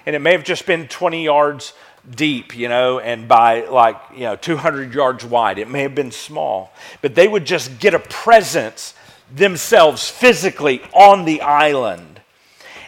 And 0.05 0.15
it 0.15 0.19
may 0.19 0.31
have 0.31 0.43
just 0.43 0.65
been 0.65 0.88
20 0.88 1.23
yards 1.23 1.73
deep, 2.09 2.55
you 2.55 2.69
know, 2.69 2.99
and 2.99 3.27
by 3.27 3.65
like, 3.65 3.97
you 4.13 4.21
know, 4.21 4.36
200 4.36 4.93
yards 4.93 5.25
wide. 5.25 5.57
It 5.57 5.69
may 5.69 5.81
have 5.81 5.95
been 5.95 6.11
small. 6.11 6.71
But 7.01 7.15
they 7.15 7.27
would 7.27 7.45
just 7.45 7.79
get 7.79 7.93
a 7.93 7.99
presence 7.99 8.93
themselves 9.33 10.09
physically 10.09 10.81
on 10.93 11.25
the 11.25 11.41
island. 11.41 12.21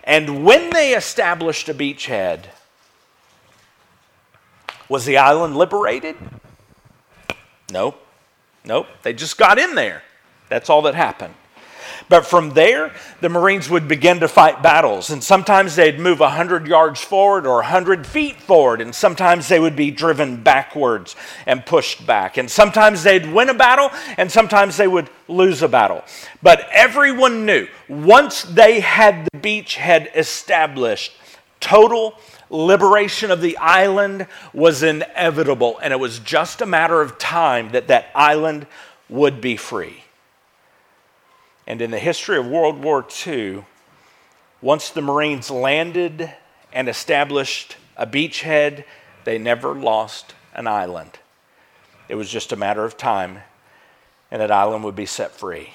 And 0.04 0.46
when 0.46 0.70
they 0.70 0.96
established 0.96 1.68
a 1.70 1.74
beachhead, 1.74 2.46
was 4.88 5.06
the 5.06 5.18
island 5.18 5.58
liberated? 5.58 6.16
Nope. 7.72 8.02
Nope. 8.64 8.88
They 9.04 9.14
just 9.14 9.38
got 9.38 9.60
in 9.60 9.76
there. 9.76 10.04
That's 10.50 10.70
all 10.70 10.84
that 10.84 10.96
happened. 10.96 11.34
But 12.10 12.26
from 12.26 12.52
there, 12.52 12.94
the 13.22 13.30
Marines 13.30 13.70
would 13.70 13.88
begin 13.88 14.20
to 14.22 14.28
fight 14.28 14.62
battles. 14.62 15.10
And 15.10 15.24
sometimes 15.24 15.76
they'd 15.76 16.00
move 16.00 16.20
100 16.20 16.68
yards 16.68 17.02
forward 17.02 17.46
or 17.46 17.56
100 17.56 18.06
feet 18.06 18.40
forward. 18.42 18.82
And 18.82 18.94
sometimes 18.94 19.48
they 19.48 19.60
would 19.60 19.76
be 19.76 19.92
driven 19.92 20.42
backwards 20.44 21.16
and 21.46 21.66
pushed 21.66 22.06
back. 22.06 22.38
And 22.38 22.50
sometimes 22.50 23.04
they'd 23.04 23.32
win 23.32 23.50
a 23.50 23.54
battle 23.54 23.90
and 24.18 24.32
sometimes 24.32 24.78
they 24.78 24.88
would 24.88 25.10
lose 25.28 25.62
a 25.62 25.68
battle. 25.68 26.04
But 26.42 26.68
everyone 26.72 27.46
knew 27.46 27.68
once 27.90 28.44
they 28.44 28.80
had 28.80 29.28
the 29.32 29.40
beachhead 29.40 30.16
established, 30.16 31.14
total 31.60 32.18
liberation 32.50 33.32
of 33.32 33.42
the 33.42 33.58
island 33.58 34.28
was 34.54 34.84
inevitable. 34.84 35.80
And 35.82 35.92
it 35.92 36.00
was 36.00 36.20
just 36.20 36.62
a 36.62 36.66
matter 36.66 37.02
of 37.02 37.18
time 37.18 37.72
that 37.72 37.88
that 37.88 38.10
island 38.16 38.68
would 39.10 39.42
be 39.42 39.58
free. 39.58 40.04
And 41.68 41.82
in 41.82 41.92
the 41.92 42.00
history 42.00 42.38
of 42.38 42.48
World 42.48 42.82
War 42.82 43.06
II, 43.28 43.66
once 44.62 44.90
the 44.90 45.02
Marines 45.02 45.52
landed 45.52 46.32
and 46.72 46.88
established 46.88 47.76
a 47.98 48.08
beachhead, 48.08 48.86
they 49.26 49.38
never 49.38 49.76
lost 49.76 50.34
an 50.54 50.66
island. 50.66 51.20
It 52.08 52.16
was 52.16 52.30
just 52.30 52.54
a 52.54 52.56
matter 52.56 52.86
of 52.86 52.96
time, 52.96 53.40
and 54.32 54.42
that 54.42 54.50
island 54.50 54.86
would 54.86 54.96
be 54.96 55.06
set 55.06 55.32
free. 55.34 55.72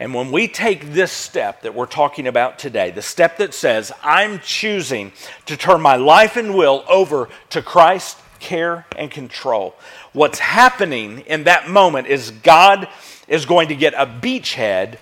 And 0.00 0.14
when 0.14 0.32
we 0.32 0.48
take 0.48 0.94
this 0.94 1.12
step 1.12 1.60
that 1.60 1.74
we're 1.74 1.84
talking 1.84 2.26
about 2.26 2.58
today, 2.58 2.90
the 2.90 3.02
step 3.02 3.36
that 3.36 3.52
says, 3.52 3.92
I'm 4.02 4.38
choosing 4.38 5.12
to 5.44 5.58
turn 5.58 5.82
my 5.82 5.96
life 5.96 6.38
and 6.38 6.54
will 6.54 6.82
over 6.88 7.28
to 7.50 7.60
Christ's 7.60 8.18
care 8.38 8.86
and 8.96 9.10
control, 9.10 9.74
what's 10.14 10.38
happening 10.38 11.20
in 11.26 11.44
that 11.44 11.68
moment 11.68 12.06
is 12.06 12.30
God 12.30 12.88
is 13.30 13.46
going 13.46 13.68
to 13.68 13.76
get 13.76 13.94
a 13.94 14.04
beachhead 14.04 14.98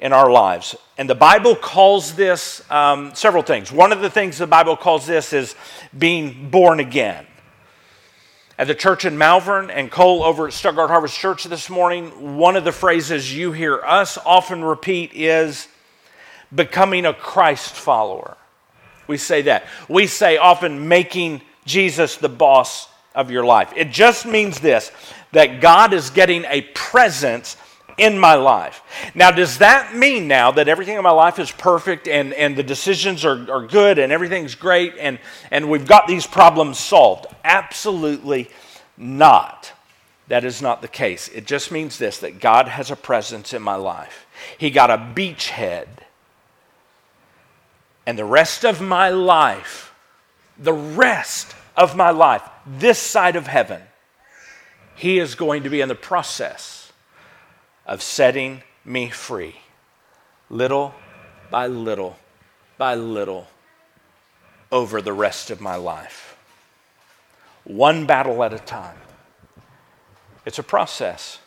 in 0.00 0.12
our 0.12 0.30
lives. 0.30 0.74
And 0.98 1.08
the 1.08 1.14
Bible 1.14 1.54
calls 1.54 2.14
this 2.14 2.68
um, 2.70 3.14
several 3.14 3.42
things. 3.42 3.70
One 3.70 3.92
of 3.92 4.00
the 4.00 4.10
things 4.10 4.38
the 4.38 4.46
Bible 4.46 4.76
calls 4.76 5.06
this 5.06 5.32
is 5.32 5.54
being 5.96 6.50
born 6.50 6.80
again. 6.80 7.26
At 8.58 8.66
the 8.66 8.74
church 8.74 9.04
in 9.04 9.18
Malvern 9.18 9.70
and 9.70 9.90
Cole 9.90 10.24
over 10.24 10.46
at 10.46 10.54
Stuttgart 10.54 10.88
Harvest 10.88 11.18
Church 11.18 11.44
this 11.44 11.68
morning, 11.68 12.38
one 12.38 12.56
of 12.56 12.64
the 12.64 12.72
phrases 12.72 13.34
you 13.36 13.52
hear 13.52 13.78
us 13.84 14.16
often 14.24 14.64
repeat 14.64 15.12
is 15.12 15.68
becoming 16.54 17.04
a 17.04 17.12
Christ 17.12 17.74
follower. 17.74 18.38
We 19.06 19.18
say 19.18 19.42
that. 19.42 19.66
We 19.86 20.06
say 20.06 20.38
often 20.38 20.88
making 20.88 21.42
Jesus 21.66 22.16
the 22.16 22.30
boss 22.30 22.88
of 23.14 23.30
your 23.30 23.44
life. 23.44 23.72
It 23.76 23.90
just 23.90 24.24
means 24.24 24.60
this 24.60 24.90
that 25.32 25.60
God 25.60 25.92
is 25.92 26.08
getting 26.08 26.44
a 26.44 26.62
presence 26.62 27.58
in 27.98 28.18
my 28.18 28.34
life. 28.34 28.82
Now, 29.14 29.30
does 29.30 29.58
that 29.58 29.96
mean 29.96 30.28
now 30.28 30.50
that 30.52 30.68
everything 30.68 30.96
in 30.96 31.02
my 31.02 31.10
life 31.10 31.38
is 31.38 31.50
perfect 31.50 32.06
and, 32.08 32.34
and 32.34 32.56
the 32.56 32.62
decisions 32.62 33.24
are, 33.24 33.50
are 33.50 33.66
good 33.66 33.98
and 33.98 34.12
everything's 34.12 34.54
great 34.54 34.94
and, 34.98 35.18
and 35.50 35.70
we've 35.70 35.86
got 35.86 36.06
these 36.06 36.26
problems 36.26 36.78
solved? 36.78 37.26
Absolutely 37.42 38.50
not. 38.96 39.72
That 40.28 40.44
is 40.44 40.60
not 40.60 40.82
the 40.82 40.88
case. 40.88 41.28
It 41.28 41.46
just 41.46 41.70
means 41.70 41.98
this 41.98 42.18
that 42.18 42.40
God 42.40 42.68
has 42.68 42.90
a 42.90 42.96
presence 42.96 43.54
in 43.54 43.62
my 43.62 43.76
life. 43.76 44.26
He 44.58 44.70
got 44.70 44.90
a 44.90 44.98
beachhead. 44.98 45.86
And 48.04 48.18
the 48.18 48.24
rest 48.24 48.64
of 48.64 48.80
my 48.80 49.08
life, 49.08 49.92
the 50.58 50.72
rest 50.72 51.54
of 51.76 51.96
my 51.96 52.10
life, 52.10 52.42
this 52.66 52.98
side 52.98 53.36
of 53.36 53.46
heaven, 53.46 53.82
He 54.94 55.18
is 55.18 55.34
going 55.34 55.62
to 55.62 55.70
be 55.70 55.80
in 55.80 55.88
the 55.88 55.94
process 55.94 56.75
of 57.86 58.02
setting 58.02 58.62
me 58.84 59.08
free, 59.08 59.56
little 60.50 60.94
by 61.50 61.66
little 61.66 62.16
by 62.78 62.94
little, 62.94 63.46
over 64.70 65.00
the 65.00 65.12
rest 65.12 65.50
of 65.50 65.60
my 65.60 65.76
life. 65.76 66.36
One 67.64 68.06
battle 68.06 68.42
at 68.44 68.52
a 68.52 68.58
time. 68.58 68.98
It's 70.44 70.58
a 70.58 70.62
process. 70.62 71.38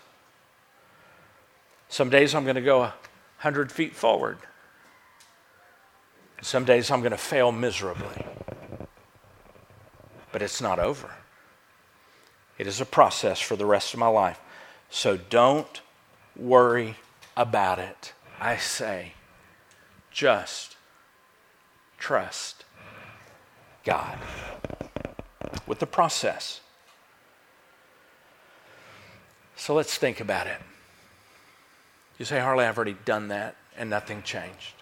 Some 1.87 2.09
days 2.09 2.33
I'm 2.33 2.43
going 2.43 2.55
to 2.55 2.61
go 2.61 2.79
100 2.79 3.71
feet 3.71 3.95
forward. 3.95 4.37
Some 6.41 6.65
days 6.65 6.89
I'm 6.89 7.01
going 7.01 7.11
to 7.11 7.17
fail 7.17 7.51
miserably. 7.51 8.25
But 10.31 10.41
it's 10.41 10.61
not 10.61 10.79
over. 10.79 11.11
It 12.57 12.67
is 12.67 12.81
a 12.81 12.85
process 12.85 13.39
for 13.39 13.55
the 13.55 13.65
rest 13.65 13.93
of 13.93 13.99
my 13.99 14.07
life. 14.07 14.39
So 14.89 15.17
don't 15.17 15.81
worry 16.39 16.95
about 17.35 17.79
it. 17.79 18.13
I 18.39 18.57
say, 18.57 19.13
just 20.11 20.77
trust 21.97 22.65
God 23.83 24.17
with 25.67 25.79
the 25.79 25.85
process. 25.85 26.61
So 29.55 29.73
let's 29.73 29.97
think 29.97 30.19
about 30.19 30.47
it. 30.47 30.57
You 32.17 32.25
say, 32.25 32.39
Harley, 32.39 32.65
I've 32.65 32.77
already 32.77 32.97
done 33.05 33.27
that 33.29 33.55
and 33.77 33.89
nothing 33.89 34.23
changed. 34.23 34.75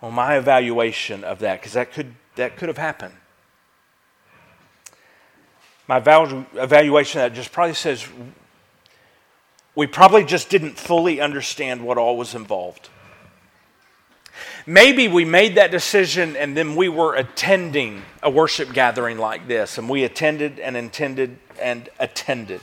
Well, 0.00 0.12
my 0.12 0.36
evaluation 0.36 1.24
of 1.24 1.40
that, 1.40 1.60
because 1.60 1.72
that 1.72 1.92
could, 1.92 2.14
that 2.36 2.56
could 2.56 2.68
have 2.68 2.78
happened 2.78 3.14
my 5.88 5.96
evaluation 5.96 7.18
that 7.20 7.32
just 7.32 7.50
probably 7.50 7.74
says 7.74 8.06
we 9.74 9.86
probably 9.86 10.24
just 10.24 10.50
didn't 10.50 10.78
fully 10.78 11.20
understand 11.20 11.82
what 11.82 11.96
all 11.96 12.16
was 12.16 12.34
involved. 12.34 12.90
Maybe 14.66 15.08
we 15.08 15.24
made 15.24 15.54
that 15.54 15.70
decision 15.70 16.36
and 16.36 16.54
then 16.54 16.76
we 16.76 16.90
were 16.90 17.14
attending 17.14 18.02
a 18.22 18.28
worship 18.28 18.72
gathering 18.72 19.16
like 19.16 19.48
this, 19.48 19.78
and 19.78 19.88
we 19.88 20.04
attended 20.04 20.58
and 20.60 20.76
intended 20.76 21.38
and 21.60 21.88
attended, 21.98 22.60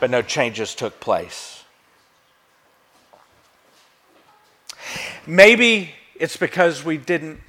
but 0.00 0.10
no 0.10 0.20
changes 0.20 0.74
took 0.74 0.98
place. 0.98 1.62
Maybe 5.26 5.90
it's 6.16 6.36
because 6.36 6.84
we 6.84 6.96
didn't 6.96 7.40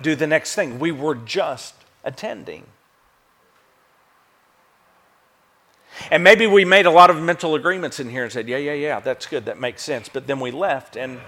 do 0.00 0.14
the 0.14 0.26
next 0.26 0.54
thing, 0.54 0.78
we 0.78 0.90
were 0.90 1.16
just 1.16 1.74
attending. 2.02 2.64
And 6.10 6.24
maybe 6.24 6.46
we 6.46 6.64
made 6.64 6.86
a 6.86 6.90
lot 6.90 7.10
of 7.10 7.20
mental 7.20 7.54
agreements 7.54 8.00
in 8.00 8.08
here 8.08 8.24
and 8.24 8.32
said, 8.32 8.48
yeah, 8.48 8.56
yeah, 8.56 8.72
yeah, 8.72 9.00
that's 9.00 9.26
good, 9.26 9.44
that 9.46 9.60
makes 9.60 9.82
sense. 9.82 10.08
But 10.08 10.26
then 10.26 10.40
we 10.40 10.50
left 10.50 10.96
and 10.96 11.20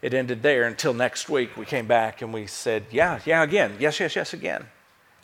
it 0.00 0.14
ended 0.14 0.42
there 0.42 0.64
until 0.64 0.94
next 0.94 1.28
week 1.28 1.56
we 1.56 1.64
came 1.64 1.86
back 1.86 2.22
and 2.22 2.32
we 2.32 2.46
said, 2.46 2.86
yeah, 2.90 3.20
yeah, 3.24 3.42
again, 3.42 3.76
yes, 3.78 4.00
yes, 4.00 4.16
yes, 4.16 4.32
again. 4.32 4.66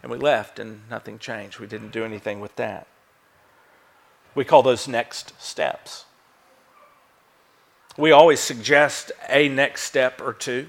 And 0.03 0.13
we 0.13 0.19
left 0.19 0.59
and 0.59 0.83
nothing 0.89 1.19
changed. 1.19 1.59
We 1.59 1.67
didn't 1.67 1.91
do 1.91 2.05
anything 2.05 2.41
with 2.41 2.55
that. 2.57 2.87
We 4.35 4.45
call 4.45 4.63
those 4.63 4.87
next 4.87 5.33
steps. 5.43 6.05
We 7.97 8.13
always 8.13 8.39
suggest 8.39 9.11
a 9.29 9.49
next 9.49 9.83
step 9.83 10.21
or 10.21 10.33
two 10.33 10.69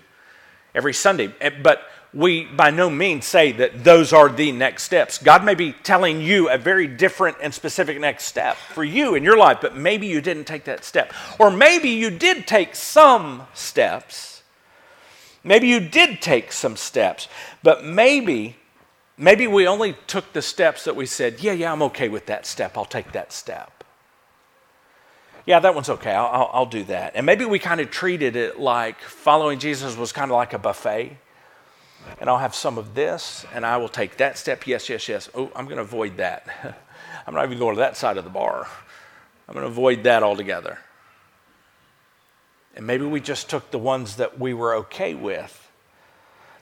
every 0.73 0.95
Sunday, 0.95 1.31
but 1.61 1.83
we 2.13 2.45
by 2.45 2.71
no 2.71 2.89
means 2.89 3.25
say 3.25 3.51
that 3.51 3.83
those 3.83 4.13
are 4.13 4.29
the 4.29 4.51
next 4.51 4.83
steps. 4.83 5.17
God 5.17 5.43
may 5.43 5.55
be 5.55 5.73
telling 5.73 6.21
you 6.21 6.49
a 6.49 6.57
very 6.57 6.87
different 6.87 7.37
and 7.41 7.53
specific 7.53 7.99
next 7.99 8.25
step 8.25 8.55
for 8.55 8.83
you 8.83 9.15
in 9.15 9.23
your 9.23 9.37
life, 9.37 9.59
but 9.61 9.75
maybe 9.75 10.07
you 10.07 10.21
didn't 10.21 10.45
take 10.45 10.63
that 10.65 10.83
step. 10.83 11.13
Or 11.37 11.51
maybe 11.51 11.89
you 11.89 12.09
did 12.09 12.47
take 12.47 12.75
some 12.75 13.43
steps. 13.53 14.41
Maybe 15.43 15.67
you 15.67 15.79
did 15.79 16.21
take 16.21 16.51
some 16.51 16.75
steps, 16.75 17.27
but 17.63 17.85
maybe 17.85 18.57
maybe 19.17 19.47
we 19.47 19.67
only 19.67 19.95
took 20.07 20.33
the 20.33 20.41
steps 20.41 20.83
that 20.85 20.95
we 20.95 21.05
said, 21.05 21.39
"Yeah, 21.39 21.53
yeah, 21.53 21.71
I'm 21.71 21.83
okay 21.83 22.09
with 22.09 22.25
that 22.25 22.45
step. 22.45 22.77
I'll 22.77 22.85
take 22.85 23.11
that 23.11 23.31
step." 23.31 23.79
yeah, 25.45 25.59
that 25.59 25.73
one's 25.73 25.89
okay. 25.89 26.11
I'll, 26.11 26.27
I'll, 26.27 26.49
I'll 26.53 26.65
do 26.67 26.83
that. 26.83 27.13
And 27.15 27.25
maybe 27.25 27.43
we 27.43 27.57
kind 27.57 27.81
of 27.81 27.89
treated 27.89 28.35
it 28.35 28.59
like 28.59 29.01
following 29.01 29.57
Jesus 29.57 29.97
was 29.97 30.11
kind 30.11 30.29
of 30.29 30.35
like 30.35 30.53
a 30.53 30.59
buffet. 30.59 31.17
And 32.19 32.29
I'll 32.29 32.37
have 32.37 32.55
some 32.55 32.77
of 32.77 32.95
this, 32.95 33.45
and 33.53 33.65
I 33.65 33.77
will 33.77 33.89
take 33.89 34.17
that 34.17 34.37
step. 34.37 34.67
Yes, 34.67 34.89
yes, 34.89 35.07
yes. 35.07 35.29
Oh, 35.33 35.51
I'm 35.55 35.65
going 35.65 35.77
to 35.77 35.83
avoid 35.83 36.17
that. 36.17 36.47
I'm 37.27 37.33
not 37.33 37.45
even 37.45 37.59
going 37.59 37.75
to 37.75 37.79
that 37.81 37.97
side 37.97 38.17
of 38.17 38.23
the 38.23 38.29
bar. 38.29 38.67
I'm 39.47 39.53
going 39.53 39.65
to 39.65 39.71
avoid 39.71 40.03
that 40.03 40.23
altogether. 40.23 40.79
And 42.75 42.85
maybe 42.85 43.05
we 43.05 43.19
just 43.19 43.49
took 43.49 43.71
the 43.71 43.79
ones 43.79 44.17
that 44.17 44.39
we 44.39 44.53
were 44.53 44.75
okay 44.75 45.13
with 45.13 45.69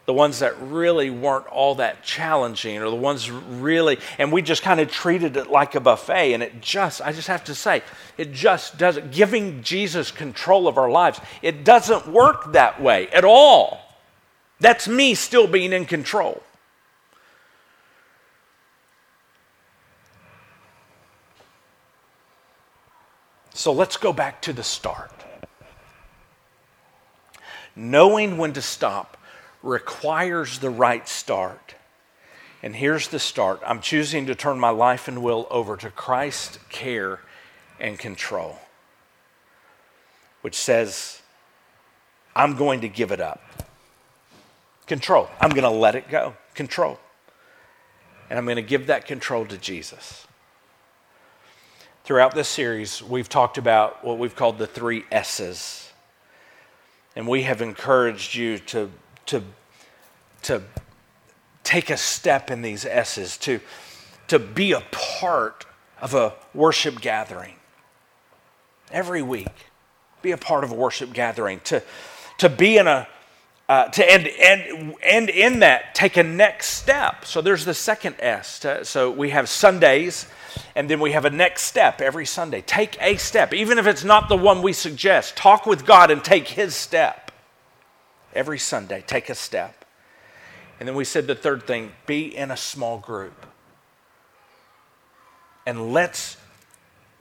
the 0.07 0.13
ones 0.13 0.39
that 0.39 0.57
really 0.61 1.09
weren't 1.09 1.45
all 1.47 1.75
that 1.75 2.01
challenging 2.01 2.77
or 2.77 2.89
the 2.89 2.95
ones 2.95 3.29
really 3.29 3.99
and 4.17 4.31
we 4.31 4.41
just 4.41 4.63
kind 4.63 4.79
of 4.79 4.89
treated 4.89 5.35
it 5.35 5.49
like 5.51 5.75
a 5.75 5.81
buffet 5.81 6.33
and 6.33 6.41
it 6.41 6.61
just 6.61 7.01
i 7.01 7.11
just 7.11 7.27
have 7.27 7.43
to 7.43 7.53
say 7.53 7.83
it 8.17 8.31
just 8.31 8.77
doesn't 8.77 9.11
giving 9.11 9.61
jesus 9.61 10.09
control 10.09 10.67
of 10.67 10.77
our 10.77 10.89
lives 10.89 11.19
it 11.41 11.65
doesn't 11.65 12.07
work 12.07 12.53
that 12.53 12.81
way 12.81 13.07
at 13.09 13.25
all 13.25 13.81
that's 14.59 14.87
me 14.87 15.13
still 15.15 15.47
being 15.47 15.73
in 15.73 15.85
control 15.85 16.41
so 23.53 23.71
let's 23.71 23.97
go 23.97 24.11
back 24.13 24.41
to 24.41 24.53
the 24.53 24.63
start 24.63 25.11
knowing 27.77 28.37
when 28.37 28.53
to 28.53 28.61
stop 28.61 29.17
requires 29.61 30.59
the 30.59 30.69
right 30.69 31.07
start. 31.07 31.75
And 32.63 32.75
here's 32.75 33.07
the 33.09 33.19
start 33.19 33.61
I'm 33.65 33.81
choosing 33.81 34.25
to 34.25 34.35
turn 34.35 34.59
my 34.59 34.71
life 34.71 35.07
and 35.07 35.21
will 35.21 35.47
over 35.49 35.77
to 35.77 35.91
Christ's 35.91 36.59
care 36.69 37.19
and 37.79 37.99
control, 37.99 38.57
which 40.41 40.55
says, 40.55 41.21
I'm 42.35 42.55
going 42.55 42.81
to 42.81 42.89
give 42.89 43.11
it 43.11 43.21
up. 43.21 43.41
Control. 44.87 45.29
I'm 45.39 45.49
going 45.49 45.63
to 45.63 45.69
let 45.69 45.95
it 45.95 46.09
go. 46.09 46.35
Control. 46.53 46.99
And 48.29 48.39
I'm 48.39 48.45
going 48.45 48.57
to 48.57 48.61
give 48.61 48.87
that 48.87 49.05
control 49.05 49.45
to 49.45 49.57
Jesus. 49.57 50.25
Throughout 52.03 52.33
this 52.33 52.47
series, 52.47 53.03
we've 53.03 53.29
talked 53.29 53.57
about 53.57 54.03
what 54.03 54.17
we've 54.17 54.35
called 54.35 54.57
the 54.57 54.67
three 54.67 55.03
S's. 55.11 55.91
And 57.15 57.27
we 57.27 57.43
have 57.43 57.61
encouraged 57.61 58.35
you 58.35 58.59
to 58.59 58.89
to, 59.27 59.43
to 60.43 60.63
take 61.63 61.89
a 61.89 61.97
step 61.97 62.49
in 62.49 62.61
these 62.61 62.85
S's, 62.85 63.37
to, 63.37 63.59
to 64.27 64.39
be 64.39 64.71
a 64.71 64.81
part 64.91 65.65
of 66.01 66.13
a 66.13 66.33
worship 66.53 66.99
gathering 67.01 67.55
every 68.91 69.21
week. 69.21 69.47
Be 70.21 70.31
a 70.31 70.37
part 70.37 70.63
of 70.63 70.71
a 70.71 70.75
worship 70.75 71.13
gathering, 71.13 71.59
to, 71.65 71.83
to 72.39 72.49
be 72.49 72.77
in 72.77 72.87
a 72.87 73.07
uh, 73.69 73.85
to 73.89 74.11
end, 74.11 74.27
and, 74.27 74.95
and 75.03 75.29
in 75.29 75.59
that 75.59 75.93
take 75.93 76.17
a 76.17 76.23
next 76.23 76.67
step 76.67 77.25
so 77.25 77.41
there's 77.41 77.65
the 77.65 77.73
second 77.73 78.15
s 78.19 78.59
to, 78.59 78.83
so 78.85 79.11
we 79.11 79.29
have 79.29 79.49
sundays 79.49 80.27
and 80.75 80.89
then 80.89 80.99
we 80.99 81.11
have 81.11 81.25
a 81.25 81.29
next 81.29 81.63
step 81.63 82.01
every 82.01 82.25
sunday 82.25 82.61
take 82.61 82.97
a 83.01 83.17
step 83.17 83.53
even 83.53 83.77
if 83.77 83.85
it's 83.85 84.03
not 84.03 84.29
the 84.29 84.37
one 84.37 84.61
we 84.61 84.73
suggest 84.73 85.35
talk 85.35 85.65
with 85.65 85.85
god 85.85 86.11
and 86.11 86.23
take 86.23 86.47
his 86.47 86.73
step 86.75 87.27
every 88.37 88.59
Sunday, 88.59 89.03
take 89.05 89.29
a 89.29 89.35
step. 89.35 89.83
And 90.79 90.87
then 90.87 90.95
we 90.95 91.03
said 91.03 91.27
the 91.27 91.35
third 91.35 91.65
thing 91.65 91.91
be 92.05 92.35
in 92.35 92.51
a 92.51 92.57
small 92.57 92.99
group. 92.99 93.45
And 95.65 95.91
let's 95.91 96.37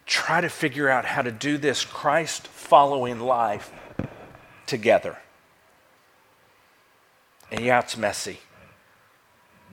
try 0.04 0.40
to 0.40 0.48
figure 0.48 0.88
out 0.88 1.04
how 1.04 1.22
to 1.22 1.32
do 1.32 1.58
this 1.58 1.84
Christ 1.84 2.46
following 2.46 3.18
life 3.18 3.72
together. 4.66 5.16
And 7.56 7.64
yeah, 7.64 7.80
it's 7.80 7.96
messy 7.96 8.38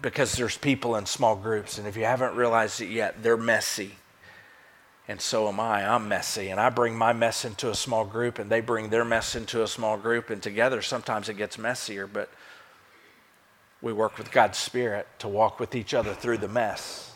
because 0.02 0.38
there's 0.38 0.58
people 0.58 0.96
in 0.96 1.06
small 1.06 1.36
groups. 1.36 1.78
And 1.78 1.86
if 1.86 1.98
you 1.98 2.06
haven't 2.06 2.34
realized 2.34 2.80
it 2.80 2.88
yet, 2.88 3.22
they're 3.22 3.36
messy. 3.36 3.98
And 5.10 5.20
so 5.20 5.50
am 5.50 5.60
I. 5.60 5.86
I'm 5.86 6.08
messy. 6.08 6.48
And 6.48 6.62
I 6.62 6.70
bring 6.70 6.98
my 6.98 7.12
mess 7.12 7.44
into 7.44 7.70
a 7.70 7.76
small 7.76 8.06
group, 8.06 8.40
and 8.40 8.50
they 8.50 8.62
bring 8.62 8.90
their 8.90 9.04
mess 9.04 9.36
into 9.36 9.64
a 9.64 9.68
small 9.68 9.98
group. 9.98 10.30
And 10.30 10.42
together, 10.42 10.82
sometimes 10.82 11.28
it 11.28 11.34
gets 11.34 11.58
messier, 11.58 12.08
but 12.08 12.30
we 13.82 13.92
work 13.92 14.18
with 14.18 14.32
God's 14.32 14.58
Spirit 14.58 15.06
to 15.20 15.28
walk 15.28 15.60
with 15.60 15.76
each 15.76 15.94
other 15.94 16.14
through 16.14 16.38
the 16.38 16.48
mess 16.48 17.12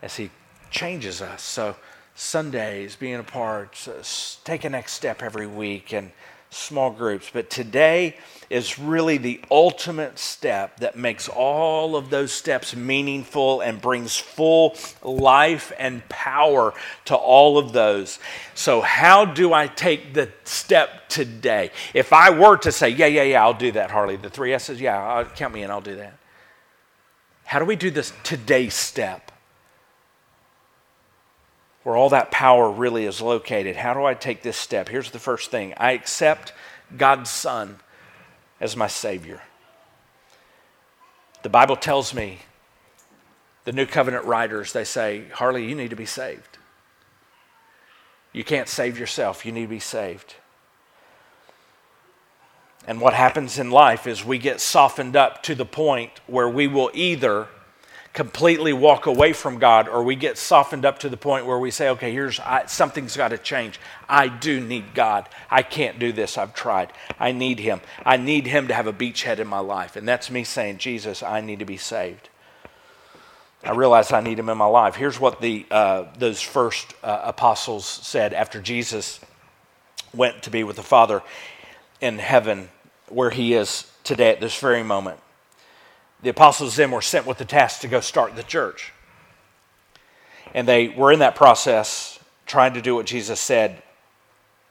as 0.00 0.16
He 0.16 0.30
changes 0.70 1.20
us. 1.20 1.42
So, 1.42 1.76
Sundays, 2.14 2.96
being 2.96 3.16
a 3.16 3.22
part, 3.22 3.86
take 4.44 4.64
a 4.64 4.70
next 4.70 4.94
step 4.94 5.22
every 5.22 5.46
week, 5.46 5.92
and 5.92 6.10
small 6.54 6.90
groups. 6.90 7.30
But 7.32 7.50
today 7.50 8.16
is 8.50 8.78
really 8.78 9.18
the 9.18 9.40
ultimate 9.50 10.18
step 10.18 10.78
that 10.78 10.96
makes 10.96 11.28
all 11.28 11.96
of 11.96 12.10
those 12.10 12.32
steps 12.32 12.76
meaningful 12.76 13.60
and 13.60 13.80
brings 13.80 14.16
full 14.16 14.76
life 15.02 15.72
and 15.78 16.06
power 16.08 16.72
to 17.06 17.16
all 17.16 17.58
of 17.58 17.72
those. 17.72 18.18
So, 18.54 18.80
how 18.80 19.24
do 19.24 19.52
I 19.52 19.66
take 19.66 20.14
the 20.14 20.30
step 20.44 21.08
today? 21.08 21.70
If 21.94 22.12
I 22.12 22.30
were 22.30 22.56
to 22.58 22.72
say, 22.72 22.90
Yeah, 22.90 23.06
yeah, 23.06 23.22
yeah, 23.22 23.42
I'll 23.42 23.54
do 23.54 23.72
that, 23.72 23.90
Harley, 23.90 24.16
the 24.16 24.30
three 24.30 24.52
S's, 24.52 24.80
yeah, 24.80 25.02
I'll, 25.02 25.24
count 25.24 25.54
me 25.54 25.62
in, 25.62 25.70
I'll 25.70 25.80
do 25.80 25.96
that. 25.96 26.14
How 27.44 27.58
do 27.58 27.64
we 27.64 27.76
do 27.76 27.90
this 27.90 28.12
today 28.22 28.68
step? 28.68 29.30
Where 31.84 31.96
all 31.96 32.08
that 32.08 32.30
power 32.30 32.70
really 32.70 33.04
is 33.04 33.20
located. 33.20 33.76
How 33.76 33.94
do 33.94 34.04
I 34.04 34.14
take 34.14 34.42
this 34.42 34.56
step? 34.56 34.88
Here's 34.88 35.10
the 35.10 35.18
first 35.18 35.50
thing 35.50 35.74
I 35.76 35.92
accept 35.92 36.52
God's 36.96 37.30
Son 37.30 37.78
as 38.60 38.76
my 38.76 38.88
Savior. 38.88 39.42
The 41.42 41.50
Bible 41.50 41.76
tells 41.76 42.14
me, 42.14 42.40
the 43.64 43.72
New 43.72 43.86
Covenant 43.86 44.24
writers, 44.24 44.72
they 44.72 44.84
say, 44.84 45.24
Harley, 45.34 45.66
you 45.66 45.74
need 45.74 45.90
to 45.90 45.96
be 45.96 46.06
saved. 46.06 46.58
You 48.32 48.44
can't 48.44 48.68
save 48.68 48.98
yourself, 48.98 49.46
you 49.46 49.52
need 49.52 49.62
to 49.62 49.68
be 49.68 49.78
saved. 49.78 50.34
And 52.86 53.00
what 53.00 53.14
happens 53.14 53.58
in 53.58 53.70
life 53.70 54.06
is 54.06 54.24
we 54.24 54.38
get 54.38 54.60
softened 54.60 55.16
up 55.16 55.42
to 55.44 55.54
the 55.54 55.64
point 55.64 56.20
where 56.26 56.48
we 56.48 56.66
will 56.66 56.90
either 56.92 57.48
completely 58.14 58.72
walk 58.72 59.06
away 59.06 59.32
from 59.32 59.58
God, 59.58 59.88
or 59.88 60.04
we 60.04 60.14
get 60.14 60.38
softened 60.38 60.84
up 60.84 61.00
to 61.00 61.08
the 61.08 61.16
point 61.16 61.46
where 61.46 61.58
we 61.58 61.72
say, 61.72 61.88
okay, 61.90 62.12
here's 62.12 62.38
I, 62.38 62.66
something's 62.66 63.16
got 63.16 63.28
to 63.28 63.38
change. 63.38 63.80
I 64.08 64.28
do 64.28 64.60
need 64.60 64.94
God. 64.94 65.28
I 65.50 65.62
can't 65.62 65.98
do 65.98 66.12
this. 66.12 66.38
I've 66.38 66.54
tried. 66.54 66.92
I 67.18 67.32
need 67.32 67.58
Him. 67.58 67.80
I 68.06 68.16
need 68.16 68.46
Him 68.46 68.68
to 68.68 68.74
have 68.74 68.86
a 68.86 68.92
beachhead 68.92 69.40
in 69.40 69.48
my 69.48 69.58
life. 69.58 69.96
And 69.96 70.06
that's 70.06 70.30
me 70.30 70.44
saying, 70.44 70.78
Jesus, 70.78 71.24
I 71.24 71.40
need 71.40 71.58
to 71.58 71.64
be 71.64 71.76
saved. 71.76 72.28
I 73.64 73.72
realize 73.72 74.12
I 74.12 74.20
need 74.20 74.38
Him 74.38 74.48
in 74.48 74.58
my 74.58 74.66
life. 74.66 74.94
Here's 74.94 75.18
what 75.18 75.40
the, 75.40 75.66
uh, 75.68 76.04
those 76.16 76.40
first 76.40 76.94
uh, 77.02 77.20
apostles 77.24 77.84
said 77.84 78.32
after 78.32 78.60
Jesus 78.60 79.18
went 80.14 80.44
to 80.44 80.50
be 80.50 80.62
with 80.62 80.76
the 80.76 80.82
Father 80.84 81.20
in 82.00 82.20
heaven, 82.20 82.68
where 83.08 83.30
He 83.30 83.54
is 83.54 83.90
today 84.04 84.30
at 84.30 84.40
this 84.40 84.56
very 84.56 84.84
moment 84.84 85.18
the 86.24 86.30
apostles 86.30 86.74
then 86.76 86.90
were 86.90 87.02
sent 87.02 87.26
with 87.26 87.36
the 87.36 87.44
task 87.44 87.82
to 87.82 87.88
go 87.88 88.00
start 88.00 88.34
the 88.34 88.42
church. 88.42 88.94
And 90.54 90.66
they 90.66 90.88
were 90.88 91.12
in 91.12 91.18
that 91.18 91.34
process 91.34 92.18
trying 92.46 92.74
to 92.74 92.82
do 92.82 92.94
what 92.94 93.04
Jesus 93.04 93.38
said. 93.38 93.82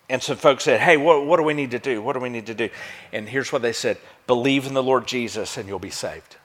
And 0.10 0.22
some 0.22 0.38
folks 0.38 0.64
said, 0.64 0.82
Hey, 0.82 0.98
what, 0.98 1.28
what 1.28 1.38
do 1.38 1.44
we 1.44 1.54
need 1.54 1.72
to 1.72 1.80
do? 1.80 2.02
What 2.02 2.14
do 2.14 2.20
we 2.20 2.30
need 2.30 2.48
to 2.48 2.56
do? 2.56 2.70
And 3.12 3.30
here's 3.30 3.52
what 3.52 3.62
they 3.62 3.72
said 3.72 3.98
Believe 4.26 4.66
in 4.66 4.74
the 4.74 4.82
Lord 4.82 5.06
Jesus 5.06 5.56
and 5.56 5.70
you'll 5.70 5.78
be 5.78 5.92
saved. 5.92 6.38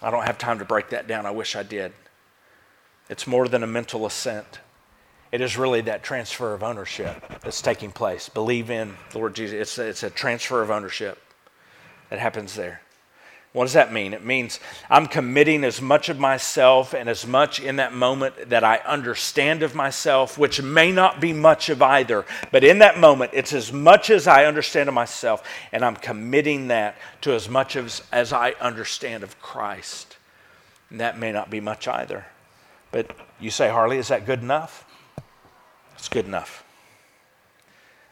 I 0.00 0.12
don't 0.12 0.24
have 0.24 0.38
time 0.38 0.60
to 0.60 0.64
break 0.64 0.90
that 0.90 1.08
down. 1.08 1.26
I 1.26 1.32
wish 1.32 1.56
I 1.56 1.64
did. 1.64 1.92
It's 3.10 3.26
more 3.26 3.48
than 3.48 3.64
a 3.64 3.66
mental 3.66 4.06
assent. 4.06 4.60
It 5.32 5.40
is 5.40 5.58
really 5.58 5.80
that 5.82 6.04
transfer 6.04 6.54
of 6.54 6.62
ownership 6.62 7.40
that's 7.40 7.60
taking 7.60 7.90
place. 7.90 8.28
Believe 8.28 8.70
in 8.70 8.94
the 9.10 9.18
Lord 9.18 9.34
Jesus. 9.34 9.54
It's 9.60 9.78
it's 9.78 10.02
a 10.04 10.10
transfer 10.10 10.62
of 10.62 10.70
ownership 10.70 11.18
that 12.10 12.18
happens 12.18 12.54
there. 12.54 12.80
What 13.52 13.64
does 13.64 13.72
that 13.72 13.92
mean? 13.92 14.12
It 14.12 14.24
means 14.24 14.60
I'm 14.90 15.06
committing 15.06 15.64
as 15.64 15.80
much 15.80 16.10
of 16.10 16.18
myself 16.18 16.92
and 16.92 17.08
as 17.08 17.26
much 17.26 17.60
in 17.60 17.76
that 17.76 17.94
moment 17.94 18.50
that 18.50 18.62
I 18.62 18.76
understand 18.78 19.62
of 19.62 19.74
myself, 19.74 20.36
which 20.36 20.60
may 20.60 20.92
not 20.92 21.18
be 21.18 21.32
much 21.32 21.70
of 21.70 21.80
either. 21.80 22.26
But 22.52 22.62
in 22.62 22.80
that 22.80 23.00
moment, 23.00 23.30
it's 23.32 23.54
as 23.54 23.72
much 23.72 24.10
as 24.10 24.26
I 24.26 24.44
understand 24.44 24.88
of 24.88 24.94
myself, 24.94 25.42
and 25.72 25.82
I'm 25.82 25.96
committing 25.96 26.68
that 26.68 26.96
to 27.22 27.32
as 27.32 27.48
much 27.48 27.74
as, 27.74 28.02
as 28.12 28.34
I 28.34 28.50
understand 28.60 29.22
of 29.22 29.40
Christ. 29.40 30.18
And 30.90 31.00
that 31.00 31.18
may 31.18 31.32
not 31.32 31.48
be 31.48 31.60
much 31.60 31.88
either. 31.88 32.26
But 32.92 33.10
you 33.40 33.50
say, 33.50 33.70
Harley, 33.70 33.96
is 33.96 34.08
that 34.08 34.26
good 34.26 34.42
enough? 34.42 34.84
It's 35.94 36.08
good 36.08 36.26
enough. 36.26 36.64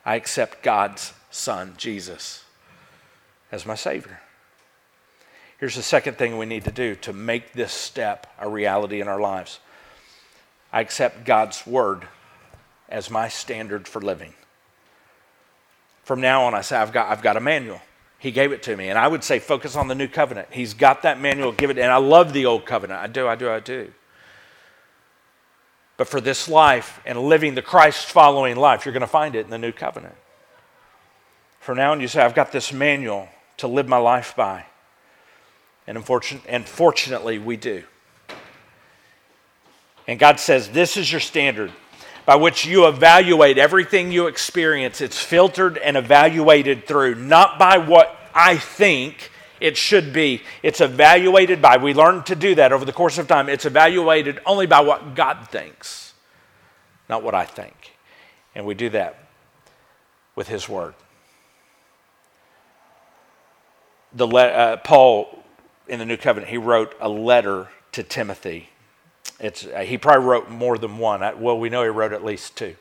I 0.05 0.17
accept 0.17 0.63
God's 0.63 1.13
Son, 1.31 1.75
Jesus, 1.77 2.46
as 3.53 3.67
my 3.67 3.75
Savior. 3.75 4.21
Here's 5.59 5.77
the 5.77 5.83
second 5.83 6.19
thing 6.19 6.37
we 6.37 6.47
need 6.47 6.65
to 6.65 6.73
do 6.73 6.95
to 6.97 7.13
make 7.13 7.53
this 7.53 7.73
step 7.73 8.27
a 8.39 8.49
reality 8.49 9.01
in 9.01 9.09
our 9.09 9.21
lives 9.21 9.61
I 10.73 10.81
accept 10.81 11.25
God's 11.25 11.67
Word 11.67 12.07
as 12.89 13.11
my 13.11 13.29
standard 13.29 13.89
for 13.89 14.01
living. 14.03 14.35
From 16.03 16.21
now 16.21 16.45
on, 16.45 16.55
I 16.55 16.61
say, 16.61 16.77
I've 16.77 16.93
got, 16.93 17.11
I've 17.11 17.23
got 17.23 17.37
a 17.37 17.41
manual. 17.41 17.81
He 18.19 18.31
gave 18.31 18.53
it 18.53 18.63
to 18.65 18.77
me. 18.77 18.89
And 18.89 18.99
I 18.99 19.09
would 19.09 19.25
say, 19.25 19.39
focus 19.39 19.77
on 19.77 19.89
the 19.89 19.95
new 19.95 20.09
covenant. 20.09 20.49
He's 20.51 20.75
got 20.75 21.03
that 21.03 21.21
manual, 21.21 21.53
give 21.53 21.71
it. 21.71 21.79
And 21.79 21.91
I 21.91 21.97
love 21.97 22.33
the 22.33 22.47
old 22.47 22.67
covenant. 22.67 23.01
I 23.01 23.07
do, 23.07 23.27
I 23.27 23.37
do, 23.37 23.51
I 23.51 23.61
do. 23.61 23.93
But 25.97 26.09
for 26.09 26.21
this 26.21 26.49
life 26.49 27.01
and 27.07 27.19
living 27.19 27.55
the 27.55 27.63
Christ 27.63 28.07
following 28.07 28.57
life, 28.57 28.85
you're 28.85 28.93
going 28.93 29.01
to 29.01 29.07
find 29.07 29.35
it 29.35 29.47
in 29.47 29.51
the 29.51 29.59
new 29.59 29.73
covenant. 29.73 30.15
For 31.61 31.75
now 31.75 31.93
on, 31.93 32.01
you 32.01 32.09
say, 32.09 32.23
I've 32.23 32.35
got 32.35 32.53
this 32.53 32.73
manual 32.73 33.29
to 33.59 33.69
live 33.69 33.89
my 33.89 33.99
life 33.99 34.35
by. 34.37 34.67
And, 35.87 35.97
and 36.49 36.69
fortunately, 36.69 37.39
we 37.39 37.57
do. 37.57 37.85
And 40.09 40.19
God 40.19 40.39
says, 40.41 40.71
This 40.71 40.97
is 40.97 41.11
your 41.11 41.21
standard 41.21 41.73
by 42.25 42.37
which 42.37 42.67
you 42.67 42.87
evaluate 42.87 43.57
everything 43.57 44.11
you 44.11 44.27
experience. 44.27 45.01
It's 45.01 45.19
filtered 45.19 45.79
and 45.79 45.97
evaluated 45.97 46.87
through, 46.87 47.15
not 47.15 47.59
by 47.59 47.79
what 47.79 48.17
I 48.35 48.57
think 48.57 49.31
it 49.61 49.77
should 49.77 50.13
be. 50.13 50.43
It's 50.63 50.81
evaluated 50.81 51.63
by, 51.63 51.77
we 51.77 51.95
learned 51.95 52.27
to 52.27 52.37
do 52.37 52.57
that 52.57 52.73
over 52.73 52.85
the 52.85 52.93
course 52.93 53.17
of 53.19 53.29
time. 53.29 53.49
It's 53.49 53.65
evaluated 53.65 54.41
only 54.45 54.67
by 54.67 54.81
what 54.81 55.15
God 55.15 55.49
thinks, 55.49 56.15
not 57.09 57.23
what 57.23 57.35
I 57.35 57.45
think. 57.45 57.93
And 58.55 58.67
we 58.67 58.75
do 58.75 58.91
that 58.91 59.29
with 60.35 60.49
His 60.49 60.69
Word. 60.69 60.95
The, 64.17 64.27
uh, 64.27 64.77
Paul 64.79 65.45
in 65.89 65.99
the 65.99 66.07
New 66.07 66.17
Covenant, 66.17 66.51
he 66.51 66.57
wrote 66.57 66.95
a 67.01 67.09
letter 67.09 67.69
to 67.93 68.03
Timothy. 68.03 68.71
It's, 69.39 69.67
uh, 69.67 69.81
he 69.81 69.99
probably 69.99 70.25
wrote 70.25 70.49
more 70.49 70.79
than 70.79 70.97
one. 70.97 71.21
Well, 71.39 71.59
we 71.59 71.69
know 71.69 71.83
he 71.83 71.91
wrote 71.91 72.15
at 72.15 72.25
least 72.25 72.57
two. 72.57 72.77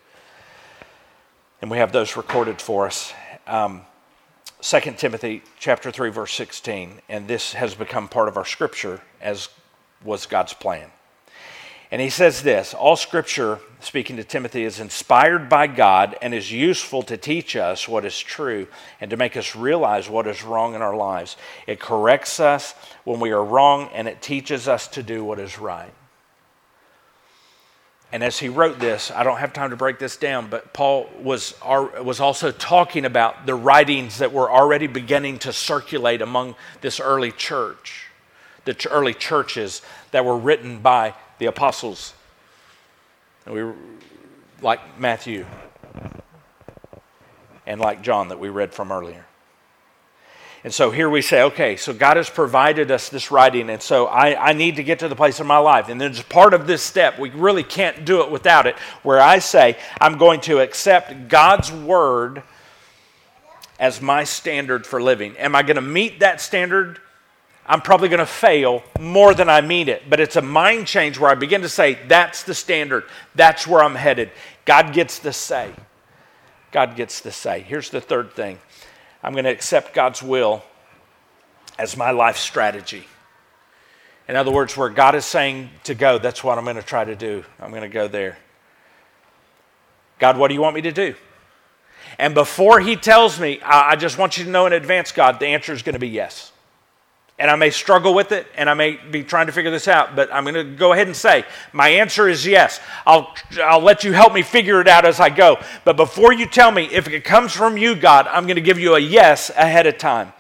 And 1.62 1.70
we 1.70 1.78
have 1.78 1.92
those 1.92 2.16
recorded 2.16 2.62
for 2.62 2.88
us. 2.88 3.14
Um, 3.48 3.82
2 4.62 4.80
Timothy 4.98 5.44
chapter 5.60 5.92
3 5.92 6.10
verse 6.10 6.34
16 6.34 7.02
and 7.10 7.28
this 7.28 7.54
has 7.54 7.76
become 7.76 8.08
part 8.08 8.28
of 8.28 8.38
our 8.38 8.46
scripture 8.46 9.02
as 9.22 9.50
was 10.04 10.26
God's 10.26 10.54
plan. 10.54 10.90
And 11.92 12.02
he 12.02 12.10
says 12.10 12.42
this 12.42 12.74
All 12.74 12.96
scripture, 12.96 13.60
speaking 13.80 14.18
to 14.18 14.24
Timothy, 14.24 14.64
is 14.64 14.80
inspired 14.80 15.50
by 15.50 15.68
God 15.68 16.18
and 16.22 16.34
is 16.34 16.52
useful 16.52 17.04
to 17.04 17.18
teach 17.18 17.56
us 17.56 17.88
what 17.88 18.06
is 18.06 18.20
true 18.20 18.68
and 19.00 19.12
to 19.12 19.18
make 19.18 19.38
us 19.38 19.56
realize 19.56 20.10
what 20.10 20.28
is 20.28 20.44
wrong 20.44 20.74
in 20.74 20.82
our 20.82 20.96
lives. 20.96 21.38
It 21.68 21.80
corrects 21.80 22.40
us 22.40 22.74
when 23.04 23.20
we 23.20 23.32
are 23.32 23.44
wrong 23.44 23.90
and 23.94 24.08
it 24.08 24.22
teaches 24.22 24.68
us 24.68 24.88
to 24.90 25.04
do 25.04 25.24
what 25.24 25.40
is 25.40 25.60
right. 25.60 25.94
And 28.12 28.24
as 28.24 28.40
he 28.40 28.50
wrote 28.50 28.80
this, 28.80 29.12
I 29.12 29.24
don't 29.24 29.40
have 29.40 29.52
time 29.52 29.72
to 29.72 29.76
break 29.76 30.00
this 30.00 30.16
down, 30.16 30.48
but 30.50 30.74
Paul 30.74 31.10
was, 31.22 31.54
was 31.62 32.20
also 32.20 32.52
talking 32.52 33.04
about 33.04 33.46
the 33.46 33.56
writings 33.56 34.20
that 34.20 34.32
were 34.32 34.50
already 34.50 34.88
beginning 34.88 35.40
to 35.40 35.52
circulate 35.52 36.22
among 36.22 36.56
this 36.82 37.00
early 37.00 37.32
church, 37.32 38.08
the 38.64 38.88
early 38.90 39.14
churches 39.14 39.82
that 40.12 40.24
were 40.24 40.38
written 40.38 40.80
by 40.80 41.14
the 41.38 41.46
apostles. 41.48 42.14
And 43.46 43.54
we 43.54 43.74
like 44.62 45.00
Matthew 45.00 45.46
and 47.68 47.80
like 47.80 48.02
John 48.02 48.30
that 48.30 48.40
we 48.40 48.50
read 48.50 48.74
from 48.74 48.92
earlier. 48.92 49.26
And 50.64 50.74
so 50.74 50.90
here 50.90 51.08
we 51.12 51.22
say, 51.22 51.44
okay, 51.44 51.76
so 51.76 51.94
God 51.94 52.18
has 52.18 52.28
provided 52.28 52.90
us 52.90 53.10
this 53.10 53.30
writing, 53.30 53.70
and 53.70 53.80
so 53.80 54.08
I, 54.08 54.50
I 54.50 54.54
need 54.54 54.78
to 54.78 54.84
get 54.84 54.98
to 55.00 55.08
the 55.08 55.16
place 55.16 55.40
in 55.40 55.46
my 55.46 55.60
life. 55.60 55.90
And 55.90 56.02
there's 56.02 56.24
part 56.24 56.56
of 56.56 56.66
this 56.66 56.82
step, 56.82 57.20
we 57.20 57.30
really 57.30 57.62
can't 57.62 58.04
do 58.04 58.22
it 58.22 58.32
without 58.32 58.66
it, 58.66 58.76
where 59.04 59.22
I 59.22 59.38
say, 59.38 59.78
I'm 60.02 60.18
going 60.18 60.42
to 60.42 60.62
accept 60.62 61.28
God's 61.28 61.72
word 61.72 62.42
as 63.80 64.02
my 64.02 64.24
standard 64.24 64.88
for 64.88 65.00
living. 65.00 65.38
Am 65.38 65.56
I 65.56 65.62
going 65.62 65.76
to 65.76 65.84
meet 65.84 66.22
that 66.22 66.42
standard? 66.42 67.00
I'm 67.68 67.82
probably 67.82 68.10
going 68.10 68.20
to 68.20 68.26
fail 68.26 68.84
more 69.00 69.34
than 69.34 69.50
I 69.50 69.62
mean 69.62 69.90
it. 69.90 70.10
But 70.10 70.20
it's 70.20 70.36
a 70.36 70.42
mind 70.42 70.88
change 70.88 71.18
where 71.18 71.32
I 71.32 71.36
begin 71.36 71.62
to 71.62 71.70
say, 71.70 71.98
that's 72.08 72.44
the 72.44 72.54
standard. 72.54 73.06
That's 73.34 73.66
where 73.66 73.84
I'm 73.84 73.96
headed. 73.96 74.32
God 74.66 74.94
gets 74.94 75.20
the 75.20 75.34
say. 75.34 75.72
God 76.72 76.96
gets 76.96 77.22
the 77.22 77.32
say. 77.32 77.62
Here's 77.62 77.90
the 77.90 78.02
third 78.02 78.34
thing 78.34 78.60
I'm 79.24 79.34
going 79.34 79.46
to 79.46 79.52
accept 79.52 79.94
God's 79.94 80.22
will 80.22 80.64
as 81.80 81.98
my 81.98 82.12
life 82.12 82.38
strategy. 82.38 83.06
In 84.28 84.36
other 84.36 84.52
words, 84.52 84.76
where 84.76 84.90
God 84.90 85.16
is 85.16 85.26
saying 85.26 85.70
to 85.84 85.96
go, 85.96 86.18
that's 86.18 86.44
what 86.44 86.58
I'm 86.58 86.64
going 86.64 86.78
to 86.78 86.84
try 86.84 87.04
to 87.04 87.16
do. 87.16 87.44
I'm 87.60 87.70
going 87.70 87.84
to 87.84 87.90
go 87.90 88.08
there. 88.08 88.38
God, 90.20 90.38
what 90.38 90.48
do 90.48 90.54
you 90.54 90.62
want 90.62 90.76
me 90.76 90.82
to 90.82 90.92
do? 90.92 91.16
And 92.18 92.34
before 92.34 92.80
He 92.80 92.96
tells 92.96 93.40
me, 93.40 93.60
I 93.64 93.96
just 93.96 94.18
want 94.18 94.38
you 94.38 94.46
to 94.46 94.50
know 94.50 94.66
in 94.66 94.74
advance, 94.74 95.12
God, 95.12 95.40
the 95.40 95.48
answer 95.48 95.74
is 95.74 95.82
going 95.82 95.94
to 95.94 96.00
be 96.00 96.08
yes. 96.08 96.52
And 97.38 97.52
I 97.52 97.56
may 97.56 97.70
struggle 97.70 98.14
with 98.14 98.32
it 98.32 98.48
and 98.56 98.70
I 98.70 98.76
may 98.76 98.96
be 98.96 99.22
trying 99.22 99.48
to 99.48 99.52
figure 99.52 99.72
this 99.72 99.90
out, 99.90 100.16
but 100.16 100.34
I'm 100.34 100.46
going 100.46 100.56
to 100.56 100.64
go 100.64 100.94
ahead 100.94 101.08
and 101.08 101.16
say 101.16 101.44
my 101.74 101.90
answer 101.90 102.30
is 102.30 102.46
yes. 102.46 102.80
I'll, 103.06 103.36
I'll 103.62 103.82
let 103.82 104.06
you 104.06 104.14
help 104.14 104.34
me 104.34 104.42
figure 104.42 104.80
it 104.80 104.88
out 104.88 105.06
as 105.06 105.20
I 105.20 105.30
go. 105.30 105.58
But 105.84 105.98
before 105.98 106.32
you 106.32 106.46
tell 106.46 106.72
me, 106.72 106.86
if 106.86 107.10
it 107.10 107.26
comes 107.26 107.52
from 107.52 107.76
you, 107.78 107.96
God, 107.96 108.28
I'm 108.28 108.46
going 108.46 108.56
to 108.56 108.62
give 108.62 108.80
you 108.80 108.96
a 108.96 109.00
yes 109.00 109.50
ahead 109.50 109.86
of 109.86 109.98
time. 109.98 110.32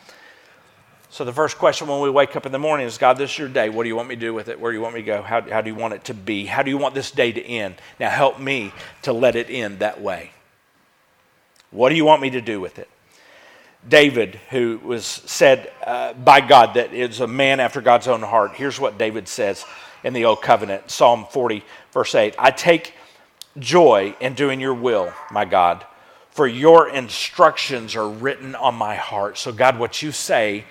So 1.09 1.23
the 1.23 1.33
first 1.33 1.57
question 1.57 1.87
when 1.87 2.01
we 2.01 2.09
wake 2.09 2.35
up 2.35 2.45
in 2.45 2.51
the 2.51 2.59
morning 2.59 2.87
is 2.87 2.97
God, 2.97 3.17
this 3.17 3.31
is 3.31 3.37
your 3.37 3.47
day. 3.47 3.69
What 3.69 3.83
do 3.83 3.89
you 3.89 3.95
want 3.95 4.09
me 4.09 4.15
to 4.15 4.21
do 4.21 4.33
with 4.33 4.49
it? 4.49 4.59
Where 4.59 4.71
do 4.71 4.77
you 4.77 4.81
want 4.81 4.95
me 4.95 5.01
to 5.01 5.05
go? 5.05 5.21
How, 5.21 5.41
how 5.41 5.61
do 5.61 5.69
you 5.69 5.75
want 5.75 5.93
it 5.93 6.03
to 6.05 6.13
be? 6.13 6.45
How 6.45 6.61
do 6.61 6.69
you 6.69 6.77
want 6.77 6.93
this 6.93 7.11
day 7.11 7.31
to 7.31 7.41
end? 7.41 7.75
Now 7.99 8.09
help 8.09 8.39
me 8.39 8.73
to 9.03 9.13
let 9.13 9.35
it 9.35 9.49
end 9.49 9.79
that 9.79 10.01
way. 10.01 10.31
What 11.71 11.89
do 11.89 11.95
you 11.95 12.05
want 12.05 12.21
me 12.21 12.29
to 12.31 12.41
do 12.41 12.59
with 12.59 12.79
it? 12.79 12.89
David, 13.87 14.39
who 14.49 14.79
was 14.83 15.05
said 15.05 15.71
uh, 15.85 16.13
by 16.13 16.41
God 16.41 16.73
that 16.75 16.93
is 16.93 17.19
a 17.19 17.27
man 17.27 17.59
after 17.59 17.81
God's 17.81 18.07
own 18.07 18.21
heart. 18.21 18.53
Here's 18.55 18.79
what 18.79 18.97
David 18.97 19.27
says 19.27 19.63
in 20.03 20.13
the 20.13 20.25
Old 20.25 20.41
Covenant 20.41 20.89
Psalm 20.89 21.25
40, 21.29 21.63
verse 21.91 22.15
8 22.15 22.35
I 22.37 22.51
take 22.51 22.93
joy 23.59 24.15
in 24.19 24.33
doing 24.33 24.59
your 24.59 24.73
will, 24.73 25.13
my 25.31 25.45
God, 25.45 25.85
for 26.31 26.47
your 26.47 26.89
instructions 26.89 27.95
are 27.95 28.09
written 28.09 28.55
on 28.55 28.75
my 28.75 28.95
heart. 28.95 29.37
So, 29.37 29.51
God, 29.51 29.77
what 29.79 30.01
you 30.01 30.11
say, 30.11 30.65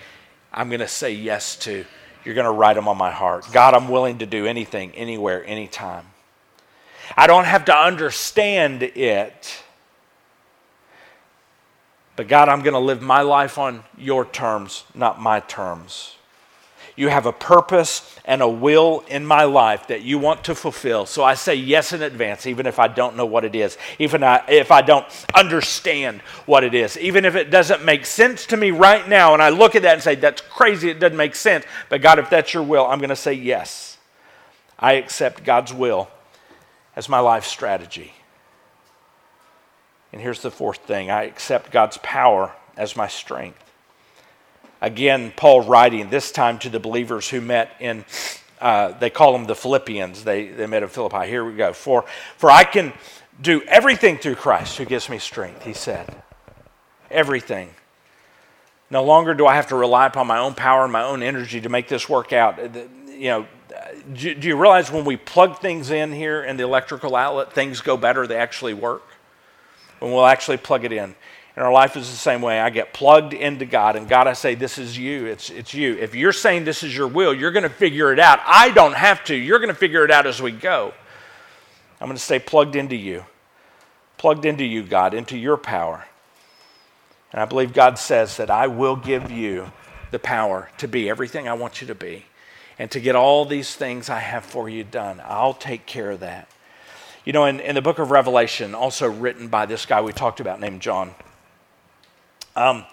I'm 0.53 0.69
going 0.69 0.81
to 0.81 0.87
say 0.87 1.13
yes 1.13 1.55
to. 1.57 1.85
You're 2.23 2.35
going 2.35 2.45
to 2.45 2.51
write 2.51 2.73
them 2.73 2.87
on 2.87 2.97
my 2.97 3.11
heart. 3.11 3.45
God, 3.51 3.73
I'm 3.75 3.87
willing 3.87 4.17
to 4.19 4.25
do 4.25 4.45
anything, 4.45 4.91
anywhere, 4.93 5.45
anytime. 5.45 6.05
I 7.15 7.27
don't 7.27 7.45
have 7.45 7.65
to 7.65 7.75
understand 7.75 8.81
it 8.81 9.63
but 12.15 12.27
God, 12.27 12.49
I'm 12.49 12.61
going 12.61 12.73
to 12.73 12.79
live 12.79 13.01
my 13.01 13.21
life 13.21 13.57
on 13.57 13.83
your 13.97 14.25
terms, 14.25 14.83
not 14.93 15.21
my 15.21 15.41
terms. 15.41 16.15
You 16.97 17.09
have 17.09 17.25
a 17.25 17.33
purpose 17.33 18.17
and 18.23 18.41
a 18.41 18.47
will 18.47 19.03
in 19.09 19.25
my 19.25 19.43
life 19.43 19.87
that 19.87 20.03
you 20.03 20.17
want 20.17 20.45
to 20.45 20.55
fulfill. 20.55 21.05
So 21.05 21.25
I 21.25 21.33
say 21.33 21.55
yes 21.55 21.91
in 21.91 22.01
advance, 22.01 22.47
even 22.47 22.65
if 22.65 22.79
I 22.79 22.87
don't 22.87 23.17
know 23.17 23.25
what 23.25 23.43
it 23.43 23.53
is, 23.53 23.77
even 23.99 24.23
if 24.23 24.71
I 24.71 24.81
don't 24.81 25.05
understand 25.35 26.21
what 26.45 26.63
it 26.63 26.73
is, 26.73 26.97
even 26.97 27.25
if 27.25 27.35
it 27.35 27.49
doesn't 27.49 27.83
make 27.83 28.05
sense 28.05 28.45
to 28.45 28.55
me 28.55 28.71
right 28.71 29.05
now. 29.09 29.33
And 29.33 29.43
I 29.43 29.49
look 29.49 29.75
at 29.75 29.81
that 29.81 29.95
and 29.95 30.01
say, 30.01 30.15
that's 30.15 30.39
crazy, 30.39 30.89
it 30.89 30.99
doesn't 30.99 31.17
make 31.17 31.35
sense. 31.35 31.65
But 31.89 32.01
God, 32.01 32.17
if 32.17 32.29
that's 32.29 32.53
your 32.53 32.63
will, 32.63 32.85
I'm 32.85 32.99
going 32.99 33.09
to 33.09 33.15
say 33.17 33.33
yes. 33.33 33.97
I 34.79 34.93
accept 34.93 35.43
God's 35.43 35.73
will 35.73 36.07
as 36.95 37.09
my 37.09 37.19
life 37.19 37.43
strategy. 37.43 38.13
And 40.15 40.21
here's 40.21 40.41
the 40.41 40.49
fourth 40.49 40.77
thing 40.77 41.11
I 41.11 41.23
accept 41.23 41.71
God's 41.71 41.97
power 41.97 42.53
as 42.77 42.95
my 42.95 43.09
strength. 43.09 43.61
Again, 44.79 45.33
Paul 45.35 45.65
writing 45.65 46.09
this 46.09 46.31
time 46.31 46.57
to 46.59 46.69
the 46.69 46.79
believers 46.79 47.27
who 47.27 47.41
met 47.41 47.75
in, 47.81 48.05
uh, 48.61 48.97
they 48.97 49.09
call 49.09 49.33
them 49.33 49.43
the 49.43 49.55
Philippians. 49.55 50.23
They, 50.23 50.47
they 50.47 50.67
met 50.67 50.83
in 50.83 50.89
Philippi. 50.89 51.27
Here 51.27 51.43
we 51.43 51.57
go. 51.57 51.73
For, 51.73 52.05
for 52.37 52.49
I 52.49 52.63
can 52.63 52.93
do 53.41 53.61
everything 53.63 54.17
through 54.17 54.35
Christ 54.35 54.77
who 54.77 54.85
gives 54.85 55.09
me 55.09 55.19
strength, 55.19 55.63
he 55.63 55.73
said. 55.73 56.15
Everything. 57.11 57.71
No 58.89 59.03
longer 59.03 59.33
do 59.33 59.45
I 59.45 59.55
have 59.55 59.67
to 59.67 59.75
rely 59.75 60.05
upon 60.05 60.27
my 60.27 60.37
own 60.37 60.53
power 60.53 60.85
and 60.85 60.93
my 60.93 61.03
own 61.03 61.23
energy 61.23 61.59
to 61.59 61.67
make 61.67 61.89
this 61.89 62.07
work 62.07 62.31
out. 62.31 62.57
You 63.09 63.29
know, 63.29 63.47
do 64.13 64.47
you 64.47 64.55
realize 64.55 64.89
when 64.89 65.03
we 65.03 65.17
plug 65.17 65.59
things 65.59 65.91
in 65.91 66.13
here 66.13 66.41
in 66.41 66.55
the 66.55 66.63
electrical 66.63 67.17
outlet, 67.17 67.51
things 67.51 67.81
go 67.81 67.97
better, 67.97 68.25
they 68.25 68.37
actually 68.37 68.73
work? 68.73 69.03
When 70.05 70.13
we'll 70.13 70.27
actually 70.27 70.57
plug 70.57 70.85
it 70.85 70.91
in. 70.91 71.15
And 71.55 71.65
our 71.65 71.73
life 71.73 71.97
is 71.97 72.11
the 72.11 72.15
same 72.15 72.43
way. 72.43 72.59
I 72.59 72.69
get 72.69 72.93
plugged 72.93 73.33
into 73.33 73.65
God, 73.65 73.95
and 73.95 74.07
God, 74.07 74.27
I 74.27 74.33
say, 74.33 74.53
This 74.53 74.77
is 74.77 74.95
you. 74.95 75.25
It's, 75.25 75.49
it's 75.49 75.73
you. 75.73 75.97
If 75.97 76.13
you're 76.13 76.31
saying 76.31 76.63
this 76.63 76.83
is 76.83 76.95
your 76.95 77.07
will, 77.07 77.33
you're 77.33 77.49
going 77.49 77.63
to 77.63 77.69
figure 77.69 78.13
it 78.13 78.19
out. 78.19 78.39
I 78.45 78.69
don't 78.69 78.93
have 78.93 79.23
to. 79.23 79.35
You're 79.35 79.57
going 79.57 79.69
to 79.69 79.73
figure 79.73 80.05
it 80.05 80.11
out 80.11 80.27
as 80.27 80.39
we 80.39 80.51
go. 80.51 80.93
I'm 81.99 82.07
going 82.07 82.17
to 82.17 82.23
stay 82.23 82.37
plugged 82.37 82.75
into 82.75 82.95
you. 82.95 83.25
Plugged 84.19 84.45
into 84.45 84.63
you, 84.63 84.83
God, 84.83 85.15
into 85.15 85.39
your 85.39 85.57
power. 85.57 86.05
And 87.31 87.41
I 87.41 87.45
believe 87.45 87.73
God 87.73 87.97
says 87.97 88.37
that 88.37 88.51
I 88.51 88.67
will 88.67 88.95
give 88.95 89.31
you 89.31 89.71
the 90.11 90.19
power 90.19 90.69
to 90.77 90.87
be 90.87 91.09
everything 91.09 91.47
I 91.47 91.53
want 91.53 91.81
you 91.81 91.87
to 91.87 91.95
be 91.95 92.25
and 92.77 92.91
to 92.91 92.99
get 92.99 93.15
all 93.15 93.43
these 93.43 93.73
things 93.73 94.07
I 94.11 94.19
have 94.19 94.45
for 94.45 94.69
you 94.69 94.83
done. 94.83 95.19
I'll 95.25 95.55
take 95.55 95.87
care 95.87 96.11
of 96.11 96.19
that. 96.19 96.47
You 97.25 97.33
know, 97.33 97.45
in, 97.45 97.59
in 97.59 97.73
the 97.73 97.81
book 97.81 97.97
of 97.97 98.11
Revelation, 98.11 98.75
also 98.75 99.09
written 99.09 99.47
by 99.47 99.65
this 99.65 99.87
guy 99.87 99.99
we 99.99 100.13
talked 100.13 100.39
about 100.39 100.59
named 100.59 100.79
John, 100.79 101.15
um, 102.55 102.85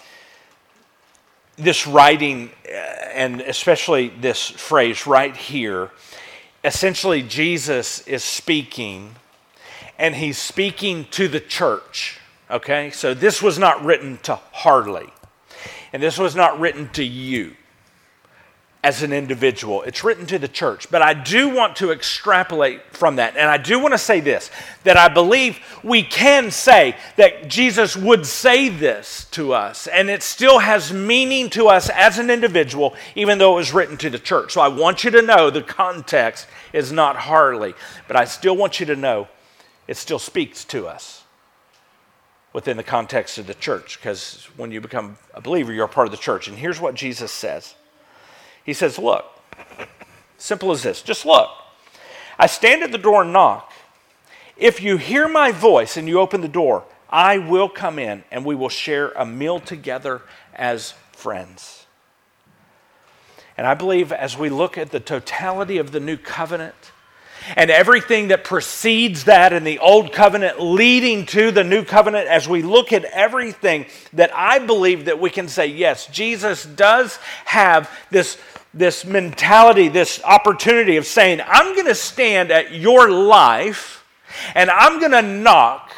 this 1.56 1.86
writing, 1.86 2.50
uh, 2.66 2.70
and 3.12 3.42
especially 3.42 4.08
this 4.08 4.48
phrase 4.48 5.06
right 5.06 5.36
here, 5.36 5.90
essentially 6.64 7.22
Jesus 7.22 8.08
is 8.08 8.24
speaking, 8.24 9.16
and 9.98 10.16
he's 10.16 10.38
speaking 10.38 11.04
to 11.10 11.28
the 11.28 11.40
church. 11.40 12.18
Okay? 12.50 12.90
So 12.90 13.12
this 13.12 13.42
was 13.42 13.58
not 13.58 13.84
written 13.84 14.16
to 14.22 14.36
Harley, 14.36 15.12
and 15.92 16.02
this 16.02 16.16
was 16.16 16.34
not 16.34 16.58
written 16.58 16.88
to 16.94 17.04
you 17.04 17.54
as 18.84 19.04
an 19.04 19.12
individual. 19.12 19.82
It's 19.82 20.02
written 20.02 20.26
to 20.26 20.40
the 20.40 20.48
church. 20.48 20.90
But 20.90 21.02
I 21.02 21.14
do 21.14 21.48
want 21.48 21.76
to 21.76 21.92
extrapolate 21.92 22.82
from 22.90 23.16
that. 23.16 23.36
And 23.36 23.48
I 23.48 23.56
do 23.56 23.78
want 23.78 23.94
to 23.94 23.98
say 23.98 24.18
this 24.18 24.50
that 24.82 24.96
I 24.96 25.08
believe 25.08 25.60
we 25.84 26.02
can 26.02 26.50
say 26.50 26.96
that 27.16 27.48
Jesus 27.48 27.96
would 27.96 28.26
say 28.26 28.68
this 28.68 29.26
to 29.32 29.52
us, 29.52 29.86
and 29.86 30.10
it 30.10 30.22
still 30.22 30.58
has 30.58 30.92
meaning 30.92 31.48
to 31.50 31.68
us 31.68 31.88
as 31.90 32.18
an 32.18 32.28
individual, 32.28 32.96
even 33.14 33.38
though 33.38 33.52
it 33.52 33.56
was 33.56 33.72
written 33.72 33.96
to 33.98 34.10
the 34.10 34.18
church. 34.18 34.52
So 34.52 34.60
I 34.60 34.68
want 34.68 35.04
you 35.04 35.12
to 35.12 35.22
know 35.22 35.50
the 35.50 35.62
context 35.62 36.48
is 36.72 36.90
not 36.90 37.14
Harley, 37.14 37.74
but 38.08 38.16
I 38.16 38.24
still 38.24 38.56
want 38.56 38.80
you 38.80 38.86
to 38.86 38.96
know 38.96 39.28
it 39.86 39.96
still 39.96 40.18
speaks 40.18 40.64
to 40.66 40.88
us 40.88 41.22
within 42.52 42.76
the 42.76 42.82
context 42.82 43.38
of 43.38 43.46
the 43.46 43.54
church, 43.54 43.98
because 43.98 44.48
when 44.56 44.72
you 44.72 44.80
become 44.80 45.16
a 45.34 45.40
believer, 45.40 45.72
you're 45.72 45.86
a 45.86 45.88
part 45.88 46.06
of 46.06 46.10
the 46.10 46.18
church. 46.18 46.48
And 46.48 46.58
here's 46.58 46.80
what 46.80 46.94
Jesus 46.94 47.30
says. 47.30 47.74
He 48.64 48.72
says, 48.72 48.98
Look, 48.98 49.24
simple 50.38 50.70
as 50.72 50.82
this 50.82 51.02
just 51.02 51.24
look. 51.26 51.50
I 52.38 52.46
stand 52.46 52.82
at 52.82 52.92
the 52.92 52.98
door 52.98 53.22
and 53.22 53.32
knock. 53.32 53.72
If 54.56 54.82
you 54.82 54.96
hear 54.96 55.28
my 55.28 55.52
voice 55.52 55.96
and 55.96 56.08
you 56.08 56.20
open 56.20 56.40
the 56.40 56.48
door, 56.48 56.84
I 57.08 57.38
will 57.38 57.68
come 57.68 57.98
in 57.98 58.24
and 58.30 58.44
we 58.44 58.54
will 58.54 58.68
share 58.68 59.10
a 59.10 59.26
meal 59.26 59.60
together 59.60 60.22
as 60.54 60.94
friends. 61.12 61.86
And 63.56 63.66
I 63.66 63.74
believe 63.74 64.12
as 64.12 64.36
we 64.36 64.48
look 64.48 64.78
at 64.78 64.90
the 64.90 65.00
totality 65.00 65.78
of 65.78 65.92
the 65.92 66.00
new 66.00 66.16
covenant, 66.16 66.74
and 67.56 67.70
everything 67.70 68.28
that 68.28 68.44
precedes 68.44 69.24
that 69.24 69.52
in 69.52 69.64
the 69.64 69.78
old 69.78 70.12
covenant 70.12 70.60
leading 70.60 71.26
to 71.26 71.50
the 71.50 71.64
new 71.64 71.84
covenant 71.84 72.28
as 72.28 72.48
we 72.48 72.62
look 72.62 72.92
at 72.92 73.04
everything 73.04 73.86
that 74.12 74.30
i 74.34 74.58
believe 74.58 75.06
that 75.06 75.18
we 75.18 75.30
can 75.30 75.48
say 75.48 75.66
yes 75.66 76.06
jesus 76.06 76.64
does 76.64 77.16
have 77.44 77.90
this 78.10 78.38
this 78.74 79.04
mentality, 79.04 79.88
this 79.88 80.22
opportunity 80.24 80.96
of 80.96 81.06
saying, 81.06 81.40
I'm 81.46 81.74
going 81.74 81.86
to 81.86 81.94
stand 81.94 82.50
at 82.50 82.72
your 82.72 83.10
life 83.10 84.04
and 84.54 84.70
I'm 84.70 84.98
going 84.98 85.12
to 85.12 85.22
knock 85.22 85.92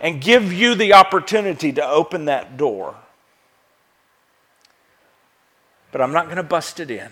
and 0.00 0.20
give 0.20 0.52
you 0.52 0.74
the 0.74 0.94
opportunity 0.94 1.72
to 1.72 1.86
open 1.86 2.26
that 2.26 2.56
door. 2.56 2.94
But 5.92 6.00
I'm 6.00 6.12
not 6.12 6.26
going 6.26 6.36
to 6.36 6.42
bust 6.42 6.80
it 6.80 6.90
in. 6.90 7.10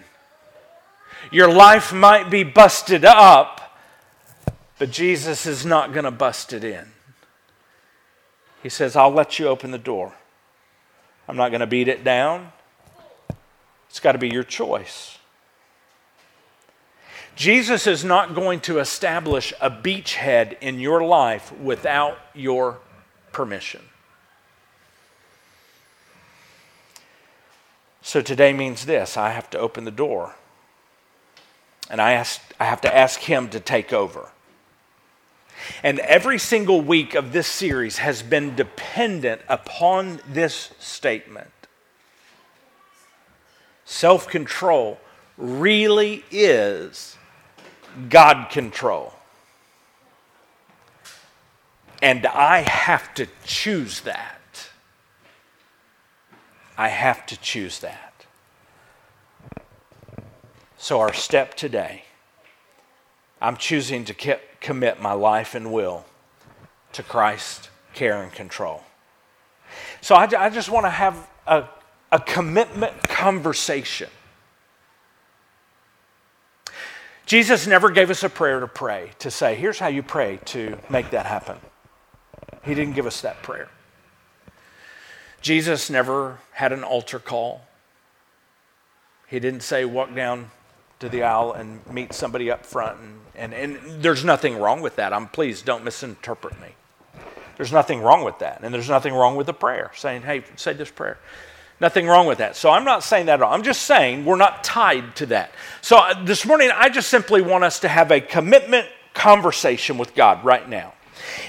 Your 1.31 1.53
life 1.53 1.93
might 1.93 2.31
be 2.31 2.45
busted 2.45 3.05
up, 3.05 3.79
but 4.79 4.91
Jesus 4.91 5.47
is 5.47 5.67
not 5.67 5.93
going 5.93 6.05
to 6.05 6.11
bust 6.11 6.53
it 6.53 6.63
in. 6.63 6.87
He 8.63 8.69
says, 8.69 8.97
I'll 8.97 9.11
let 9.11 9.39
you 9.39 9.49
open 9.49 9.71
the 9.71 9.79
door. 9.79 10.13
I'm 11.29 11.37
not 11.37 11.51
going 11.51 11.61
to 11.61 11.67
beat 11.67 11.89
it 11.89 12.05
down. 12.05 12.53
It's 13.97 14.01
got 14.03 14.13
to 14.13 14.19
be 14.19 14.29
your 14.29 14.45
choice. 14.45 15.17
Jesus 17.35 17.87
is 17.87 18.05
not 18.05 18.35
going 18.35 18.61
to 18.61 18.79
establish 18.79 19.55
a 19.59 19.71
beachhead 19.71 20.59
in 20.61 20.79
your 20.81 21.03
life 21.03 21.51
without 21.59 22.19
your 22.35 22.81
permission. 23.33 23.81
So 28.03 28.21
today 28.21 28.53
means 28.53 28.85
this 28.85 29.17
I 29.17 29.31
have 29.31 29.49
to 29.49 29.59
open 29.59 29.85
the 29.85 29.91
door. 29.91 30.35
And 31.89 31.99
I, 31.99 32.13
ask, 32.13 32.43
I 32.61 32.67
have 32.67 32.83
to 32.83 32.95
ask 32.95 33.21
Him 33.21 33.49
to 33.49 33.61
take 33.61 33.95
over. 33.95 34.29
And 35.83 36.01
every 36.01 36.39
single 36.39 36.83
week 36.83 37.15
of 37.15 37.33
this 37.33 37.47
series 37.47 37.97
has 37.97 38.23
been 38.23 38.57
dependent 38.57 39.41
upon 39.49 40.21
this 40.29 40.73
statement 40.79 41.49
self 43.87 44.29
control 44.29 45.01
really 45.39 46.25
is 46.31 47.17
God 48.11 48.51
control. 48.51 49.15
And 52.03 52.27
I 52.27 52.59
have 52.59 53.15
to 53.15 53.27
choose 53.47 54.01
that. 54.01 54.69
I 56.77 56.89
have 56.89 57.25
to 57.27 57.41
choose 57.41 57.79
that. 57.79 58.27
So, 60.77 61.01
our 61.01 61.15
step 61.15 61.55
today, 61.55 62.05
I'm 63.41 63.57
choosing 63.57 64.05
to 64.05 64.39
commit 64.61 65.01
my 65.01 65.13
life 65.13 65.55
and 65.55 65.73
will 65.73 66.05
to 66.93 67.03
Christ, 67.03 67.71
care, 67.95 68.23
and 68.23 68.31
control. 68.31 68.83
So, 70.03 70.15
I, 70.15 70.29
I 70.39 70.51
just 70.51 70.69
want 70.69 70.85
to 70.85 70.91
have 70.91 71.27
a 71.47 71.65
a 72.17 72.21
commitment 72.21 73.03
conversation. 73.03 74.09
Jesus 77.27 77.67
never 77.67 77.91
gave 77.91 78.09
us 78.09 78.23
a 78.23 78.31
prayer 78.31 78.61
to 78.61 78.67
pray, 78.67 79.11
to 79.19 79.31
say, 79.31 79.55
here's 79.55 79.79
how 79.79 79.89
you 79.89 80.03
pray 80.03 80.39
to 80.47 80.79
make 80.89 81.11
that 81.11 81.27
happen. 81.27 81.59
He 82.65 82.75
didn't 82.75 82.95
give 82.95 83.05
us 83.05 83.21
that 83.21 83.43
prayer. 83.43 83.69
Jesus 85.43 85.91
never 85.91 86.39
had 86.53 86.73
an 86.73 86.85
altar 86.85 87.19
call. 87.19 87.67
He 89.27 89.39
didn't 89.39 89.61
say, 89.61 89.85
walk 89.85 90.15
down 90.15 90.51
to 91.01 91.11
the 91.11 91.23
aisle 91.23 91.53
and 91.53 91.87
meet 91.87 92.15
somebody 92.15 92.51
up 92.51 92.65
front. 92.65 92.99
And, 93.35 93.53
and, 93.53 93.77
and 93.77 94.03
there's 94.03 94.25
nothing 94.25 94.57
wrong 94.57 94.81
with 94.81 94.97
that. 94.97 95.13
I'm 95.13 95.29
please 95.29 95.61
don't 95.61 95.85
misinterpret 95.85 96.59
me. 96.63 96.69
There's 97.59 97.73
nothing 97.73 98.01
wrong 98.01 98.25
with 98.25 98.39
that. 98.39 98.61
And 98.63 98.73
there's 98.73 98.89
nothing 98.89 99.13
wrong 99.13 99.37
with 99.37 99.47
the 99.47 99.53
prayer, 99.53 99.91
saying, 99.95 100.23
hey, 100.23 100.45
say 100.57 100.73
this 100.73 100.91
prayer. 100.91 101.19
Nothing 101.81 102.07
wrong 102.07 102.27
with 102.27 102.39
that. 102.39 102.57
So 102.57 102.71
I'm 102.71 102.85
not 102.85 103.03
saying 103.03 103.27
that 103.27 103.35
at 103.35 103.43
all. 103.43 103.53
I'm 103.53 103.63
just 103.63 103.83
saying 103.83 104.25
we're 104.25 104.37
not 104.37 104.65
tied 104.65 105.15
to 105.17 105.27
that. 105.27 105.53
So 105.83 105.99
uh, 105.99 106.25
this 106.25 106.47
morning, 106.47 106.71
I 106.75 106.89
just 106.89 107.11
simply 107.11 107.43
want 107.43 107.65
us 107.65 107.81
to 107.81 107.89
have 107.89 108.11
a 108.11 108.21
commitment 108.21 108.87
conversation 109.13 109.99
with 109.99 110.15
God 110.15 110.43
right 110.45 110.67
now. 110.67 110.95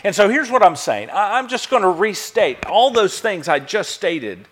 And 0.04 0.14
so 0.14 0.28
here's 0.28 0.50
what 0.50 0.64
I'm 0.64 0.76
saying 0.76 1.10
I'm 1.14 1.48
just 1.48 1.70
going 1.70 1.84
to 1.84 1.90
restate 1.90 2.66
all 2.66 2.92
those 2.92 3.20
things 3.20 3.48
I 3.48 3.60
just 3.60 3.92
stated. 3.92 4.48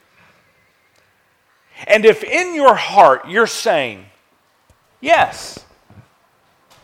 And 1.88 2.05
if 2.05 2.23
in 2.23 2.55
your 2.55 2.76
heart 2.76 3.28
you're 3.28 3.47
saying, 3.47 4.05
Yes, 5.01 5.64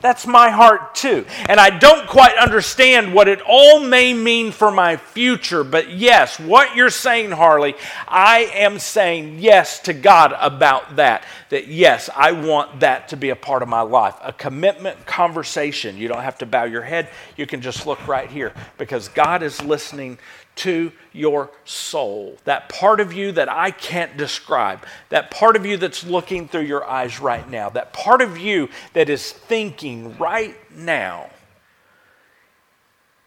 That's 0.02 0.26
my 0.26 0.50
heart 0.50 0.96
too. 0.96 1.26
And 1.48 1.60
I 1.60 1.70
don't 1.70 2.08
quite 2.08 2.36
understand 2.36 3.14
what 3.14 3.28
it 3.28 3.40
all 3.48 3.80
may 3.80 4.14
mean 4.14 4.52
for 4.52 4.72
my 4.72 4.98
future, 4.98 5.64
but 5.64 5.92
yes, 5.92 6.40
what 6.40 6.76
you're 6.76 6.90
saying, 6.90 7.32
Harley, 7.32 7.76
I 8.08 8.52
am 8.54 8.80
saying 8.80 9.38
yes 9.40 9.80
to 9.82 9.94
God 9.94 10.36
about 10.40 10.96
that. 10.96 11.24
That 11.50 11.68
yes, 11.68 12.10
I 12.16 12.32
want 12.32 12.80
that 12.80 13.10
to 13.10 13.18
be 13.18 13.30
a 13.30 13.36
part 13.36 13.62
of 13.62 13.70
my 13.70 13.82
life. 13.82 14.16
A 14.22 14.34
commitment 14.34 15.06
conversation. 15.06 15.98
You 15.98 16.08
don't 16.08 16.24
have 16.24 16.40
to 16.40 16.46
bow 16.48 16.64
your 16.64 16.82
head, 16.82 17.10
you 17.38 17.46
can 17.46 17.62
just 17.62 17.86
look 17.86 18.08
right 18.08 18.30
here 18.30 18.54
because 18.80 19.08
God 19.08 19.44
is 19.44 19.62
listening 19.62 20.18
to 20.58 20.92
your 21.14 21.50
soul. 21.66 22.38
That 22.44 22.70
part 22.70 23.00
of 23.00 23.14
you 23.14 23.32
that 23.34 23.50
I 23.50 23.72
can't 23.72 24.18
describe, 24.18 24.86
that 25.10 25.32
part 25.32 25.56
of 25.56 25.66
you 25.66 25.78
that's 25.78 26.04
looking 26.04 26.48
through 26.48 26.62
your 26.62 26.86
eyes 26.86 27.20
right 27.20 27.50
now, 27.50 27.70
that 27.70 27.94
part 27.94 28.22
of 28.22 28.38
you 28.38 28.70
that 28.94 29.10
is 29.10 29.32
thinking 29.32 30.18
right 30.18 30.56
now. 30.76 31.30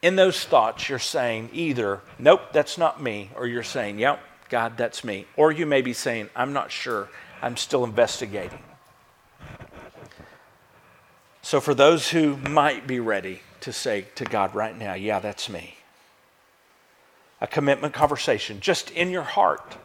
In 0.02 0.16
those 0.16 0.44
thoughts, 0.44 0.88
you're 0.88 0.98
saying 0.98 1.50
either, 1.52 2.00
nope, 2.18 2.52
that's 2.52 2.76
not 2.76 3.02
me, 3.02 3.30
or 3.36 3.46
you're 3.46 3.62
saying, 3.62 3.98
yep, 3.98 4.20
God, 4.50 4.76
that's 4.76 5.02
me. 5.02 5.26
Or 5.36 5.50
you 5.50 5.64
may 5.64 5.80
be 5.80 5.94
saying, 5.94 6.28
I'm 6.36 6.52
not 6.52 6.70
sure, 6.70 7.08
I'm 7.40 7.56
still 7.56 7.84
investigating. 7.84 8.58
So, 11.40 11.60
for 11.60 11.74
those 11.74 12.10
who 12.10 12.36
might 12.36 12.86
be 12.86 13.00
ready 13.00 13.40
to 13.60 13.72
say 13.72 14.06
to 14.14 14.24
God 14.24 14.54
right 14.54 14.76
now, 14.76 14.94
yeah, 14.94 15.20
that's 15.20 15.48
me 15.48 15.76
a 17.44 17.46
commitment 17.46 17.92
conversation 17.92 18.58
just 18.58 18.90
in 18.92 19.10
your 19.10 19.22
heart, 19.22 19.76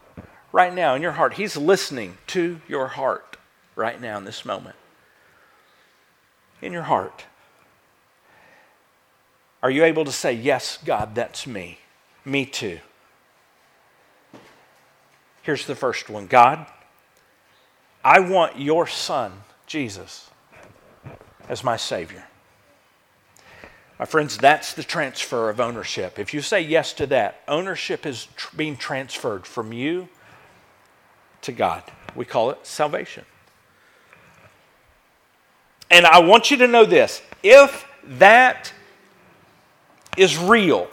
right 0.53 0.73
now, 0.73 0.95
in 0.95 1.01
your 1.01 1.11
heart. 1.11 1.33
He's 1.33 1.57
listening 1.57 2.17
to 2.27 2.61
your 2.69 2.87
heart 2.87 3.35
right 3.75 3.99
now 3.99 4.17
in 4.17 4.23
this 4.23 4.45
moment. 4.45 4.77
In 6.61 6.71
your 6.71 6.83
heart. 6.83 7.25
Are 9.61 9.69
you 9.69 9.83
able 9.83 10.05
to 10.05 10.11
say, 10.13 10.31
Yes, 10.31 10.79
God, 10.85 11.15
that's 11.15 11.45
me? 11.45 11.79
Me 12.23 12.45
too. 12.45 12.79
Here's 15.41 15.65
the 15.65 15.75
first 15.75 16.09
one 16.09 16.27
God, 16.27 16.65
I 18.05 18.21
want 18.21 18.57
your 18.57 18.87
son, 18.87 19.33
Jesus, 19.67 20.29
as 21.49 21.61
my 21.61 21.75
Savior. 21.75 22.28
My 23.99 24.05
friends, 24.05 24.37
that's 24.37 24.73
the 24.73 24.83
transfer 24.83 25.49
of 25.49 25.59
ownership. 25.59 26.19
If 26.19 26.33
you 26.33 26.41
say 26.41 26.61
yes 26.61 26.93
to 26.93 27.07
that, 27.07 27.41
ownership 27.49 28.05
is 28.05 28.29
tr- 28.37 28.55
being 28.55 28.77
transferred 28.77 29.45
from 29.45 29.73
you 29.73 30.07
to 31.41 31.51
God. 31.51 31.83
We 32.15 32.23
call 32.23 32.49
it 32.51 32.65
salvation. 32.65 33.25
And 35.91 36.05
I 36.05 36.19
want 36.19 36.49
you 36.49 36.57
to 36.57 36.67
know 36.67 36.85
this 36.85 37.21
if 37.43 37.85
that 38.05 38.71
is 40.15 40.37
real, 40.37 40.87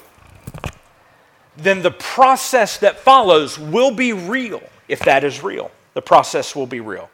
then 1.57 1.83
the 1.83 1.93
process 1.93 2.79
that 2.79 2.99
follows 2.99 3.57
will 3.57 3.93
be 3.93 4.13
real 4.13 4.63
if 4.89 5.01
that 5.01 5.23
is 5.23 5.45
real. 5.45 5.71
The 5.95 6.03
process 6.03 6.57
will 6.57 6.67
be 6.67 6.81
real. 6.81 7.09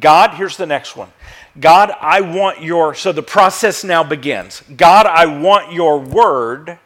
God, 0.00 0.34
here's 0.34 0.56
the 0.56 0.66
next 0.66 0.96
one. 0.96 1.10
God, 1.58 1.92
I 2.00 2.20
want 2.20 2.62
your, 2.62 2.94
so 2.94 3.12
the 3.12 3.22
process 3.22 3.84
now 3.84 4.02
begins. 4.02 4.62
God, 4.76 5.06
I 5.06 5.26
want 5.26 5.72
your 5.72 5.98
word 5.98 6.78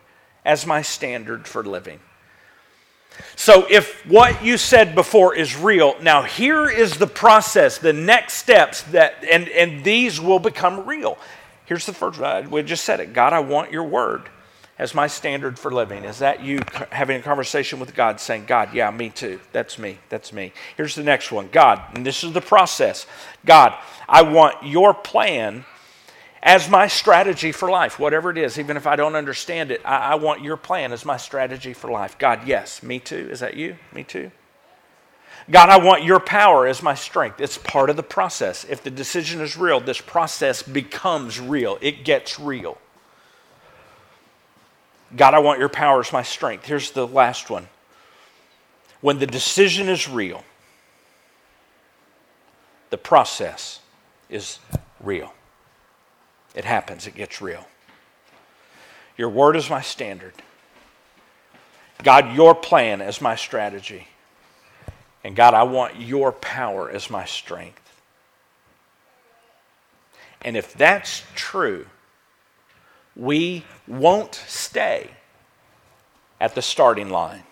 as 0.45 0.67
my 0.67 0.83
standard 0.83 1.47
for 1.47 1.63
living. 1.63 2.01
So, 3.35 3.67
if 3.69 4.07
what 4.07 4.45
you 4.45 4.57
said 4.57 4.95
before 4.95 5.35
is 5.35 5.57
real, 5.57 5.97
now 6.01 6.23
here 6.23 6.69
is 6.69 6.99
the 6.99 7.07
process, 7.07 7.79
the 7.79 7.93
next 7.93 8.35
steps 8.35 8.83
that, 8.85 9.25
and, 9.29 9.49
and 9.49 9.83
these 9.83 10.21
will 10.21 10.39
become 10.39 10.87
real. 10.87 11.19
Here's 11.67 11.85
the 11.85 11.93
first, 11.93 12.21
we 12.49 12.63
just 12.63 12.85
said 12.85 13.01
it 13.01 13.13
God, 13.13 13.33
I 13.33 13.41
want 13.41 13.73
your 13.73 13.85
word 13.85 14.29
as 14.79 14.95
my 14.95 15.07
standard 15.07 15.59
for 15.59 15.71
living? 15.71 16.05
Is 16.05 16.21
that 16.21 16.43
you 16.43 16.61
having 16.91 17.19
a 17.19 17.23
conversation 17.23 17.81
with 17.81 17.95
God 17.95 18.21
saying, 18.21 18.45
God, 18.47 18.73
yeah, 18.75 18.91
me 18.91 19.11
too. 19.11 19.41
That's 19.53 19.79
me. 19.79 19.99
That's 20.09 20.33
me. 20.33 20.53
Here's 20.77 20.95
the 20.95 21.03
next 21.03 21.33
one 21.33 21.49
God, 21.53 21.83
and 21.95 22.07
this 22.07 22.25
is 22.25 22.33
the 22.33 22.41
process 22.41 23.07
God, 23.45 23.75
I 24.09 24.23
want 24.23 24.65
your 24.65 24.95
plan 24.95 25.65
as 26.43 26.71
my 26.71 26.87
strategy 26.87 27.53
for 27.53 27.71
life, 27.71 27.99
whatever 27.99 28.31
it 28.31 28.39
is, 28.39 28.59
even 28.59 28.77
if 28.77 28.87
I 28.87 28.97
don't 28.97 29.17
understand 29.17 29.71
it. 29.71 29.81
I, 29.85 30.13
I 30.13 30.15
want 30.15 30.43
your 30.43 30.57
plan 30.57 30.93
as 30.93 31.05
my 31.05 31.17
strategy 31.17 31.73
for 31.73 31.91
life. 31.91 32.17
God, 32.19 32.47
yes, 32.47 32.83
me 32.83 32.99
too. 33.01 33.29
Is 33.31 33.41
that 33.41 33.55
you? 33.55 33.77
Me 33.93 34.05
too. 34.05 34.31
God, 35.51 35.71
I 35.71 35.79
want 35.79 36.05
your 36.05 36.21
power 36.21 36.67
as 36.67 36.83
my 36.83 36.95
strength. 36.95 37.41
It's 37.41 37.57
part 37.57 37.91
of 37.91 37.97
the 37.97 38.03
process. 38.03 38.65
If 38.69 38.83
the 38.83 38.91
decision 38.91 39.41
is 39.41 39.57
real, 39.57 39.81
this 39.81 40.01
process 40.01 40.63
becomes 40.63 41.41
real, 41.41 41.79
it 41.81 42.05
gets 42.05 42.39
real. 42.39 42.79
God, 45.17 45.35
I 45.35 45.39
want 45.39 45.59
your 45.59 45.69
power 45.69 46.01
as 46.01 46.13
my 46.13 46.23
strength. 46.23 46.67
Here's 46.67 46.91
the 46.91 47.07
last 47.07 47.51
one. 47.51 47.69
When 49.01 49.19
the 49.19 49.27
decision 49.27 49.89
is 49.89 50.09
real, 50.09 50.45
the 52.91 52.99
process 52.99 53.81
is 54.29 54.59
real. 55.01 55.33
It 56.55 56.65
happens, 56.65 57.07
it 57.07 57.15
gets 57.15 57.41
real. 57.41 57.67
Your 59.17 59.29
word 59.29 59.57
is 59.57 59.71
my 59.71 59.81
standard. 59.81 60.35
God, 62.03 62.35
your 62.35 62.55
plan 62.55 63.01
is 63.01 63.21
my 63.21 63.35
strategy. 63.35 64.09
And 65.25 65.35
God, 65.35 65.55
I 65.55 65.65
want 65.65 66.01
your 66.01 66.33
power 66.33 66.91
as 66.91 67.11
my 67.11 67.25
strength. 67.25 67.83
And 70.43 70.57
if 70.57 70.75
that's 70.75 71.25
true, 71.35 71.87
we 73.19 73.65
won't 73.89 74.37
stay 74.47 75.11
at 76.41 76.55
the 76.55 76.63
starting 76.63 77.11
line. 77.11 77.43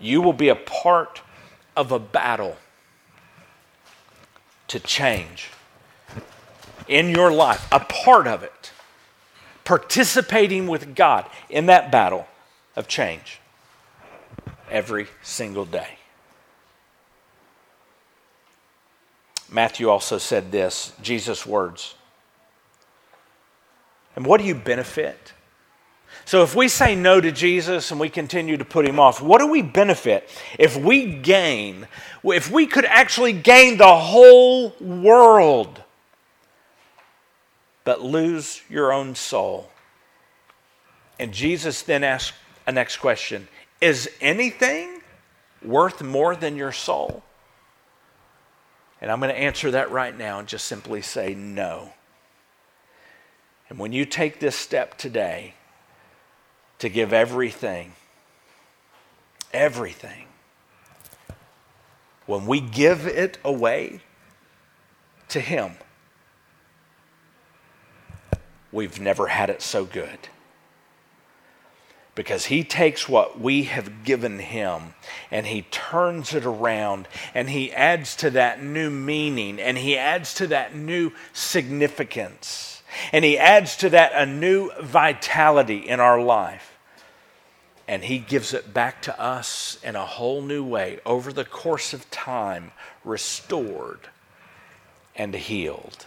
You 0.00 0.22
will 0.22 0.32
be 0.32 0.48
a 0.48 0.56
part 0.56 1.20
of 1.76 1.92
a 1.92 1.98
battle 1.98 2.56
to 4.68 4.80
change 4.80 5.50
in 6.88 7.10
your 7.10 7.30
life, 7.30 7.68
a 7.70 7.80
part 7.80 8.26
of 8.26 8.42
it, 8.42 8.72
participating 9.64 10.66
with 10.66 10.94
God 10.94 11.26
in 11.50 11.66
that 11.66 11.92
battle 11.92 12.26
of 12.74 12.88
change 12.88 13.40
every 14.70 15.06
single 15.22 15.64
day. 15.64 15.98
Matthew 19.50 19.88
also 19.88 20.18
said 20.18 20.50
this 20.50 20.92
Jesus' 21.02 21.46
words 21.46 21.95
and 24.16 24.24
what 24.24 24.40
do 24.40 24.46
you 24.46 24.54
benefit? 24.54 25.34
So, 26.24 26.42
if 26.42 26.56
we 26.56 26.66
say 26.66 26.96
no 26.96 27.20
to 27.20 27.30
Jesus 27.30 27.92
and 27.92 28.00
we 28.00 28.08
continue 28.08 28.56
to 28.56 28.64
put 28.64 28.84
him 28.84 28.98
off, 28.98 29.22
what 29.22 29.38
do 29.38 29.46
we 29.46 29.62
benefit 29.62 30.28
if 30.58 30.76
we 30.76 31.06
gain, 31.06 31.86
if 32.24 32.50
we 32.50 32.66
could 32.66 32.84
actually 32.84 33.32
gain 33.32 33.76
the 33.76 33.96
whole 33.96 34.70
world, 34.80 35.80
but 37.84 38.02
lose 38.02 38.60
your 38.68 38.92
own 38.92 39.14
soul? 39.14 39.70
And 41.18 41.32
Jesus 41.32 41.82
then 41.82 42.02
asks 42.02 42.36
a 42.66 42.72
next 42.72 42.96
question 42.96 43.46
Is 43.80 44.10
anything 44.20 45.02
worth 45.62 46.02
more 46.02 46.34
than 46.34 46.56
your 46.56 46.72
soul? 46.72 47.22
And 49.00 49.12
I'm 49.12 49.20
going 49.20 49.32
to 49.32 49.38
answer 49.38 49.70
that 49.72 49.92
right 49.92 50.16
now 50.16 50.38
and 50.38 50.48
just 50.48 50.64
simply 50.64 51.02
say 51.02 51.34
no. 51.34 51.92
And 53.68 53.78
when 53.78 53.92
you 53.92 54.04
take 54.04 54.38
this 54.38 54.56
step 54.56 54.96
today 54.96 55.54
to 56.78 56.88
give 56.88 57.12
everything, 57.12 57.92
everything, 59.52 60.26
when 62.26 62.46
we 62.46 62.60
give 62.60 63.06
it 63.06 63.38
away 63.44 64.00
to 65.28 65.40
Him, 65.40 65.72
we've 68.72 69.00
never 69.00 69.28
had 69.28 69.50
it 69.50 69.62
so 69.62 69.84
good. 69.84 70.28
Because 72.14 72.46
he 72.46 72.64
takes 72.64 73.08
what 73.08 73.38
we 73.38 73.64
have 73.64 74.02
given 74.02 74.38
him 74.38 74.94
and 75.30 75.46
he 75.46 75.62
turns 75.70 76.32
it 76.32 76.46
around 76.46 77.08
and 77.34 77.50
he 77.50 77.70
adds 77.72 78.16
to 78.16 78.30
that 78.30 78.62
new 78.62 78.88
meaning 78.88 79.60
and 79.60 79.76
he 79.76 79.98
adds 79.98 80.32
to 80.34 80.46
that 80.46 80.74
new 80.74 81.12
significance 81.34 82.75
and 83.12 83.24
He 83.24 83.38
adds 83.38 83.76
to 83.78 83.90
that 83.90 84.12
a 84.14 84.26
new 84.26 84.70
vitality 84.80 85.78
in 85.78 86.00
our 86.00 86.20
life. 86.20 86.76
And 87.88 88.04
He 88.04 88.18
gives 88.18 88.52
it 88.52 88.74
back 88.74 89.02
to 89.02 89.20
us 89.20 89.78
in 89.82 89.96
a 89.96 90.04
whole 90.04 90.42
new 90.42 90.64
way 90.64 91.00
over 91.06 91.32
the 91.32 91.44
course 91.44 91.92
of 91.92 92.10
time, 92.10 92.72
restored 93.04 94.08
and 95.14 95.34
healed. 95.34 96.06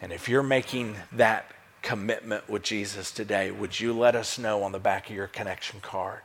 And 0.00 0.12
if 0.12 0.28
you're 0.28 0.42
making 0.42 0.96
that 1.12 1.50
commitment 1.82 2.48
with 2.48 2.62
Jesus 2.62 3.10
today, 3.10 3.50
would 3.50 3.78
you 3.78 3.92
let 3.92 4.14
us 4.14 4.38
know 4.38 4.62
on 4.62 4.72
the 4.72 4.78
back 4.78 5.10
of 5.10 5.16
your 5.16 5.26
connection 5.26 5.80
card? 5.80 6.22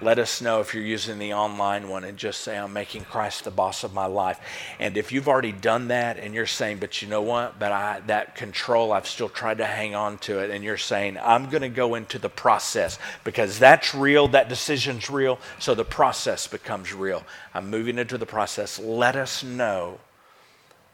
Let 0.00 0.18
us 0.18 0.42
know 0.42 0.60
if 0.60 0.74
you're 0.74 0.82
using 0.82 1.18
the 1.18 1.34
online 1.34 1.88
one 1.88 2.04
and 2.04 2.18
just 2.18 2.40
say, 2.40 2.58
I'm 2.58 2.72
making 2.72 3.04
Christ 3.04 3.44
the 3.44 3.50
boss 3.50 3.84
of 3.84 3.94
my 3.94 4.06
life. 4.06 4.40
And 4.78 4.96
if 4.96 5.12
you've 5.12 5.28
already 5.28 5.52
done 5.52 5.88
that 5.88 6.18
and 6.18 6.34
you're 6.34 6.46
saying, 6.46 6.78
but 6.78 7.00
you 7.00 7.08
know 7.08 7.22
what? 7.22 7.58
But 7.58 7.72
I, 7.72 8.00
that 8.06 8.34
control, 8.34 8.92
I've 8.92 9.06
still 9.06 9.28
tried 9.28 9.58
to 9.58 9.64
hang 9.64 9.94
on 9.94 10.18
to 10.18 10.40
it. 10.40 10.50
And 10.50 10.64
you're 10.64 10.76
saying, 10.76 11.16
I'm 11.22 11.48
going 11.48 11.62
to 11.62 11.68
go 11.68 11.94
into 11.94 12.18
the 12.18 12.28
process 12.28 12.98
because 13.22 13.58
that's 13.58 13.94
real, 13.94 14.28
that 14.28 14.48
decision's 14.48 15.08
real. 15.08 15.38
So 15.60 15.74
the 15.74 15.84
process 15.84 16.48
becomes 16.48 16.92
real. 16.92 17.22
I'm 17.54 17.70
moving 17.70 17.98
into 17.98 18.18
the 18.18 18.26
process. 18.26 18.78
Let 18.80 19.14
us 19.14 19.44
know 19.44 20.00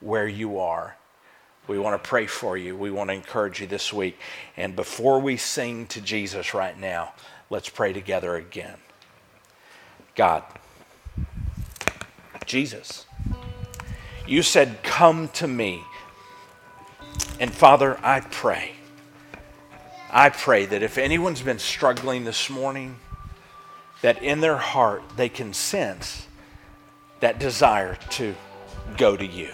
where 0.01 0.29
you 0.29 0.59
are. 0.59 0.97
We 1.69 1.79
want 1.79 2.03
to 2.03 2.09
pray 2.09 2.27
for 2.27 2.57
you. 2.57 2.77
We 2.77 2.91
want 2.91 3.09
to 3.11 3.15
encourage 3.15 3.61
you 3.61 3.67
this 3.67 3.93
week. 3.93 4.19
And 4.57 4.77
before 4.77 5.21
we 5.21 5.37
sing 5.37 5.87
to 5.89 6.01
Jesus 6.01 6.53
right 6.53 6.79
now, 6.79 7.15
let's 7.49 7.69
pray 7.69 7.93
together 7.93 8.37
again. 8.37 8.77
God, 10.15 10.43
Jesus, 12.47 13.07
you 14.27 14.43
said, 14.43 14.83
Come 14.83 15.29
to 15.29 15.47
me. 15.47 15.85
And 17.39 17.53
Father, 17.53 17.99
I 18.03 18.21
pray, 18.21 18.73
I 20.11 20.29
pray 20.29 20.67
that 20.67 20.83
if 20.83 20.99
anyone's 20.99 21.43
been 21.43 21.59
struggling 21.59 22.25
this 22.25 22.51
morning, 22.51 22.97
that 24.03 24.23
in 24.23 24.41
their 24.41 24.57
heart 24.57 25.03
they 25.17 25.29
can 25.29 25.53
sense 25.53 26.27
that 27.21 27.39
desire 27.39 27.97
to 28.11 28.35
go 28.97 29.17
to 29.17 29.27
you. 29.27 29.51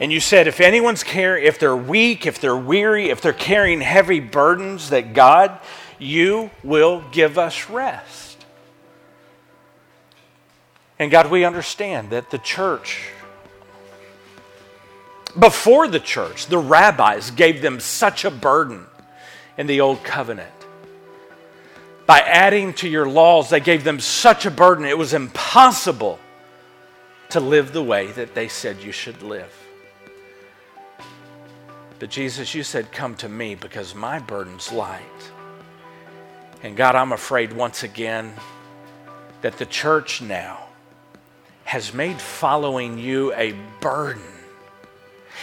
And 0.00 0.12
you 0.12 0.20
said, 0.20 0.46
if 0.46 0.60
anyone's 0.60 1.04
carrying, 1.04 1.46
if 1.46 1.58
they're 1.58 1.76
weak, 1.76 2.26
if 2.26 2.40
they're 2.40 2.56
weary, 2.56 3.10
if 3.10 3.20
they're 3.20 3.32
carrying 3.32 3.80
heavy 3.80 4.20
burdens, 4.20 4.90
that 4.90 5.14
God, 5.14 5.58
you 5.98 6.50
will 6.62 7.02
give 7.12 7.38
us 7.38 7.68
rest. 7.70 8.44
And 10.98 11.10
God, 11.10 11.30
we 11.30 11.44
understand 11.44 12.10
that 12.10 12.30
the 12.30 12.38
church, 12.38 13.10
before 15.38 15.88
the 15.88 16.00
church, 16.00 16.46
the 16.46 16.58
rabbis 16.58 17.30
gave 17.30 17.62
them 17.62 17.80
such 17.80 18.24
a 18.24 18.30
burden 18.30 18.86
in 19.58 19.66
the 19.66 19.80
old 19.80 20.04
covenant. 20.04 20.50
By 22.06 22.20
adding 22.20 22.74
to 22.74 22.88
your 22.88 23.08
laws, 23.08 23.50
they 23.50 23.60
gave 23.60 23.82
them 23.82 23.98
such 23.98 24.46
a 24.46 24.50
burden, 24.50 24.84
it 24.84 24.98
was 24.98 25.14
impossible 25.14 26.18
to 27.30 27.40
live 27.40 27.72
the 27.72 27.82
way 27.82 28.08
that 28.12 28.34
they 28.34 28.46
said 28.46 28.82
you 28.82 28.92
should 28.92 29.22
live. 29.22 29.52
But 31.98 32.10
Jesus, 32.10 32.54
you 32.54 32.62
said, 32.62 32.92
Come 32.92 33.14
to 33.16 33.28
me 33.28 33.54
because 33.54 33.94
my 33.94 34.18
burden's 34.18 34.70
light. 34.70 35.00
And 36.64 36.78
God, 36.78 36.94
I'm 36.94 37.12
afraid 37.12 37.52
once 37.52 37.82
again 37.82 38.32
that 39.42 39.58
the 39.58 39.66
church 39.66 40.22
now 40.22 40.66
has 41.64 41.92
made 41.92 42.18
following 42.18 42.98
you 42.98 43.34
a 43.34 43.54
burden. 43.82 44.22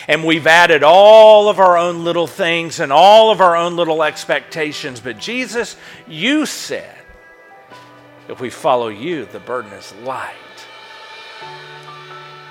And 0.08 0.26
we've 0.26 0.48
added 0.48 0.82
all 0.82 1.48
of 1.48 1.60
our 1.60 1.78
own 1.78 2.04
little 2.04 2.26
things 2.26 2.80
and 2.80 2.92
all 2.92 3.30
of 3.30 3.40
our 3.40 3.56
own 3.56 3.76
little 3.76 4.02
expectations. 4.02 5.00
But 5.00 5.20
Jesus, 5.20 5.76
you 6.08 6.48
said, 6.48 6.98
if 8.28 8.40
we 8.40 8.50
follow 8.50 8.88
you, 8.88 9.26
the 9.26 9.40
burden 9.42 9.72
is 9.74 9.94
light. 10.02 10.34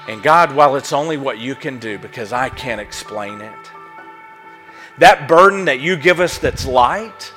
And 0.06 0.22
God, 0.22 0.54
while 0.54 0.76
it's 0.76 0.92
only 0.92 1.16
what 1.16 1.40
you 1.40 1.56
can 1.56 1.80
do 1.80 1.98
because 1.98 2.32
I 2.32 2.48
can't 2.50 2.80
explain 2.80 3.40
it, 3.40 3.70
that 4.98 5.26
burden 5.26 5.64
that 5.64 5.80
you 5.80 5.96
give 5.96 6.20
us 6.20 6.38
that's 6.38 6.64
light, 6.64 7.32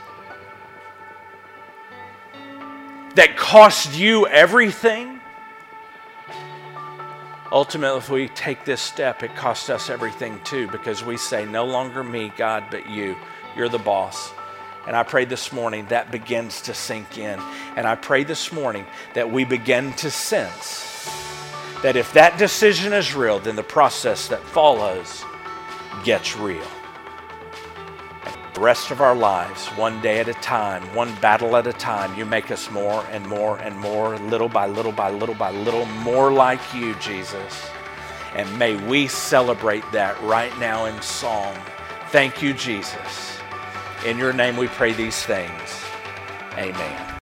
that 3.16 3.38
cost 3.38 3.95
you 3.97 4.28
everything, 4.28 5.20
ultimately, 7.51 7.97
if 7.97 8.09
we 8.09 8.28
take 8.30 8.66
this 8.66 8.82
step, 8.82 9.24
it 9.24 9.36
costs 9.36 9.70
us 9.70 9.89
everything 9.89 10.39
too 10.43 10.68
because 10.68 11.03
we 11.03 11.18
say, 11.18 11.45
No 11.45 11.66
longer 11.66 12.03
me, 12.03 12.32
God, 12.38 12.66
but 12.72 12.89
you. 12.89 13.16
You're 13.55 13.70
the 13.70 13.78
boss. 13.78 14.32
And 14.88 14.95
I 14.95 15.03
pray 15.03 15.26
this 15.26 15.53
morning 15.53 15.86
that 15.88 16.11
begins 16.11 16.61
to 16.64 16.74
sink 16.74 17.18
in. 17.18 17.39
And 17.78 17.88
I 17.88 17.95
pray 17.95 18.24
this 18.24 18.51
morning 18.51 18.86
that 19.14 19.32
we 19.32 19.45
begin 19.45 19.93
to 19.93 20.11
sense 20.11 21.09
that 21.82 21.95
if 21.95 22.11
that 22.14 22.38
decision 22.38 22.91
is 22.91 23.16
real, 23.16 23.39
then 23.39 23.55
the 23.55 23.64
process 23.64 24.28
that 24.28 24.41
follows 24.41 25.24
gets 26.03 26.36
real 26.36 26.68
the 28.54 28.62
rest 28.62 28.91
of 28.91 29.01
our 29.01 29.16
lives, 29.16 29.68
one 29.70 29.99
day 30.01 30.20
at 30.20 30.28
a 30.28 30.34
time, 30.36 30.84
one 30.95 31.14
battle 31.16 31.56
at 31.56 31.66
a 31.66 31.74
time, 31.74 32.16
you 32.18 32.26
make 32.26 32.51
us 32.51 32.70
more 32.70 33.04
and 33.10 33.28
more 33.28 33.58
and 33.60 33.78
more, 33.80 34.18
little 34.18 34.49
by 34.49 34.68
little 34.68 34.91
by 34.91 35.10
little 35.10 35.36
by 35.36 35.51
little, 35.51 35.86
more 35.88 36.32
like 36.32 36.62
you, 36.74 36.93
Jesus. 36.95 37.68
And 38.36 38.60
may 38.60 38.76
we 38.76 39.08
celebrate 39.08 39.84
that 39.91 40.22
right 40.22 40.56
now 40.60 40.86
in 40.86 41.01
song. 41.01 41.56
Thank 42.10 42.43
you, 42.43 42.54
Jesus. 42.54 43.39
In 44.06 44.18
your 44.18 44.34
name 44.34 44.56
we 44.58 44.68
pray 44.68 44.93
these 44.93 45.24
things. 45.24 45.84
Amen. 46.58 47.04